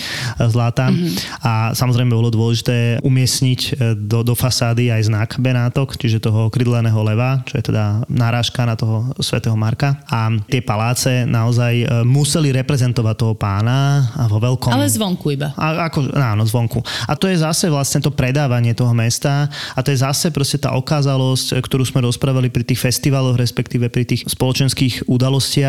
zlata. 0.47 0.93
Mm-hmm. 0.93 1.43
A 1.43 1.73
samozrejme 1.73 2.13
bolo 2.13 2.29
dôležité 2.29 3.01
umiestniť 3.01 3.59
e, 3.59 3.69
do, 3.97 4.21
do 4.21 4.38
fasády 4.38 4.93
aj 4.93 5.09
znak 5.09 5.29
Benátok, 5.41 5.97
čiže 5.97 6.23
toho 6.23 6.53
krydleného 6.53 6.97
leva, 7.01 7.41
čo 7.49 7.57
je 7.57 7.73
teda 7.73 8.05
náražka 8.07 8.63
na 8.69 8.77
toho 8.77 9.12
svätého 9.19 9.57
Marka. 9.57 9.97
A 10.07 10.29
tie 10.47 10.62
paláce 10.62 11.25
naozaj 11.25 11.73
e, 11.81 11.86
museli 12.05 12.53
reprezentovať 12.53 13.15
toho 13.17 13.33
pána 13.33 14.07
vo 14.29 14.38
veľkom... 14.38 14.69
Ale 14.69 14.86
zvonku 14.86 15.33
iba. 15.33 15.51
A, 15.57 15.89
ako, 15.89 16.13
áno, 16.13 16.45
zvonku. 16.45 16.79
A 17.09 17.17
to 17.17 17.25
je 17.25 17.41
zase 17.41 17.67
vlastne 17.67 17.99
to 17.99 18.13
predávanie 18.13 18.77
toho 18.77 18.93
mesta 18.93 19.49
a 19.73 19.79
to 19.81 19.89
je 19.89 20.03
zase 20.03 20.29
proste 20.29 20.62
tá 20.62 20.75
okázalosť, 20.75 21.57
ktorú 21.63 21.83
sme 21.88 22.05
rozprávali 22.05 22.53
pri 22.53 22.67
tých 22.67 22.83
festivaloch, 22.83 23.39
respektíve 23.39 23.89
pri 23.89 24.03
tých 24.05 24.27
spoločenských 24.29 25.07
udalostiach. 25.07 25.62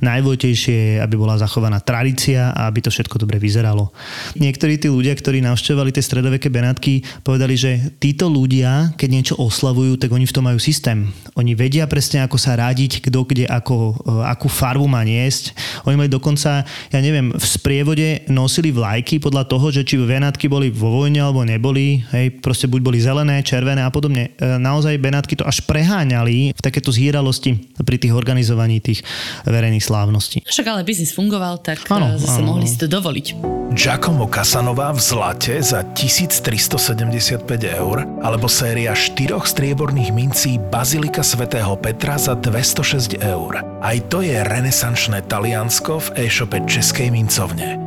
Najdôležitejšie 0.00 0.80
je, 0.80 0.96
aby 1.02 1.14
bola 1.18 1.36
zachovaná 1.36 1.82
tradícia 1.82 2.54
a 2.54 2.70
aby 2.70 2.80
to 2.82 2.90
všetko 2.90 3.20
dobre 3.20 3.36
vyzeralo. 3.36 3.90
Niektorí 4.38 4.78
tí 4.78 4.88
ľudia, 4.88 5.12
ktorí 5.12 5.42
navštevovali 5.44 5.90
tie 5.90 6.04
stredoveké 6.04 6.48
Benátky, 6.48 7.24
povedali, 7.26 7.54
že 7.58 7.92
títo 7.98 8.30
ľudia, 8.30 8.94
keď 8.96 9.08
niečo 9.10 9.34
oslavujú, 9.36 10.00
tak 10.00 10.10
oni 10.14 10.24
v 10.24 10.34
tom 10.34 10.46
majú 10.46 10.58
systém. 10.62 11.10
Oni 11.34 11.52
vedia 11.58 11.84
presne, 11.90 12.22
ako 12.24 12.38
sa 12.40 12.56
radiť, 12.56 13.04
kto 13.04 13.26
kde, 13.26 13.44
ako, 13.46 13.94
e, 13.98 14.24
akú 14.26 14.48
farbu 14.48 14.86
má 14.88 15.04
niesť. 15.04 15.52
Oni 15.86 15.94
mali 15.98 16.10
dokonca, 16.10 16.64
ja 16.66 17.00
neviem, 17.00 17.30
v 17.34 17.44
sprievode 17.44 18.26
nosili 18.30 18.72
vlajky 18.74 19.20
podľa 19.20 19.46
toho, 19.46 19.70
že 19.70 19.84
či 19.84 20.00
Benátky 20.00 20.50
boli 20.50 20.72
vo 20.72 20.90
vojne 20.90 21.20
alebo 21.22 21.44
neboli, 21.44 22.02
hej, 22.14 22.40
proste 22.42 22.66
buď 22.66 22.80
boli 22.80 22.98
zelené, 22.98 23.44
červené 23.44 23.84
a 23.84 23.90
podobne. 23.92 24.34
E, 24.36 24.58
naozaj 24.58 24.98
Benátky 24.98 25.38
to 25.38 25.44
až 25.46 25.62
preháňali 25.64 26.56
v 26.56 26.60
takéto 26.60 26.90
zhýralosti 26.90 27.56
pri 27.80 27.96
tých 27.96 28.12
organizovaní 28.14 28.82
tých 28.82 29.04
verejných 29.44 29.84
slávností. 29.84 30.44
Však 30.46 30.66
ale 30.66 30.82
biznis 30.82 31.12
fungoval, 31.12 31.58
tak 31.60 31.84
ano, 31.90 32.16
zase 32.16 32.40
ano. 32.40 32.54
mohli 32.54 32.66
si 32.66 32.76
to 32.80 32.86
dovoliť. 32.86 33.26
Giacomo 33.70 34.26
Casanova 34.26 34.90
v 34.90 34.98
zlate 34.98 35.62
za 35.62 35.86
1375 35.94 37.46
eur 37.70 38.02
alebo 38.18 38.50
séria 38.50 38.90
štyroch 38.98 39.46
strieborných 39.46 40.10
mincí 40.10 40.58
Bazilika 40.58 41.22
svätého 41.22 41.78
Petra 41.78 42.18
za 42.18 42.34
206 42.34 43.22
eur. 43.22 43.62
Aj 43.78 43.96
to 44.10 44.26
je 44.26 44.42
renesančné 44.42 45.22
Taliansko 45.30 46.02
v 46.02 46.26
e-shope 46.26 46.58
Českej 46.66 47.14
mincovne. 47.14 47.78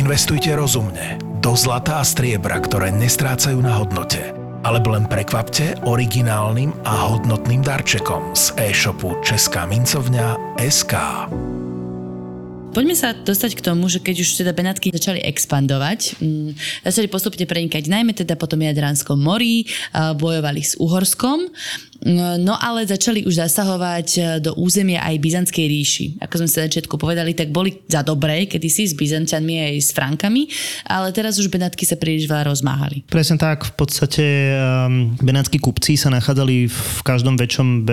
Investujte 0.00 0.56
rozumne, 0.56 1.20
do 1.44 1.52
zlata 1.52 2.00
a 2.00 2.04
striebra, 2.04 2.56
ktoré 2.56 2.88
nestrácajú 2.92 3.60
na 3.60 3.76
hodnote. 3.76 4.45
Alebo 4.62 4.96
len 4.96 5.04
prekvapte 5.10 5.76
originálnym 5.84 6.72
a 6.88 7.12
hodnotným 7.12 7.60
darčekom 7.60 8.32
z 8.32 8.54
e-shopu 8.70 9.18
Česká 9.20 9.68
mincovňa 9.68 10.56
SK. 10.62 10.94
Poďme 12.76 12.92
sa 12.92 13.16
dostať 13.16 13.56
k 13.56 13.64
tomu, 13.64 13.88
že 13.88 14.04
keď 14.04 14.20
už 14.20 14.44
teda 14.44 14.52
Benátky 14.52 14.92
začali 14.92 15.24
expandovať, 15.24 16.20
m, 16.20 16.52
mm, 16.52 16.84
začali 16.84 17.08
postupne 17.08 17.48
prenikať 17.48 17.88
najmä 17.88 18.12
teda 18.12 18.36
potom 18.36 18.60
Jadranskom 18.60 19.16
mori, 19.16 19.64
bojovali 19.96 20.60
s 20.60 20.76
Uhorskom 20.76 21.48
No 22.06 22.54
ale 22.54 22.86
začali 22.86 23.26
už 23.26 23.42
zasahovať 23.42 24.08
e, 24.14 24.20
do 24.38 24.54
územia 24.54 25.02
aj 25.02 25.18
Byzantskej 25.18 25.66
ríši. 25.66 26.06
Ako 26.22 26.38
sme 26.38 26.48
sa 26.48 26.62
začiatku 26.62 26.94
povedali, 26.94 27.34
tak 27.34 27.50
boli 27.50 27.82
za 27.90 28.06
dobré 28.06 28.46
kedysi 28.46 28.86
s 28.86 28.94
Byzantianmi 28.94 29.74
aj 29.74 29.74
s 29.82 29.90
Frankami, 29.90 30.46
ale 30.86 31.10
teraz 31.10 31.34
už 31.42 31.50
Benátky 31.50 31.82
sa 31.82 31.98
príliš 31.98 32.30
veľa 32.30 32.46
rozmáhali. 32.54 33.02
Presne 33.10 33.42
tak, 33.42 33.66
v 33.66 33.74
podstate 33.74 34.22
um, 34.54 35.18
benátskí 35.18 35.58
kupci 35.58 35.98
sa 35.98 36.14
nachádzali 36.14 36.70
v 36.70 37.00
každom 37.02 37.34
väčšom 37.34 37.66
e, 37.66 37.84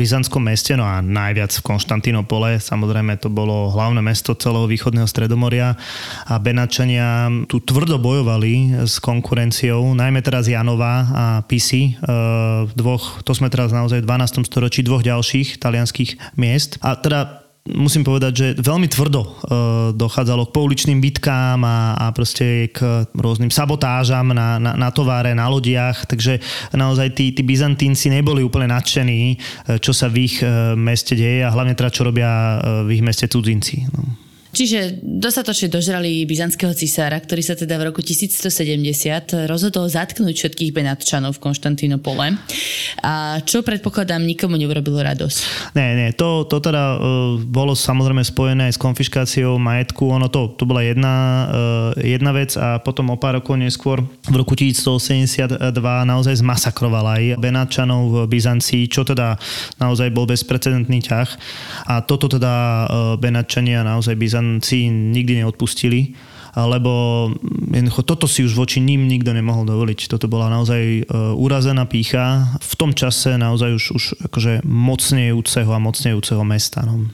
byzantskom 0.00 0.40
meste, 0.40 0.72
no 0.80 0.88
a 0.88 1.04
najviac 1.04 1.52
v 1.52 1.66
Konštantinopole, 1.68 2.56
samozrejme 2.64 3.20
to 3.20 3.28
bolo 3.28 3.68
hlavné 3.76 4.00
mesto 4.00 4.32
celého 4.32 4.64
východného 4.64 5.04
stredomoria 5.04 5.76
a 6.24 6.40
Benáčania 6.40 7.28
tu 7.44 7.60
tvrdo 7.60 8.00
bojovali 8.00 8.88
s 8.88 8.96
konkurenciou, 9.04 9.92
najmä 9.92 10.24
teraz 10.24 10.48
Janova 10.48 10.92
a 11.12 11.24
Pisi, 11.44 11.92
uh, 12.00 12.64
dvoch 12.72 13.20
to 13.20 13.33
sme 13.34 13.50
teraz 13.50 13.74
naozaj 13.74 14.00
v 14.00 14.08
12. 14.08 14.46
storočí 14.46 14.80
dvoch 14.86 15.02
ďalších 15.02 15.58
talianských 15.58 16.38
miest. 16.38 16.78
A 16.80 16.94
teda 16.96 17.44
musím 17.64 18.04
povedať, 18.04 18.32
že 18.36 18.46
veľmi 18.60 18.88
tvrdo 18.92 19.20
uh, 19.24 19.32
dochádzalo 19.96 20.48
k 20.48 20.54
pouličným 20.54 21.00
bitkám 21.00 21.64
a, 21.64 21.96
a 21.96 22.06
proste 22.12 22.68
k 22.68 23.08
rôznym 23.16 23.48
sabotážam 23.48 24.36
na, 24.36 24.60
na, 24.60 24.76
na 24.76 24.90
továre, 24.92 25.32
na 25.32 25.48
lodiach, 25.48 26.04
takže 26.04 26.44
naozaj 26.76 27.16
tí, 27.16 27.32
tí 27.32 27.40
Byzantínci 27.40 28.12
neboli 28.12 28.44
úplne 28.44 28.68
nadšení, 28.68 29.22
e, 29.32 29.36
čo 29.80 29.96
sa 29.96 30.12
v 30.12 30.28
ich 30.28 30.44
uh, 30.44 30.76
meste 30.76 31.16
deje 31.16 31.40
a 31.40 31.52
hlavne 31.52 31.72
teda, 31.72 31.88
čo 31.88 32.04
robia 32.04 32.30
uh, 32.30 32.84
v 32.84 33.00
ich 33.00 33.02
meste 33.04 33.24
cudzinci. 33.32 33.88
No. 33.88 34.23
Čiže 34.54 35.02
dostatočne 35.02 35.66
dožrali 35.66 36.22
byzantského 36.30 36.70
cisára, 36.78 37.18
ktorý 37.18 37.42
sa 37.42 37.58
teda 37.58 37.74
v 37.74 37.90
roku 37.90 37.98
1170 38.06 39.50
rozhodol 39.50 39.90
zatknúť 39.90 40.30
všetkých 40.30 40.70
Benátčanov 40.70 41.42
v 41.42 41.50
Konštantínopole. 41.50 42.38
A 43.02 43.42
čo 43.42 43.66
predpokladám, 43.66 44.22
nikomu 44.22 44.54
neurobilo 44.54 45.02
radosť. 45.02 45.74
Nie, 45.74 45.98
nie, 45.98 46.14
to, 46.14 46.46
to 46.46 46.62
teda 46.62 46.94
uh, 46.94 47.34
bolo 47.42 47.74
samozrejme 47.74 48.22
spojené 48.22 48.70
aj 48.70 48.78
s 48.78 48.80
konfiškáciou 48.80 49.58
majetku. 49.58 50.06
Ono 50.14 50.30
to, 50.30 50.54
to 50.54 50.70
bola 50.70 50.86
jedna, 50.86 51.14
uh, 51.18 51.46
jedna 51.98 52.30
vec 52.30 52.54
a 52.54 52.78
potom 52.78 53.10
o 53.10 53.18
pár 53.18 53.42
rokov 53.42 53.58
neskôr 53.58 54.06
v 54.06 54.34
roku 54.38 54.54
1182 54.54 55.58
naozaj 56.06 56.34
zmasakroval 56.38 57.18
aj 57.18 57.22
Benátčanov 57.42 58.02
v 58.06 58.16
Byzancii, 58.30 58.86
čo 58.86 59.02
teda 59.02 59.34
naozaj 59.82 60.14
bol 60.14 60.30
bezprecedentný 60.30 61.02
ťah. 61.02 61.28
A 61.90 62.06
toto 62.06 62.30
teda 62.30 62.54
uh, 62.54 62.86
Benátčania 63.18 63.82
naozaj 63.82 64.14
Byzanci 64.14 64.43
Talianci 64.44 64.88
nikdy 64.90 65.34
neodpustili, 65.42 66.14
lebo 66.54 67.30
jednoducho 67.74 68.02
toto 68.06 68.30
si 68.30 68.46
už 68.46 68.54
voči 68.54 68.78
ním 68.78 69.10
nikto 69.10 69.34
nemohol 69.34 69.66
dovoliť. 69.66 70.06
Toto 70.06 70.30
bola 70.30 70.46
naozaj 70.46 70.82
e, 70.82 71.02
urazená 71.34 71.82
pícha, 71.82 72.54
v 72.62 72.74
tom 72.78 72.94
čase 72.94 73.34
naozaj 73.34 73.74
už, 73.74 73.84
už 73.90 74.04
akože 74.30 74.62
mocnejúceho 74.62 75.70
a 75.74 75.82
mocnejúceho 75.82 76.46
mesta. 76.46 76.86
No. 76.86 77.10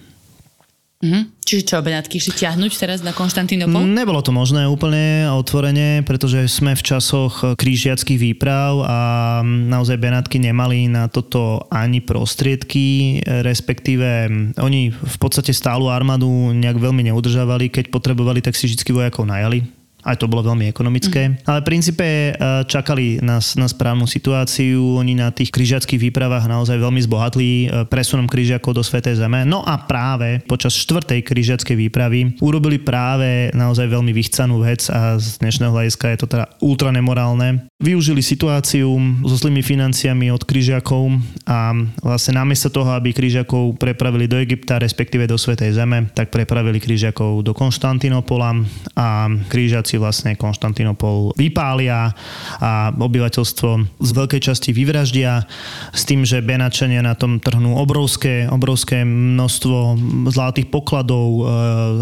Mm-hmm. 1.00 1.40
Čiže 1.40 1.62
čo, 1.64 1.80
Benátky 1.80 2.20
išli 2.20 2.36
ťahnuť 2.44 2.72
teraz 2.76 3.00
na 3.00 3.16
Konštantinopol? 3.16 3.88
Nebolo 3.88 4.20
to 4.20 4.36
možné 4.36 4.68
úplne 4.68 5.32
otvorene, 5.32 6.04
pretože 6.04 6.44
sme 6.52 6.76
v 6.76 6.84
časoch 6.84 7.56
krížiackých 7.56 8.20
výprav 8.20 8.84
a 8.84 8.98
naozaj 9.42 9.96
Benátky 9.96 10.36
nemali 10.36 10.92
na 10.92 11.08
toto 11.08 11.64
ani 11.72 12.04
prostriedky, 12.04 13.18
respektíve 13.24 14.28
oni 14.60 14.92
v 14.92 15.16
podstate 15.16 15.56
stálu 15.56 15.88
armádu 15.88 16.28
nejak 16.52 16.76
veľmi 16.76 17.08
neudržavali, 17.08 17.72
keď 17.72 17.88
potrebovali, 17.88 18.44
tak 18.44 18.52
si 18.52 18.68
vždy 18.68 18.84
vojakov 18.92 19.24
najali 19.24 19.79
aj 20.04 20.16
to 20.20 20.28
bolo 20.28 20.52
veľmi 20.52 20.66
ekonomické. 20.68 21.30
Mm. 21.30 21.34
Ale 21.46 21.58
v 21.62 21.68
princípe 21.68 22.06
e, 22.06 22.32
čakali 22.66 23.20
nás 23.22 23.54
na 23.54 23.68
správnu 23.68 24.04
situáciu. 24.04 24.98
Oni 25.00 25.16
na 25.16 25.30
tých 25.30 25.52
križiackých 25.54 26.10
výpravách 26.10 26.50
naozaj 26.50 26.76
veľmi 26.76 27.00
zbohatli 27.04 27.48
e, 27.48 27.66
presunom 27.86 28.26
križiakov 28.26 28.76
do 28.76 28.82
Svetej 28.84 29.20
Zeme. 29.20 29.46
No 29.46 29.62
a 29.62 29.78
práve 29.86 30.42
počas 30.44 30.76
štvrtej 30.76 31.22
križiackej 31.24 31.76
výpravy 31.88 32.20
urobili 32.42 32.82
práve 32.82 33.52
naozaj 33.54 33.86
veľmi 33.86 34.10
vychcanú 34.10 34.64
vec 34.64 34.88
a 34.90 35.16
z 35.20 35.40
dnešného 35.40 35.72
hľadiska 35.72 36.12
je 36.12 36.18
to 36.18 36.26
teda 36.26 36.46
ultra 36.60 36.90
nemorálne. 36.90 37.69
Využili 37.80 38.24
situáciu 38.24 38.88
so 39.24 39.36
zlými 39.36 39.60
financiami 39.60 40.32
od 40.32 40.44
križiakov 40.48 41.20
a 41.44 41.76
vlastne 42.00 42.40
namiesto 42.40 42.72
toho, 42.72 42.92
aby 42.96 43.12
križiakov 43.12 43.76
prepravili 43.76 44.24
do 44.24 44.40
Egypta, 44.40 44.80
respektíve 44.80 45.28
do 45.28 45.36
Svetej 45.36 45.76
Zeme, 45.76 46.08
tak 46.12 46.32
prepravili 46.32 46.80
križiakov 46.80 47.44
do 47.44 47.52
Konštantinopola 47.52 48.64
a 48.96 49.28
križiaci 49.48 49.90
si 49.90 49.98
vlastne 49.98 50.38
Konštantinopol 50.38 51.34
vypália 51.34 52.14
a 52.62 52.94
obyvateľstvo 52.94 53.98
z 53.98 54.10
veľkej 54.14 54.40
časti 54.46 54.70
vyvraždia 54.70 55.42
s 55.90 56.06
tým, 56.06 56.22
že 56.22 56.38
Benačania 56.38 57.02
na 57.02 57.18
tom 57.18 57.42
trhnú 57.42 57.74
obrovské, 57.74 58.46
obrovské 58.46 59.02
množstvo 59.02 59.98
zlatých 60.30 60.70
pokladov, 60.70 61.26
e, 61.26 61.42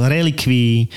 relikví. 0.04 0.92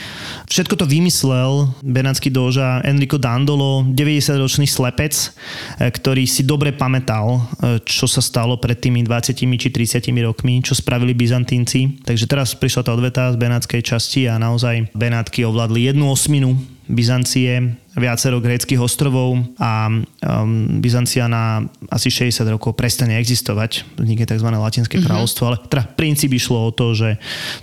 Všetko 0.51 0.83
to 0.83 0.85
vymyslel 0.89 1.71
benátsky 1.79 2.27
doža 2.27 2.83
Enrico 2.83 3.15
Dandolo, 3.15 3.87
90-ročný 3.87 4.67
slepec, 4.71 5.11
e, 5.11 5.91
ktorý 5.91 6.23
si 6.23 6.47
dobre 6.47 6.71
pamätal, 6.71 7.43
e, 7.59 7.83
čo 7.83 8.07
sa 8.07 8.23
stalo 8.23 8.55
pred 8.55 8.79
tými 8.79 9.03
20 9.03 9.35
či 9.35 9.67
30 9.67 10.23
rokmi, 10.23 10.63
čo 10.63 10.71
spravili 10.71 11.11
Byzantínci. 11.11 12.07
Takže 12.07 12.25
teraz 12.31 12.55
prišla 12.55 12.87
tá 12.87 12.91
odveta 12.95 13.27
z 13.29 13.37
benátskej 13.37 13.83
časti 13.83 14.31
a 14.31 14.39
naozaj 14.39 14.95
Benátky 14.95 15.43
ovládli 15.43 15.91
jednu 15.91 16.07
osminu 16.07 16.55
Byzancie 16.91 17.79
viacero 17.95 18.43
gréckých 18.43 18.79
ostrovov 18.79 19.39
a 19.59 19.87
um, 19.87 20.79
Byzancia 20.83 21.27
na 21.31 21.63
asi 21.87 22.11
60 22.11 22.43
rokov 22.51 22.75
prestane 22.75 23.15
existovať, 23.15 23.87
vznikne 23.95 24.27
tzv. 24.27 24.47
latinské 24.47 24.99
mm-hmm. 24.99 25.07
kráľovstvo, 25.07 25.43
ale 25.47 25.57
teda 25.71 25.87
princíp 25.95 26.35
išlo 26.35 26.67
o 26.67 26.75
to, 26.75 26.91
že 26.91 27.15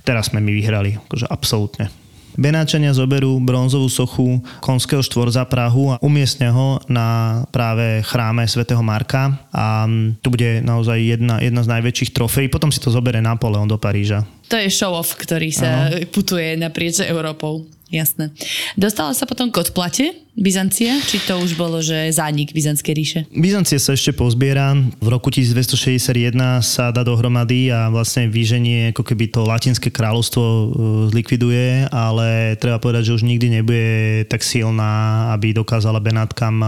teraz 0.04 0.32
sme 0.32 0.40
my 0.40 0.52
vyhrali, 0.52 0.96
akože 1.08 1.28
absolútne. 1.28 1.92
Benáčania 2.38 2.94
zoberú 2.94 3.42
bronzovú 3.42 3.90
sochu 3.90 4.38
konského 4.62 5.02
štvorza 5.02 5.42
Prahu 5.50 5.98
a 5.98 6.00
umiestnia 6.00 6.54
ho 6.54 6.78
na 6.86 7.42
práve 7.50 8.06
chráme 8.06 8.46
svätého 8.46 8.78
Marka 8.78 9.42
a 9.50 9.90
tu 10.22 10.30
bude 10.30 10.62
naozaj 10.62 11.02
jedna, 11.02 11.42
jedna 11.42 11.66
z 11.66 11.68
najväčších 11.74 12.14
trofejí. 12.14 12.46
Potom 12.46 12.70
si 12.70 12.78
to 12.78 12.94
zobere 12.94 13.18
Napoleon 13.18 13.66
do 13.66 13.74
Paríža. 13.74 14.22
To 14.48 14.54
je 14.54 14.70
show-off, 14.70 15.18
ktorý 15.18 15.50
sa 15.50 15.90
ano. 15.90 15.98
putuje 16.14 16.54
naprieč 16.54 17.02
Európou. 17.02 17.66
Jasné. 17.88 18.30
Dostala 18.76 19.16
sa 19.16 19.24
potom 19.24 19.48
k 19.48 19.64
odplate 19.64 20.12
Byzancie? 20.38 21.02
Či 21.02 21.26
to 21.26 21.42
už 21.42 21.58
bolo, 21.58 21.82
že 21.82 22.14
zánik 22.14 22.54
Byzantskej 22.54 22.94
ríše? 22.94 23.20
Byzancie 23.34 23.82
sa 23.82 23.98
ešte 23.98 24.14
pozbiera. 24.14 24.70
V 25.02 25.08
roku 25.10 25.34
1261 25.34 26.62
sa 26.62 26.94
dá 26.94 27.02
dohromady 27.02 27.74
a 27.74 27.90
vlastne 27.90 28.30
vyženie 28.30 28.94
ako 28.94 29.02
keby 29.02 29.34
to 29.34 29.42
latinské 29.42 29.90
kráľovstvo 29.90 30.44
e, 30.46 30.66
zlikviduje, 31.10 31.90
ale 31.90 32.54
treba 32.62 32.78
povedať, 32.78 33.10
že 33.10 33.16
už 33.18 33.26
nikdy 33.26 33.58
nebude 33.58 33.86
tak 34.30 34.46
silná, 34.46 35.26
aby 35.34 35.50
dokázala 35.50 35.98
Benátkam 35.98 36.56
e, 36.62 36.66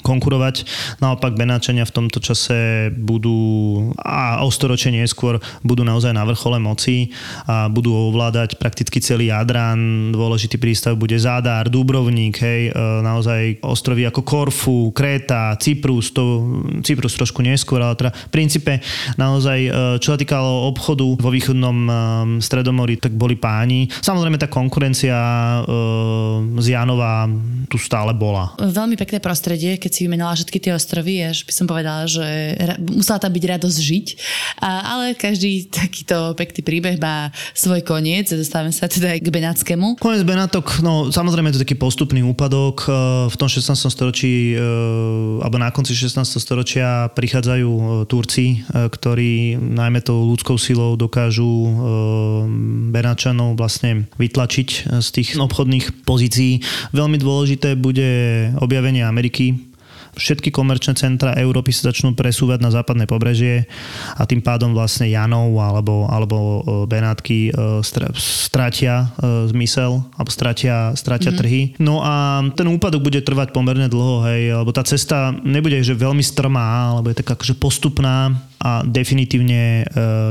konkurovať. 0.00 0.64
Naopak 1.04 1.36
Benáčania 1.36 1.84
v 1.84 1.92
tomto 1.92 2.16
čase 2.16 2.88
budú 2.96 3.92
a 4.00 4.40
o 4.40 4.48
storočie 4.48 4.88
neskôr 4.88 5.36
budú 5.60 5.84
naozaj 5.84 6.16
na 6.16 6.24
vrchole 6.24 6.56
moci 6.56 7.12
a 7.44 7.68
budú 7.68 7.92
ovládať 7.92 8.56
prakticky 8.56 9.04
celý 9.04 9.28
Jadran. 9.28 10.08
Dôležitý 10.16 10.56
prístav 10.56 10.96
bude 10.96 11.20
Zádar, 11.20 11.68
Dubrovník, 11.68 12.40
hej, 12.40 12.72
e, 12.72 13.01
naozaj 13.02 13.60
ostrovy 13.66 14.06
ako 14.06 14.22
Korfu, 14.22 14.78
Kréta, 14.94 15.58
Cyprus, 15.58 16.14
to 16.14 16.46
Cyprus 16.80 17.18
trošku 17.18 17.42
neskôr, 17.42 17.82
ale 17.82 17.98
teda 17.98 18.10
v 18.14 18.30
princípe 18.32 18.78
naozaj, 19.18 19.58
e, 19.66 19.70
čo 19.98 20.14
sa 20.14 20.18
týkalo 20.18 20.70
obchodu 20.70 21.04
vo 21.04 21.30
východnom 21.30 21.78
e, 21.84 21.92
Stredomori, 22.40 22.96
tak 22.96 23.12
boli 23.12 23.36
páni. 23.36 23.90
Samozrejme 23.90 24.38
tá 24.38 24.48
konkurencia 24.48 25.16
e, 25.16 25.58
z 26.62 26.66
Janova 26.72 27.26
tu 27.68 27.76
stále 27.76 28.14
bola. 28.14 28.54
Veľmi 28.60 28.94
pekné 28.94 29.18
prostredie, 29.18 29.76
keď 29.76 29.90
si 29.90 30.04
vymenovala 30.06 30.38
všetky 30.38 30.58
tie 30.60 30.72
ostrovy, 30.76 31.24
až 31.24 31.44
by 31.48 31.52
som 31.52 31.66
povedala, 31.66 32.04
že 32.04 32.56
musela 32.78 33.18
tam 33.18 33.32
byť 33.32 33.44
radosť 33.58 33.78
žiť, 33.78 34.06
ale 34.60 35.16
každý 35.16 35.72
takýto 35.72 36.36
pekný 36.36 36.60
príbeh 36.62 36.96
má 37.00 37.32
svoj 37.56 37.80
koniec. 37.82 38.28
Dostávame 38.28 38.70
sa 38.74 38.86
teda 38.86 39.16
k 39.16 39.28
Benátskému. 39.28 39.96
Koniec 39.98 40.22
Benátok, 40.26 40.84
no 40.84 41.08
samozrejme 41.08 41.50
je 41.50 41.56
to 41.58 41.64
taký 41.64 41.76
postupný 41.80 42.20
úpadok 42.22 42.81
v 43.28 43.34
tom 43.36 43.48
16. 43.48 43.74
storočí 43.88 44.52
e, 44.52 44.56
alebo 45.42 45.56
na 45.58 45.74
konci 45.74 45.96
16. 45.96 46.22
storočia 46.38 47.10
prichádzajú 47.12 47.70
e, 47.70 47.84
Turci, 48.06 48.62
ktorí 48.70 49.58
najmä 49.58 50.04
tou 50.04 50.28
ľudskou 50.28 50.60
silou 50.60 50.94
dokážu 50.94 51.48
Benáčanov 52.92 53.58
vlastne 53.58 54.06
vytlačiť 54.20 55.00
z 55.00 55.08
tých 55.10 55.34
obchodných 55.40 56.06
pozícií. 56.06 56.62
Veľmi 56.94 57.18
dôležité 57.18 57.74
bude 57.74 58.10
objavenie 58.60 59.02
Ameriky 59.02 59.71
všetky 60.12 60.52
komerčné 60.52 60.92
centra 60.92 61.32
Európy 61.36 61.72
sa 61.72 61.88
začnú 61.88 62.12
presúvať 62.12 62.60
na 62.60 62.68
západné 62.68 63.08
pobrežie 63.08 63.64
a 64.16 64.28
tým 64.28 64.44
pádom 64.44 64.76
vlastne 64.76 65.08
Janov 65.08 65.56
alebo, 65.56 66.04
alebo 66.08 66.36
e, 66.36 66.60
Benátky 66.84 67.38
e, 67.48 67.50
stratia 68.16 69.08
e, 69.16 69.48
zmysel 69.48 70.04
alebo 70.12 70.30
stratia, 70.30 70.92
stratia 70.92 71.32
mm-hmm. 71.32 71.40
trhy. 71.40 71.60
No 71.80 72.04
a 72.04 72.44
ten 72.52 72.68
úpadok 72.68 73.00
bude 73.00 73.24
trvať 73.24 73.56
pomerne 73.56 73.88
dlho, 73.88 74.28
hej, 74.28 74.52
lebo 74.52 74.70
tá 74.70 74.84
cesta 74.84 75.32
nebude 75.32 75.80
že 75.82 75.96
veľmi 75.96 76.22
strmá, 76.22 76.94
alebo 76.94 77.10
je 77.10 77.18
taká 77.24 77.34
akože 77.34 77.56
postupná 77.56 78.36
a 78.62 78.86
definitívne 78.86 79.82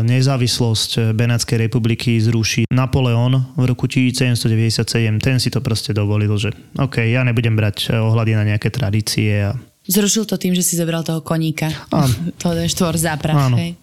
nezávislosť 0.08 1.12
Benátskej 1.12 1.68
republiky 1.68 2.16
zruší 2.16 2.64
Napoleon 2.72 3.52
v 3.60 3.64
roku 3.68 3.92
1797. 3.92 4.88
Ten 5.20 5.36
si 5.44 5.52
to 5.52 5.60
proste 5.60 5.92
dovolil, 5.92 6.32
že 6.40 6.56
OK, 6.80 7.04
ja 7.04 7.28
nebudem 7.28 7.60
brať 7.60 7.92
ohľady 7.92 8.32
na 8.40 8.44
nejaké 8.48 8.72
tradície 8.72 9.52
a 9.52 9.52
Zrušil 9.92 10.24
to 10.24 10.40
tým, 10.40 10.56
že 10.56 10.64
si 10.64 10.80
zobral 10.80 11.04
toho 11.04 11.20
koníka. 11.20 11.68
Áno. 11.92 12.16
to 12.42 12.56
je 12.56 12.72
štvor 12.72 12.96
záprav. 12.96 13.52
Áno. 13.52 13.60
Hej 13.60 13.76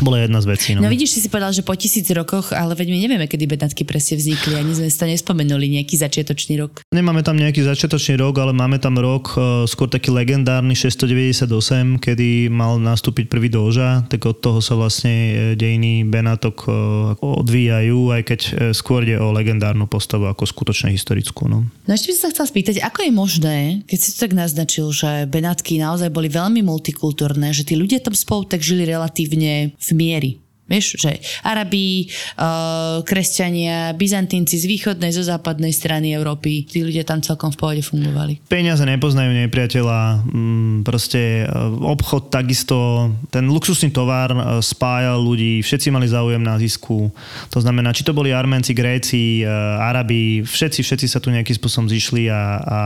bola 0.00 0.24
jedna 0.24 0.40
z 0.40 0.46
vecí. 0.48 0.68
No. 0.74 0.84
no 0.84 0.88
vidíš, 0.88 1.16
si 1.16 1.20
si 1.24 1.28
povedal, 1.28 1.52
že 1.52 1.60
po 1.60 1.76
tisíc 1.76 2.08
rokoch, 2.12 2.52
ale 2.52 2.72
veď 2.72 2.88
my 2.92 2.98
nevieme, 3.04 3.26
kedy 3.28 3.44
bednatky 3.44 3.84
presne 3.84 4.16
vznikli, 4.16 4.56
ani 4.56 4.72
sme 4.72 4.88
sa 4.88 5.04
nespomenuli 5.04 5.68
nejaký 5.80 6.00
začiatočný 6.00 6.56
rok. 6.60 6.82
Nemáme 6.90 7.20
tam 7.20 7.36
nejaký 7.36 7.64
začiatočný 7.64 8.16
rok, 8.20 8.40
ale 8.40 8.56
máme 8.56 8.80
tam 8.80 8.96
rok 8.96 9.36
uh, 9.36 9.64
skôr 9.68 9.88
taký 9.88 10.12
legendárny 10.12 10.72
698, 10.72 12.00
kedy 12.00 12.48
mal 12.48 12.80
nastúpiť 12.80 13.28
prvý 13.28 13.52
doža, 13.52 14.08
tak 14.08 14.24
od 14.24 14.40
toho 14.40 14.58
sa 14.64 14.76
vlastne 14.76 15.12
e, 15.12 15.34
dejiny 15.58 16.08
Benátok 16.08 16.56
uh, 16.66 16.72
odvíjajú, 17.20 18.16
aj 18.16 18.22
keď 18.24 18.40
skôr 18.72 19.04
ide 19.04 19.20
o 19.20 19.32
legendárnu 19.32 19.84
postavu 19.86 20.26
ako 20.28 20.48
skutočne 20.48 20.92
historickú. 20.92 21.46
No. 21.46 21.68
no 21.68 21.90
ešte 21.92 22.10
by 22.10 22.14
som 22.16 22.22
sa 22.28 22.32
chcel 22.32 22.46
spýtať, 22.48 22.74
ako 22.82 22.98
je 23.04 23.12
možné, 23.12 23.56
keď 23.84 23.98
si 23.98 24.08
to 24.14 24.18
tak 24.26 24.32
naznačil, 24.32 24.88
že 24.90 25.28
Benátky 25.28 25.78
naozaj 25.78 26.08
boli 26.10 26.32
veľmi 26.32 26.64
multikultúrne, 26.64 27.52
že 27.52 27.66
tí 27.66 27.74
ľudia 27.76 28.00
tam 28.00 28.16
spolu 28.16 28.48
tak 28.48 28.64
žili 28.64 28.88
relatívne 28.88 29.75
v 29.78 29.92
miery. 29.92 30.45
Vieš, 30.66 30.98
že 30.98 31.22
Arabi, 31.46 32.10
uh, 32.34 32.98
kresťania, 33.06 33.94
Byzantínci 33.94 34.58
z 34.58 34.66
východnej, 34.66 35.14
zo 35.14 35.22
západnej 35.22 35.70
strany 35.70 36.10
Európy, 36.10 36.66
tí 36.66 36.82
ľudia 36.82 37.06
tam 37.06 37.22
celkom 37.22 37.54
v 37.54 37.58
pohode 37.62 37.82
fungovali. 37.86 38.42
Peniaze 38.50 38.82
nepoznajú 38.82 39.30
nepriateľa, 39.46 40.26
mm, 40.26 40.76
proste 40.82 41.46
uh, 41.46 41.70
obchod 41.70 42.34
takisto, 42.34 43.08
ten 43.30 43.46
luxusný 43.46 43.94
tovar 43.94 44.34
uh, 44.34 44.58
spájal 44.58 45.22
ľudí, 45.22 45.62
všetci 45.62 45.94
mali 45.94 46.10
záujem 46.10 46.42
na 46.42 46.58
zisku. 46.58 47.14
To 47.54 47.62
znamená, 47.62 47.94
či 47.94 48.02
to 48.02 48.10
boli 48.10 48.34
Arménci, 48.34 48.74
Gréci, 48.74 49.46
Arabi, 49.46 50.42
všetci, 50.42 50.82
všetci 50.82 51.06
sa 51.06 51.22
tu 51.22 51.30
nejakým 51.30 51.54
spôsobom 51.54 51.86
zišli 51.86 52.26
a, 52.26 52.34
a, 52.34 52.42
a 52.42 52.78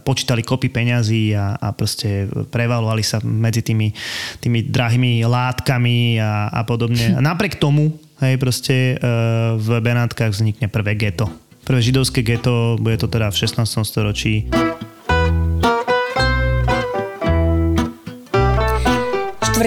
počítali 0.00 0.40
kopy 0.40 0.72
peňazí 0.72 1.36
a, 1.36 1.60
a 1.60 1.68
proste 1.76 2.32
prevalovali 2.48 3.04
sa 3.04 3.20
medzi 3.20 3.60
tými, 3.60 3.92
tými 4.40 4.72
drahými 4.72 5.20
látkami 5.28 6.16
a, 6.16 6.48
a 6.48 6.60
podobne 6.64 7.09
a 7.14 7.20
napriek 7.20 7.58
tomu, 7.58 7.98
hej, 8.20 8.36
proste 8.36 8.94
e, 8.94 8.96
v 9.56 9.68
Benátkach 9.80 10.30
vznikne 10.30 10.68
prvé 10.68 10.94
geto. 10.94 11.30
Prvé 11.64 11.82
židovské 11.82 12.24
geto, 12.24 12.76
bude 12.80 12.98
to 12.98 13.06
teda 13.06 13.30
v 13.30 13.36
16. 13.36 13.86
storočí. 13.86 14.50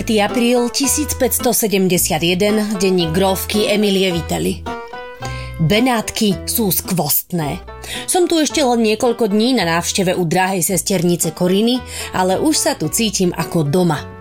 4. 0.04 0.26
apríl 0.26 0.68
1571, 0.68 2.76
denník 2.82 3.14
grovky 3.14 3.72
Emilie 3.72 4.12
Vitali. 4.12 4.60
Benátky 5.64 6.50
sú 6.50 6.74
skvostné. 6.74 7.62
Som 8.10 8.28
tu 8.28 8.42
ešte 8.42 8.60
len 8.60 8.84
niekoľko 8.84 9.32
dní 9.32 9.56
na 9.56 9.64
návšteve 9.64 10.12
u 10.18 10.28
drahej 10.28 10.66
sesternice 10.66 11.32
Koriny, 11.32 11.80
ale 12.12 12.36
už 12.36 12.56
sa 12.58 12.76
tu 12.76 12.92
cítim 12.92 13.32
ako 13.32 13.64
doma– 13.64 14.04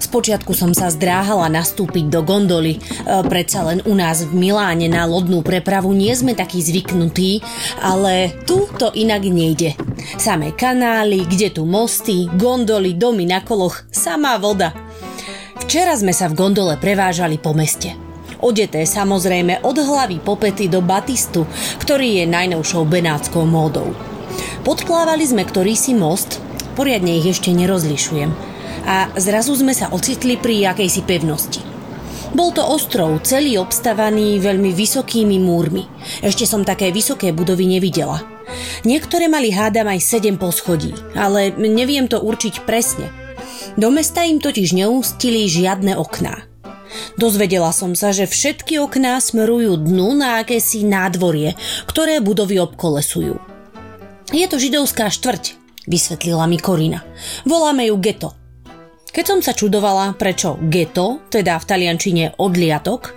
Spočiatku 0.00 0.52
som 0.56 0.74
sa 0.74 0.90
zdráhala 0.90 1.46
nastúpiť 1.52 2.10
do 2.10 2.20
gondoly, 2.26 2.76
e, 2.76 2.80
predsa 3.26 3.62
len 3.62 3.78
u 3.86 3.94
nás 3.94 4.26
v 4.26 4.32
Miláne 4.34 4.90
na 4.90 5.06
lodnú 5.06 5.44
prepravu 5.44 5.94
nie 5.94 6.10
sme 6.16 6.34
takí 6.34 6.58
zvyknutí, 6.58 7.44
ale 7.78 8.34
tu 8.44 8.66
to 8.74 8.90
inak 8.96 9.22
nejde. 9.22 9.78
Samé 10.18 10.56
kanály, 10.56 11.28
kde 11.28 11.54
tu 11.54 11.62
mosty, 11.68 12.26
gondoly, 12.34 12.96
domy 12.96 13.28
na 13.28 13.44
koloch, 13.44 13.86
samá 13.94 14.40
voda. 14.40 14.74
Včera 15.60 15.94
sme 15.94 16.10
sa 16.10 16.26
v 16.26 16.38
gondole 16.38 16.74
prevážali 16.80 17.38
po 17.38 17.54
meste. 17.54 17.94
Odeté 18.40 18.88
samozrejme 18.88 19.60
od 19.62 19.76
hlavy 19.76 20.18
popety 20.24 20.66
do 20.66 20.80
batistu, 20.80 21.44
ktorý 21.84 22.24
je 22.24 22.24
najnovšou 22.24 22.88
benátskou 22.88 23.44
módou. 23.44 23.92
Podplávali 24.64 25.28
sme 25.28 25.44
ktorý 25.44 25.76
si 25.76 25.92
most, 25.92 26.40
poriadne 26.72 27.20
ich 27.20 27.36
ešte 27.36 27.52
nerozlišujem– 27.52 28.32
a 28.84 29.12
zrazu 29.16 29.56
sme 29.56 29.76
sa 29.76 29.92
ocitli 29.92 30.36
pri 30.40 30.72
akejsi 30.72 31.02
pevnosti. 31.04 31.60
Bol 32.30 32.54
to 32.54 32.62
ostrov, 32.62 33.18
celý 33.26 33.58
obstavaný 33.58 34.38
veľmi 34.38 34.70
vysokými 34.70 35.42
múrmi. 35.42 35.82
Ešte 36.22 36.46
som 36.46 36.62
také 36.62 36.94
vysoké 36.94 37.34
budovy 37.34 37.66
nevidela. 37.66 38.22
Niektoré 38.86 39.26
mali 39.26 39.50
hádam 39.50 39.90
aj 39.90 39.98
7 40.22 40.38
poschodí, 40.38 40.94
ale 41.18 41.50
neviem 41.58 42.06
to 42.06 42.22
určiť 42.22 42.62
presne. 42.62 43.10
Do 43.74 43.90
mesta 43.90 44.22
im 44.22 44.38
totiž 44.38 44.74
neústili 44.78 45.46
žiadne 45.50 45.98
okná. 45.98 46.46
Dozvedela 47.14 47.70
som 47.70 47.94
sa, 47.94 48.10
že 48.10 48.26
všetky 48.26 48.78
okná 48.82 49.18
smerujú 49.22 49.78
dnu 49.78 50.18
na 50.18 50.42
akési 50.42 50.82
nádvorie, 50.82 51.54
ktoré 51.86 52.18
budovy 52.18 52.58
obkolesujú. 52.62 53.38
Je 54.30 54.46
to 54.46 54.62
židovská 54.62 55.10
štvrť, 55.10 55.58
vysvetlila 55.90 56.46
mi 56.46 56.58
Korina. 56.58 57.02
Voláme 57.42 57.90
ju 57.90 57.98
geto. 57.98 58.39
Keď 59.10 59.24
som 59.26 59.40
sa 59.42 59.50
čudovala, 59.50 60.14
prečo 60.14 60.54
geto, 60.70 61.26
teda 61.34 61.58
v 61.58 61.66
taliančine 61.66 62.24
odliatok, 62.38 63.10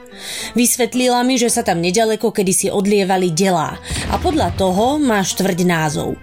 vysvetlila 0.58 1.22
mi, 1.22 1.38
že 1.38 1.54
sa 1.54 1.62
tam 1.62 1.86
nedaleko 1.86 2.34
kedysi 2.34 2.74
odlievali 2.74 3.30
delá 3.30 3.78
a 4.10 4.18
podľa 4.18 4.58
toho 4.58 4.98
má 4.98 5.22
štvrť 5.22 5.60
názov. 5.62 6.18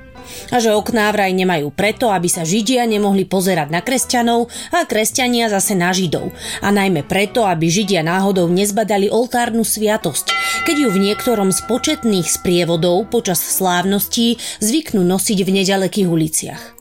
A 0.50 0.58
že 0.58 0.74
okná 0.74 1.10
vraj 1.14 1.30
nemajú 1.34 1.70
preto, 1.70 2.10
aby 2.10 2.26
sa 2.26 2.42
Židia 2.42 2.86
nemohli 2.86 3.26
pozerať 3.26 3.70
na 3.70 3.82
kresťanov 3.82 4.50
a 4.74 4.86
kresťania 4.86 5.50
zase 5.50 5.78
na 5.78 5.94
Židov. 5.94 6.34
A 6.62 6.70
najmä 6.74 7.06
preto, 7.06 7.46
aby 7.46 7.70
Židia 7.70 8.02
náhodou 8.02 8.50
nezbadali 8.50 9.06
oltárnu 9.06 9.62
sviatosť, 9.62 10.34
keď 10.66 10.76
ju 10.86 10.88
v 10.90 11.02
niektorom 11.10 11.54
z 11.54 11.62
početných 11.66 12.26
sprievodov 12.26 13.10
počas 13.10 13.38
slávností 13.38 14.38
zvyknú 14.62 15.02
nosiť 15.02 15.38
v 15.46 15.50
nedalekých 15.62 16.08
uliciach. 16.10 16.79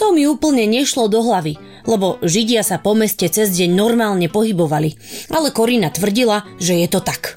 To 0.00 0.16
mi 0.16 0.24
úplne 0.24 0.64
nešlo 0.64 1.12
do 1.12 1.20
hlavy, 1.20 1.60
lebo 1.84 2.16
Židia 2.24 2.64
sa 2.64 2.80
po 2.80 2.96
meste 2.96 3.28
cez 3.28 3.52
deň 3.52 3.70
normálne 3.76 4.32
pohybovali, 4.32 4.96
ale 5.28 5.52
Korina 5.52 5.92
tvrdila, 5.92 6.48
že 6.56 6.80
je 6.80 6.88
to 6.88 7.04
tak. 7.04 7.36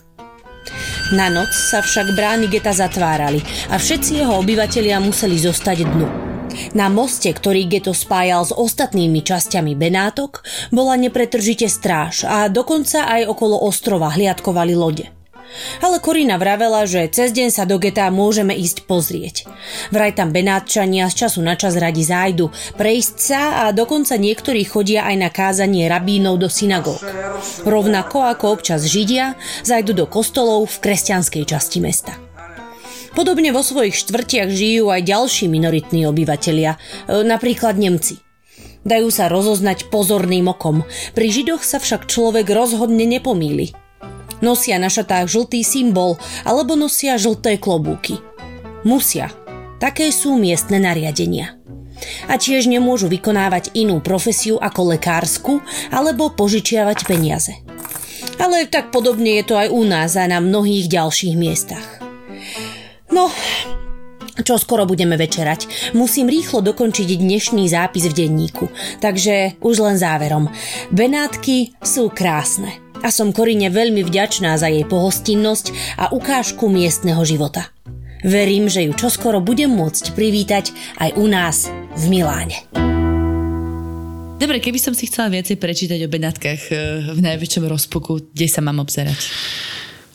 Na 1.12 1.28
noc 1.28 1.52
sa 1.52 1.84
však 1.84 2.16
brány 2.16 2.48
geta 2.48 2.72
zatvárali 2.72 3.44
a 3.68 3.76
všetci 3.76 4.24
jeho 4.24 4.40
obyvatelia 4.40 5.04
museli 5.04 5.36
zostať 5.36 5.78
dnu. 5.84 6.08
Na 6.72 6.88
moste, 6.88 7.34
ktorý 7.36 7.68
geto 7.68 7.92
spájal 7.92 8.48
s 8.48 8.56
ostatnými 8.56 9.20
časťami 9.26 9.76
Benátok, 9.76 10.48
bola 10.72 10.96
nepretržite 10.96 11.68
stráž 11.68 12.24
a 12.24 12.48
dokonca 12.48 13.10
aj 13.10 13.28
okolo 13.28 13.60
ostrova 13.60 14.14
hliadkovali 14.16 14.74
lode. 14.78 15.23
Ale 15.80 16.02
Korina 16.02 16.42
vravela, 16.42 16.86
že 16.90 17.10
cez 17.10 17.32
deň 17.32 17.50
sa 17.54 17.64
do 17.64 17.78
geta 17.78 18.10
môžeme 18.10 18.54
ísť 18.54 18.86
pozrieť. 18.90 19.46
Vraj 19.94 20.18
tam 20.18 20.34
Benátčania 20.34 21.10
z 21.10 21.26
času 21.26 21.40
na 21.46 21.54
čas 21.60 21.78
radi 21.78 22.02
zájdu, 22.02 22.50
prejsť 22.78 23.16
sa 23.18 23.42
a 23.68 23.76
dokonca 23.76 24.18
niektorí 24.18 24.66
chodia 24.66 25.06
aj 25.06 25.16
na 25.18 25.30
kázanie 25.30 25.86
rabínov 25.86 26.42
do 26.42 26.50
synagóg. 26.50 27.00
Rovnako 27.64 28.26
ako 28.26 28.46
občas 28.60 28.86
Židia 28.88 29.38
zajdu 29.64 29.94
do 29.94 30.06
kostolov 30.10 30.70
v 30.70 30.90
kresťanskej 30.90 31.44
časti 31.46 31.80
mesta. 31.80 32.14
Podobne 33.14 33.54
vo 33.54 33.62
svojich 33.62 33.94
štvrtiach 33.94 34.50
žijú 34.50 34.90
aj 34.90 35.06
ďalší 35.06 35.46
minoritní 35.46 36.10
obyvatelia, 36.10 36.82
e, 37.06 37.22
napríklad 37.22 37.78
Nemci. 37.78 38.18
Dajú 38.84 39.14
sa 39.14 39.30
rozoznať 39.30 39.94
pozorným 39.94 40.50
okom, 40.50 40.82
pri 41.14 41.28
Židoch 41.30 41.62
sa 41.62 41.78
však 41.78 42.10
človek 42.10 42.50
rozhodne 42.50 43.06
nepomíli– 43.06 43.72
Nosia 44.44 44.76
na 44.76 44.92
šatách 44.92 45.32
žltý 45.32 45.64
symbol 45.64 46.20
alebo 46.44 46.76
nosia 46.76 47.16
žlté 47.16 47.56
klobúky. 47.56 48.20
Musia. 48.84 49.32
Také 49.80 50.12
sú 50.12 50.36
miestne 50.36 50.84
nariadenia. 50.84 51.56
A 52.28 52.36
tiež 52.36 52.68
nemôžu 52.68 53.08
vykonávať 53.08 53.72
inú 53.80 54.04
profesiu 54.04 54.60
ako 54.60 55.00
lekársku 55.00 55.64
alebo 55.96 56.28
požičiavať 56.36 57.08
peniaze. 57.08 57.56
Ale 58.36 58.68
tak 58.68 58.92
podobne 58.92 59.40
je 59.40 59.44
to 59.48 59.56
aj 59.56 59.72
u 59.72 59.82
nás 59.88 60.20
a 60.20 60.28
na 60.28 60.44
mnohých 60.44 60.92
ďalších 60.92 61.36
miestach. 61.40 62.04
No, 63.16 63.32
čo 64.44 64.60
skoro 64.60 64.84
budeme 64.84 65.16
večerať. 65.16 65.94
Musím 65.96 66.28
rýchlo 66.28 66.60
dokončiť 66.60 67.16
dnešný 67.16 67.64
zápis 67.72 68.12
v 68.12 68.28
denníku, 68.28 68.68
takže 69.00 69.56
už 69.64 69.76
len 69.80 69.96
záverom. 69.96 70.52
Benátky 70.92 71.80
sú 71.80 72.12
krásne 72.12 72.83
a 73.04 73.12
som 73.12 73.36
Korine 73.36 73.68
veľmi 73.68 74.02
vďačná 74.08 74.56
za 74.56 74.72
jej 74.72 74.88
pohostinnosť 74.88 76.00
a 76.00 76.16
ukážku 76.16 76.72
miestneho 76.72 77.20
života. 77.28 77.70
Verím, 78.24 78.72
že 78.72 78.88
ju 78.88 78.96
čoskoro 78.96 79.44
budem 79.44 79.68
môcť 79.68 80.16
privítať 80.16 80.72
aj 81.04 81.20
u 81.20 81.28
nás 81.28 81.68
v 82.00 82.04
Miláne. 82.08 82.64
Dobre, 84.40 84.60
keby 84.64 84.80
som 84.80 84.96
si 84.96 85.08
chcela 85.12 85.32
viacej 85.32 85.60
prečítať 85.60 86.00
o 86.04 86.12
Benátkach 86.12 86.62
eh, 86.72 87.04
v 87.12 87.20
najväčšom 87.20 87.68
rozpuku, 87.68 88.32
kde 88.32 88.48
sa 88.48 88.64
mám 88.64 88.80
obzerať? 88.80 89.20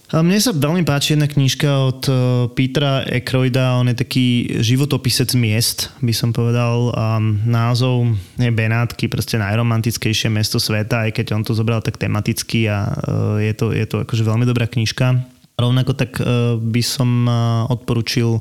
Mne 0.08 0.40
sa 0.40 0.56
veľmi 0.56 0.88
páči 0.88 1.12
jedna 1.12 1.28
knižka 1.28 1.68
od 1.68 2.00
e, 2.08 2.12
Petra 2.56 3.04
Ekroida, 3.04 3.76
on 3.76 3.92
je 3.92 4.00
taký 4.00 4.26
životopisec 4.64 5.36
miest, 5.36 5.92
by 6.00 6.16
som 6.16 6.32
povedal. 6.32 6.96
Názov 7.44 8.16
je 8.40 8.48
Benátky, 8.48 9.12
proste 9.12 9.36
najromantickejšie 9.36 10.32
mesto 10.32 10.56
sveta, 10.56 11.04
aj 11.04 11.12
keď 11.12 11.36
on 11.36 11.44
to 11.44 11.52
zobral 11.52 11.84
tak 11.84 12.00
tematicky 12.00 12.72
a 12.72 12.88
e, 12.88 13.52
je 13.52 13.52
to, 13.52 13.76
je 13.76 13.84
to 13.84 14.00
akože 14.08 14.24
veľmi 14.24 14.48
dobrá 14.48 14.64
knižka. 14.64 15.28
Rovnako 15.60 15.92
tak 15.92 16.16
e, 16.16 16.56
by 16.56 16.80
som 16.80 17.28
odporučil 17.68 18.40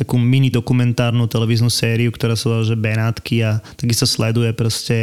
takú 0.00 0.16
mini 0.16 0.48
dokumentárnu 0.48 1.28
televíznu 1.28 1.68
sériu, 1.68 2.08
ktorá 2.08 2.40
sa 2.40 2.48
volá 2.48 2.64
že 2.64 2.72
Benátky 2.72 3.44
a 3.44 3.60
takisto 3.76 4.08
sleduje 4.08 4.56
proste 4.56 4.96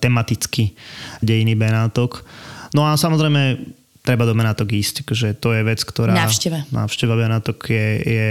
tematicky 0.00 0.72
dejiny 1.20 1.52
Benátok. 1.60 2.24
No 2.72 2.88
a 2.88 2.96
samozrejme 2.96 3.76
treba 4.06 4.22
do 4.22 4.38
Benátok 4.38 4.70
ísť. 4.70 5.02
Akože 5.02 5.34
to 5.42 5.50
je 5.50 5.66
vec, 5.66 5.82
ktorá... 5.82 6.14
Návšteva. 6.14 6.62
Návšteva 6.70 7.18
Benátok 7.18 7.58
je, 7.66 7.86
je 8.06 8.28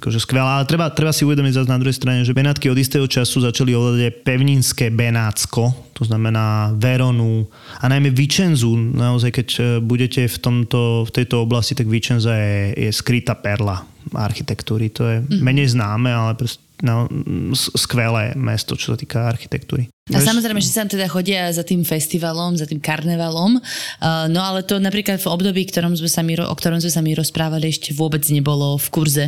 akože 0.00 0.18
skvelá. 0.24 0.58
Ale 0.58 0.64
treba, 0.64 0.88
treba 0.88 1.12
si 1.12 1.28
uvedomiť 1.28 1.60
zase 1.60 1.68
na 1.68 1.76
druhej 1.76 2.00
strane, 2.00 2.24
že 2.24 2.32
Benátky 2.32 2.72
od 2.72 2.80
istého 2.80 3.04
času 3.04 3.44
začali 3.44 3.76
ovládať 3.76 4.24
pevninské 4.24 4.88
Benátsko, 4.88 5.92
to 5.92 6.08
znamená 6.08 6.72
Veronu 6.80 7.44
a 7.78 7.84
najmä 7.92 8.08
Vicenzu. 8.08 8.72
Naozaj, 8.74 9.30
keď 9.30 9.48
e, 9.52 9.60
budete 9.84 10.24
v, 10.24 10.36
tomto, 10.40 11.04
v 11.04 11.10
tejto 11.12 11.44
oblasti, 11.44 11.76
tak 11.76 11.92
Vicenza 11.92 12.32
je, 12.32 12.88
je 12.88 12.90
skrytá 12.90 13.36
perla 13.36 13.84
architektúry. 14.16 14.88
To 14.96 15.04
je 15.06 15.16
mm. 15.20 15.44
menej 15.44 15.76
známe, 15.76 16.08
ale 16.08 16.34
proste 16.34 16.64
no, 16.82 17.06
skvelé 17.54 18.34
mesto, 18.34 18.74
čo 18.74 18.92
sa 18.92 18.98
týka 18.98 19.24
architektúry. 19.30 19.88
A 20.10 20.18
Veš? 20.18 20.34
samozrejme, 20.34 20.58
že 20.58 20.74
sa 20.74 20.82
tam 20.82 20.98
teda 20.98 21.06
chodia 21.06 21.46
za 21.54 21.62
tým 21.62 21.86
festivalom, 21.86 22.58
za 22.58 22.66
tým 22.66 22.82
karnevalom, 22.82 23.62
no 24.28 24.40
ale 24.42 24.66
to 24.66 24.82
napríklad 24.82 25.22
v 25.22 25.30
období, 25.30 25.62
ktorom 25.70 25.94
sme 25.94 26.10
sa 26.10 26.26
my, 26.26 26.42
o 26.42 26.54
ktorom 26.58 26.82
sme 26.82 26.90
sa 26.90 27.00
my 27.00 27.14
rozprávali, 27.14 27.70
ešte 27.70 27.94
vôbec 27.94 28.26
nebolo 28.34 28.74
v 28.76 28.88
kurze. 28.90 29.26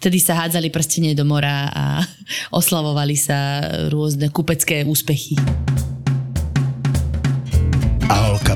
Vtedy 0.00 0.16
sa 0.18 0.40
hádzali 0.40 0.72
prstenie 0.72 1.12
do 1.12 1.28
mora 1.28 1.68
a 1.68 1.84
oslavovali 2.58 3.14
sa 3.20 3.60
rôzne 3.92 4.32
kupecké 4.32 4.88
úspechy. 4.88 5.36